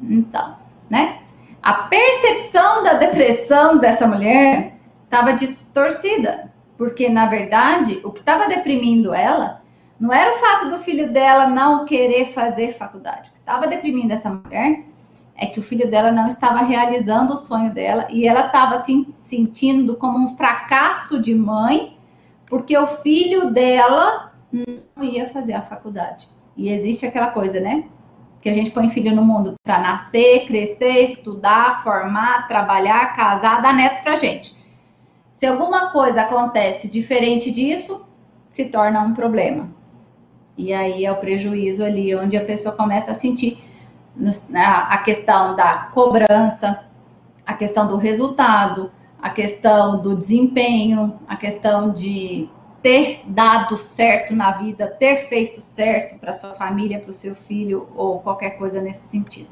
Então, 0.00 0.56
né? 0.88 1.20
A 1.62 1.74
percepção 1.74 2.82
da 2.82 2.94
depressão 2.94 3.78
dessa 3.78 4.06
mulher 4.06 4.74
estava 5.04 5.32
distorcida. 5.32 6.52
Porque, 6.76 7.08
na 7.08 7.26
verdade, 7.26 8.00
o 8.04 8.10
que 8.10 8.20
estava 8.20 8.48
deprimindo 8.48 9.14
ela 9.14 9.62
não 9.98 10.12
era 10.12 10.36
o 10.36 10.38
fato 10.38 10.68
do 10.68 10.78
filho 10.78 11.10
dela 11.10 11.48
não 11.48 11.86
querer 11.86 12.26
fazer 12.26 12.74
faculdade. 12.74 13.30
O 13.30 13.32
que 13.32 13.38
estava 13.38 13.66
deprimindo 13.66 14.12
essa 14.12 14.28
mulher 14.28 14.84
é 15.34 15.46
que 15.46 15.58
o 15.58 15.62
filho 15.62 15.90
dela 15.90 16.12
não 16.12 16.26
estava 16.26 16.62
realizando 16.62 17.34
o 17.34 17.38
sonho 17.38 17.72
dela 17.72 18.06
e 18.10 18.26
ela 18.26 18.46
estava 18.46 18.78
se 18.78 19.08
sentindo 19.22 19.96
como 19.96 20.18
um 20.18 20.36
fracasso 20.36 21.20
de 21.20 21.34
mãe 21.34 21.95
porque 22.48 22.76
o 22.76 22.86
filho 22.86 23.50
dela 23.50 24.32
não 24.52 25.04
ia 25.04 25.28
fazer 25.30 25.54
a 25.54 25.62
faculdade. 25.62 26.28
E 26.56 26.70
existe 26.70 27.04
aquela 27.04 27.28
coisa, 27.28 27.60
né? 27.60 27.84
Que 28.40 28.48
a 28.48 28.52
gente 28.52 28.70
põe 28.70 28.88
filho 28.88 29.14
no 29.14 29.24
mundo 29.24 29.54
para 29.62 29.80
nascer, 29.80 30.46
crescer, 30.46 31.04
estudar, 31.04 31.82
formar, 31.82 32.46
trabalhar, 32.48 33.14
casar, 33.14 33.60
dar 33.60 33.74
neto 33.74 34.02
pra 34.02 34.16
gente. 34.16 34.56
Se 35.32 35.44
alguma 35.44 35.90
coisa 35.90 36.22
acontece 36.22 36.88
diferente 36.88 37.50
disso, 37.50 38.06
se 38.46 38.66
torna 38.66 39.02
um 39.02 39.12
problema. 39.12 39.68
E 40.56 40.72
aí 40.72 41.04
é 41.04 41.12
o 41.12 41.16
prejuízo 41.16 41.84
ali, 41.84 42.14
onde 42.16 42.36
a 42.36 42.44
pessoa 42.44 42.74
começa 42.74 43.10
a 43.10 43.14
sentir 43.14 43.58
a 44.54 44.98
questão 44.98 45.54
da 45.54 45.90
cobrança, 45.92 46.86
a 47.44 47.52
questão 47.52 47.86
do 47.86 47.98
resultado, 47.98 48.90
a 49.26 49.30
questão 49.30 50.00
do 50.00 50.16
desempenho, 50.16 51.18
a 51.26 51.34
questão 51.34 51.92
de 51.92 52.48
ter 52.80 53.22
dado 53.26 53.76
certo 53.76 54.32
na 54.32 54.52
vida, 54.52 54.86
ter 54.86 55.28
feito 55.28 55.60
certo 55.60 56.16
para 56.20 56.32
sua 56.32 56.54
família, 56.54 57.00
para 57.00 57.10
o 57.10 57.14
seu 57.14 57.34
filho 57.34 57.88
ou 57.96 58.20
qualquer 58.20 58.50
coisa 58.50 58.80
nesse 58.80 59.08
sentido. 59.08 59.48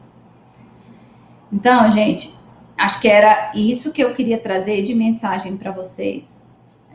Então, 1.52 1.90
gente, 1.90 2.32
acho 2.78 3.00
que 3.00 3.08
era 3.08 3.50
isso 3.56 3.92
que 3.92 4.00
eu 4.00 4.14
queria 4.14 4.38
trazer 4.38 4.84
de 4.84 4.94
mensagem 4.94 5.56
para 5.56 5.72
vocês. 5.72 6.33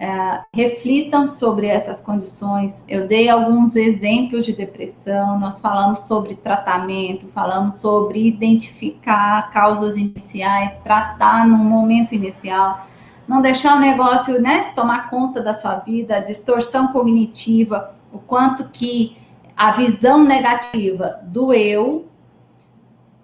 É, 0.01 0.41
reflitam 0.53 1.27
sobre 1.27 1.67
essas 1.67 1.99
condições. 1.99 2.81
Eu 2.87 3.05
dei 3.05 3.27
alguns 3.27 3.75
exemplos 3.75 4.45
de 4.45 4.53
depressão, 4.53 5.37
nós 5.37 5.59
falamos 5.59 5.99
sobre 6.01 6.35
tratamento, 6.35 7.27
falamos 7.27 7.75
sobre 7.75 8.25
identificar 8.25 9.51
causas 9.51 9.97
iniciais, 9.97 10.73
tratar 10.85 11.45
no 11.45 11.57
momento 11.57 12.15
inicial, 12.15 12.87
não 13.27 13.41
deixar 13.41 13.75
o 13.75 13.79
negócio 13.81 14.41
né, 14.41 14.71
tomar 14.73 15.09
conta 15.09 15.41
da 15.41 15.53
sua 15.53 15.75
vida, 15.79 16.21
distorção 16.21 16.93
cognitiva, 16.93 17.93
o 18.13 18.19
quanto 18.19 18.69
que 18.69 19.17
a 19.53 19.73
visão 19.73 20.23
negativa 20.23 21.19
do 21.23 21.53
eu, 21.53 22.07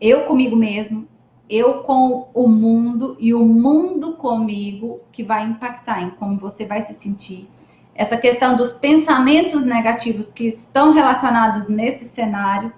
eu 0.02 0.26
comigo 0.26 0.58
mesmo, 0.58 1.08
eu 1.50 1.84
com 1.84 2.30
o 2.34 2.48
mundo 2.48 3.16
e 3.20 3.34
o 3.34 3.46
mundo 3.46 4.14
comigo 4.14 5.02
que 5.12 5.24
vai 5.24 5.46
impactar 5.46 6.02
em 6.02 6.10
como 6.12 6.40
você 6.40 6.66
vai 6.66 6.82
se 6.82 6.94
sentir. 6.94 7.48
Essa 7.94 8.18
questão 8.18 8.58
dos 8.58 8.74
pensamentos 8.74 9.64
negativos 9.64 10.30
que 10.32 10.48
estão 10.48 10.92
relacionados 10.92 11.68
nesse 11.68 12.06
cenário. 12.06 12.74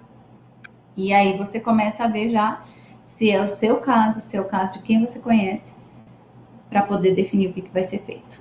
E 0.96 1.12
aí 1.12 1.36
você 1.36 1.58
começa 1.58 2.04
a 2.04 2.08
ver 2.08 2.30
já 2.30 2.62
se 3.06 3.30
é 3.30 3.42
o 3.42 3.48
seu 3.48 3.78
caso, 3.78 4.20
é 4.36 4.40
o 4.40 4.44
caso 4.44 4.74
de 4.74 4.78
quem 4.80 5.04
você 5.04 5.18
conhece, 5.18 5.74
para 6.68 6.82
poder 6.82 7.14
definir 7.14 7.48
o 7.48 7.52
que, 7.52 7.62
que 7.62 7.72
vai 7.72 7.82
ser 7.82 7.98
feito. 8.00 8.40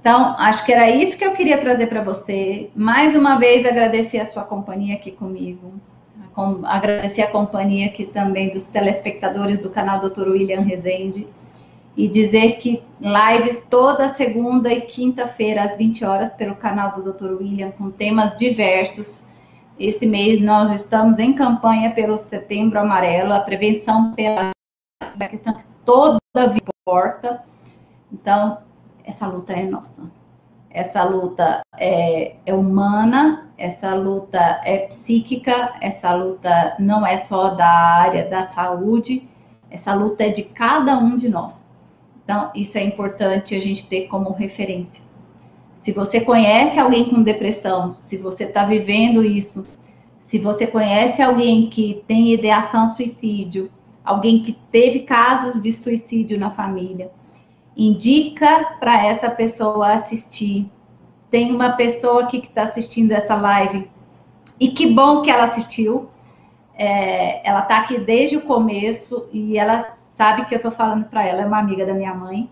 Então, 0.00 0.34
acho 0.38 0.64
que 0.64 0.72
era 0.72 0.90
isso 0.90 1.16
que 1.16 1.24
eu 1.24 1.32
queria 1.32 1.58
trazer 1.58 1.86
para 1.86 2.02
você. 2.02 2.70
Mais 2.74 3.14
uma 3.14 3.38
vez, 3.38 3.64
agradecer 3.66 4.18
a 4.18 4.26
sua 4.26 4.42
companhia 4.42 4.94
aqui 4.94 5.10
comigo 5.10 5.72
agradecer 6.64 7.22
a 7.22 7.30
companhia 7.30 7.86
aqui 7.86 8.04
também 8.06 8.50
dos 8.50 8.66
telespectadores 8.66 9.58
do 9.58 9.70
canal 9.70 10.00
Dr. 10.00 10.28
William 10.28 10.60
Rezende 10.60 11.26
e 11.96 12.08
dizer 12.08 12.58
que 12.58 12.82
lives 13.00 13.62
toda 13.68 14.08
segunda 14.08 14.72
e 14.72 14.82
quinta-feira 14.82 15.64
às 15.64 15.76
20 15.76 16.04
horas 16.04 16.32
pelo 16.32 16.54
canal 16.54 16.92
do 16.92 17.12
Dr. 17.12 17.32
William 17.32 17.70
com 17.72 17.90
temas 17.90 18.36
diversos. 18.36 19.26
Esse 19.78 20.06
mês 20.06 20.40
nós 20.40 20.70
estamos 20.72 21.18
em 21.18 21.34
campanha 21.34 21.92
pelo 21.92 22.16
Setembro 22.16 22.78
Amarelo, 22.78 23.32
a 23.32 23.40
prevenção 23.40 24.12
pela 24.12 24.52
questão 25.28 25.54
que 25.54 25.64
toda 25.84 26.20
vida 26.34 26.70
importa. 26.86 27.42
Então, 28.12 28.58
essa 29.04 29.26
luta 29.26 29.52
é 29.52 29.64
nossa. 29.64 30.19
Essa 30.70 31.02
luta 31.02 31.62
é, 31.76 32.36
é 32.46 32.54
humana, 32.54 33.50
essa 33.58 33.92
luta 33.94 34.38
é 34.64 34.86
psíquica, 34.86 35.74
essa 35.80 36.14
luta 36.14 36.76
não 36.78 37.04
é 37.04 37.16
só 37.16 37.50
da 37.50 37.68
área 37.68 38.28
da 38.30 38.44
saúde, 38.44 39.28
essa 39.68 39.92
luta 39.92 40.24
é 40.24 40.28
de 40.28 40.44
cada 40.44 40.96
um 40.96 41.16
de 41.16 41.28
nós. 41.28 41.68
Então, 42.22 42.50
isso 42.54 42.78
é 42.78 42.82
importante 42.82 43.54
a 43.56 43.60
gente 43.60 43.86
ter 43.88 44.06
como 44.06 44.32
referência. 44.32 45.04
Se 45.76 45.92
você 45.92 46.20
conhece 46.20 46.78
alguém 46.78 47.10
com 47.10 47.22
depressão, 47.22 47.94
se 47.94 48.16
você 48.16 48.44
está 48.44 48.64
vivendo 48.64 49.24
isso, 49.24 49.66
se 50.20 50.38
você 50.38 50.66
conhece 50.66 51.20
alguém 51.20 51.68
que 51.68 52.04
tem 52.06 52.32
ideação 52.32 52.86
suicídio, 52.86 53.68
alguém 54.04 54.44
que 54.44 54.52
teve 54.70 55.00
casos 55.00 55.60
de 55.60 55.72
suicídio 55.72 56.38
na 56.38 56.50
família, 56.50 57.10
indica 57.80 58.76
para 58.78 59.06
essa 59.06 59.30
pessoa 59.30 59.94
assistir. 59.94 60.70
Tem 61.30 61.50
uma 61.50 61.72
pessoa 61.72 62.24
aqui 62.24 62.42
que 62.42 62.48
está 62.48 62.64
assistindo 62.64 63.12
essa 63.12 63.34
live 63.34 63.90
e 64.58 64.68
que 64.68 64.86
bom 64.86 65.22
que 65.22 65.30
ela 65.30 65.44
assistiu. 65.44 66.10
É, 66.74 67.48
ela 67.48 67.60
está 67.60 67.78
aqui 67.78 67.98
desde 67.98 68.36
o 68.36 68.42
começo 68.42 69.28
e 69.32 69.56
ela 69.56 69.80
sabe 70.12 70.44
que 70.44 70.54
eu 70.54 70.56
estou 70.56 70.70
falando 70.70 71.06
para 71.06 71.26
ela, 71.26 71.40
é 71.40 71.46
uma 71.46 71.58
amiga 71.58 71.86
da 71.86 71.94
minha 71.94 72.14
mãe 72.14 72.50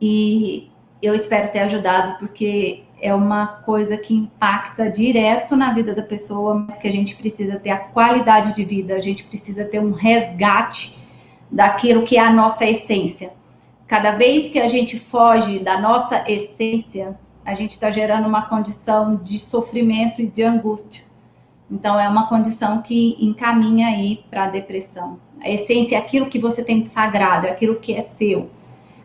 e 0.00 0.70
eu 1.02 1.14
espero 1.14 1.52
ter 1.52 1.60
ajudado 1.60 2.18
porque 2.18 2.84
é 3.02 3.14
uma 3.14 3.46
coisa 3.46 3.98
que 3.98 4.14
impacta 4.14 4.90
direto 4.90 5.56
na 5.56 5.74
vida 5.74 5.94
da 5.94 6.02
pessoa, 6.02 6.64
mas 6.66 6.78
que 6.78 6.88
a 6.88 6.92
gente 6.92 7.16
precisa 7.16 7.58
ter 7.58 7.70
a 7.70 7.78
qualidade 7.78 8.54
de 8.54 8.64
vida, 8.64 8.94
a 8.94 9.00
gente 9.00 9.24
precisa 9.24 9.64
ter 9.66 9.80
um 9.80 9.92
resgate 9.92 10.96
daquilo 11.50 12.04
que 12.04 12.16
é 12.16 12.20
a 12.20 12.32
nossa 12.32 12.64
essência. 12.64 13.30
Cada 13.86 14.12
vez 14.12 14.48
que 14.48 14.58
a 14.58 14.66
gente 14.66 14.98
foge 14.98 15.58
da 15.58 15.78
nossa 15.78 16.24
essência, 16.26 17.18
a 17.44 17.54
gente 17.54 17.72
está 17.72 17.90
gerando 17.90 18.26
uma 18.26 18.48
condição 18.48 19.16
de 19.16 19.38
sofrimento 19.38 20.22
e 20.22 20.26
de 20.26 20.42
angústia. 20.42 21.04
Então, 21.70 21.98
é 21.98 22.08
uma 22.08 22.26
condição 22.26 22.80
que 22.80 23.16
encaminha 23.20 23.88
aí 23.88 24.24
para 24.30 24.44
a 24.44 24.48
depressão. 24.48 25.18
A 25.40 25.50
essência 25.50 25.96
é 25.96 25.98
aquilo 25.98 26.30
que 26.30 26.38
você 26.38 26.64
tem 26.64 26.80
de 26.80 26.88
sagrado, 26.88 27.46
é 27.46 27.50
aquilo 27.50 27.76
que 27.76 27.92
é 27.92 28.00
seu. 28.00 28.50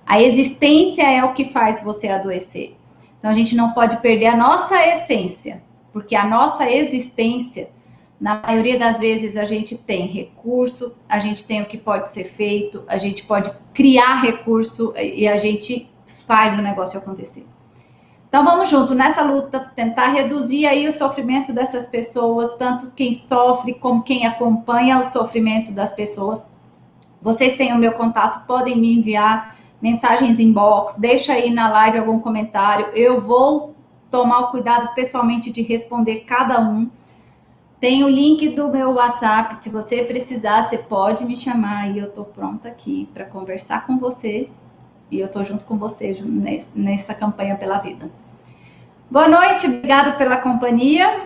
A 0.06 0.22
existência 0.22 1.04
é 1.04 1.24
o 1.24 1.34
que 1.34 1.46
faz 1.52 1.84
você 1.84 2.08
adoecer. 2.08 2.78
Então, 3.18 3.30
a 3.30 3.34
gente 3.34 3.56
não 3.56 3.74
pode 3.74 3.98
perder 3.98 4.28
a 4.28 4.38
nossa 4.38 4.76
essência, 4.88 5.62
porque 5.92 6.16
a 6.16 6.26
nossa 6.26 6.70
existência 6.70 7.70
na 8.20 8.41
maioria 8.41 8.78
das 8.78 8.99
vezes 8.99 9.38
a 9.38 9.45
gente 9.45 9.78
tem 9.78 10.07
recurso, 10.07 10.95
a 11.07 11.20
gente 11.20 11.45
tem 11.45 11.61
o 11.61 11.65
que 11.65 11.78
pode 11.78 12.09
ser 12.11 12.26
feito, 12.26 12.84
a 12.88 12.97
gente 12.97 13.24
pode 13.24 13.51
criar 13.74 14.15
recurso 14.15 14.93
e 14.97 15.28
a 15.28 15.38
gente 15.38 15.89
faz 16.05 16.57
o 16.57 16.61
negócio 16.61 16.99
acontecer. 16.99 17.45
Então 18.28 18.43
vamos 18.43 18.70
junto 18.70 18.93
nessa 18.93 19.24
luta, 19.24 19.72
tentar 19.76 20.09
reduzir 20.09 20.67
aí 20.67 20.88
o 20.88 20.91
sofrimento 20.91 21.51
dessas 21.51 21.88
pessoas, 21.88 22.53
tanto 22.57 22.91
quem 22.91 23.13
sofre 23.13 23.74
como 23.74 24.03
quem 24.03 24.28
acompanha 24.28 24.99
o 24.99 25.03
sofrimento 25.03 25.72
das 25.72 25.93
pessoas. 25.93 26.45
Vocês 27.22 27.55
têm 27.55 27.74
o 27.74 27.78
meu 27.78 27.93
contato, 27.93 28.45
podem 28.45 28.78
me 28.78 28.99
enviar 28.99 29.55
mensagens 29.82 30.39
inbox, 30.39 30.95
deixa 30.97 31.34
aí 31.34 31.49
na 31.49 31.70
live 31.70 31.97
algum 31.97 32.20
comentário. 32.20 32.88
Eu 32.93 33.20
vou 33.22 33.76
tomar 34.11 34.39
o 34.41 34.51
cuidado 34.51 34.93
pessoalmente 34.93 35.49
de 35.49 35.61
responder 35.61 36.22
cada 36.22 36.61
um. 36.61 36.89
Tem 37.80 38.04
o 38.04 38.10
link 38.10 38.50
do 38.50 38.70
meu 38.70 38.92
WhatsApp. 38.92 39.64
Se 39.64 39.70
você 39.70 40.04
precisar, 40.04 40.68
você 40.68 40.78
pode 40.78 41.24
me 41.26 41.38
chamar 41.38 41.90
e 41.90 42.00
eu 42.00 42.08
estou 42.08 42.26
pronta 42.26 42.68
aqui 42.68 43.10
para 43.14 43.24
conversar 43.24 43.88
com 43.88 43.98
você. 43.98 44.50
E 45.10 45.20
eu 45.20 45.28
estou 45.28 45.44
junto 45.46 45.64
com 45.64 45.78
você 45.78 46.22
nessa 46.76 47.14
campanha 47.14 47.56
pela 47.56 47.80
vida. 47.80 48.12
Boa 49.10 49.28
noite, 49.28 49.66
obrigada 49.66 50.12
pela 50.18 50.38
companhia. 50.38 51.22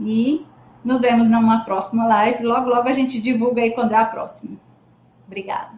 E 0.00 0.46
nos 0.84 1.00
vemos 1.00 1.28
numa 1.28 1.64
próxima 1.64 2.06
live. 2.06 2.44
Logo, 2.44 2.68
logo 2.68 2.88
a 2.88 2.92
gente 2.92 3.20
divulga 3.20 3.60
aí 3.60 3.72
quando 3.72 3.92
é 3.92 3.96
a 3.96 4.04
próxima. 4.04 4.56
Obrigada. 5.26 5.72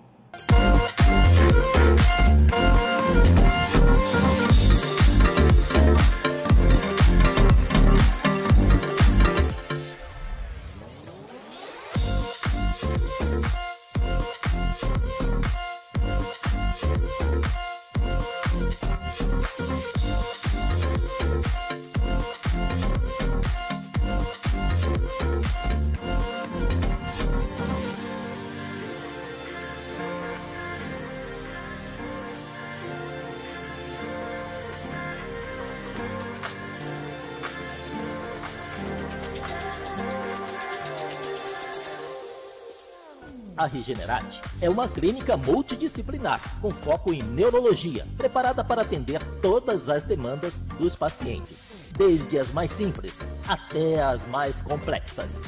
A 43.58 43.66
Regenerate 43.66 44.40
é 44.60 44.70
uma 44.70 44.86
clínica 44.86 45.36
multidisciplinar 45.36 46.40
com 46.60 46.70
foco 46.70 47.12
em 47.12 47.20
neurologia, 47.24 48.06
preparada 48.16 48.62
para 48.62 48.82
atender 48.82 49.20
todas 49.42 49.88
as 49.88 50.04
demandas 50.04 50.58
dos 50.78 50.94
pacientes, 50.94 51.90
desde 51.98 52.38
as 52.38 52.52
mais 52.52 52.70
simples 52.70 53.18
até 53.48 54.00
as 54.00 54.24
mais 54.26 54.62
complexas. 54.62 55.40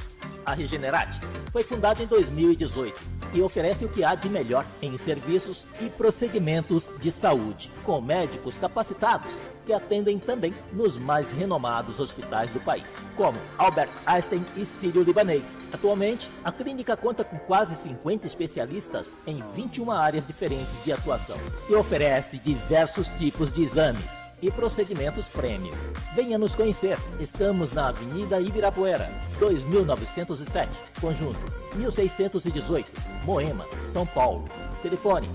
A 0.45 0.55
Regenerate 0.55 1.21
foi 1.53 1.63
fundada 1.63 2.03
em 2.03 2.07
2018 2.07 3.01
e 3.33 3.41
oferece 3.43 3.85
o 3.85 3.89
que 3.89 4.03
há 4.03 4.17
de 4.17 4.29
melhor 4.29 4.67
em 4.83 4.99
serviços 4.99 5.65
e 5.81 5.89
procedimentos 5.89 6.91
de 6.99 7.13
saúde, 7.13 7.71
com 7.85 8.01
médicos 8.01 8.57
capacitados 8.57 9.33
que 9.65 9.73
atendem 9.73 10.19
também 10.19 10.55
nos 10.73 10.97
mais 10.97 11.33
renomados 11.33 12.01
hospitais 12.01 12.51
do 12.51 12.61
país, 12.61 12.95
como 13.17 13.39
Albert 13.59 13.91
Einstein 14.07 14.45
e 14.57 14.65
Sírio-Libanês. 14.65 15.57
Atualmente, 15.73 16.31
a 16.45 16.53
clínica 16.53 16.97
conta 16.97 17.25
com 17.25 17.39
quase 17.39 17.75
50 17.75 18.27
especialistas 18.27 19.19
em 19.27 19.43
21 19.55 19.91
áreas 19.91 20.27
diferentes 20.27 20.85
de 20.85 20.93
atuação 20.93 21.37
e 21.69 21.75
oferece 21.75 22.39
diversos 22.39 23.09
tipos 23.11 23.51
de 23.51 23.63
exames 23.63 24.31
e 24.43 24.51
procedimentos 24.51 25.29
premium. 25.29 25.75
Venha 26.15 26.39
nos 26.39 26.55
conhecer. 26.55 26.99
Estamos 27.19 27.73
na 27.73 27.89
Avenida 27.89 28.41
Ibirapuera, 28.41 29.11
2907, 29.39 30.71
conjunto 31.01 31.41
1618, 31.77 32.91
Moema, 33.25 33.67
São 33.83 34.07
Paulo. 34.07 34.45
Telefone 34.83 35.29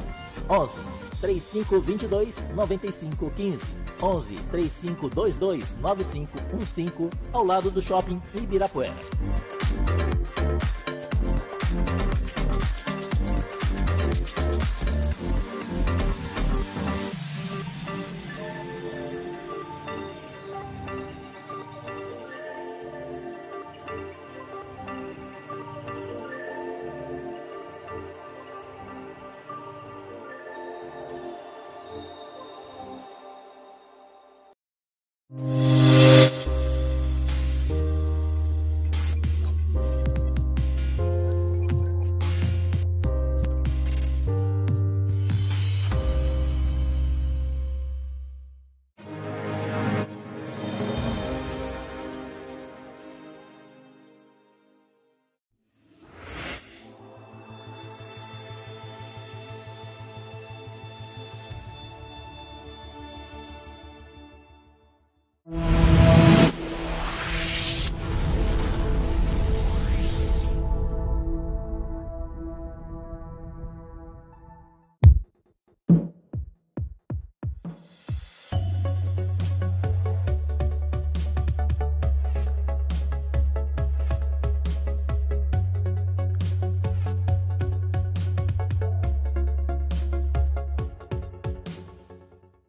11 0.50 0.80
3522 1.22 2.36
9515 2.56 3.85
11 4.02 4.36
3522 4.52 5.64
9515, 5.82 7.10
ao 7.32 7.46
lado 7.46 7.72
do 7.72 7.82
shopping 7.82 8.22
Ibirapuera. 8.34 8.94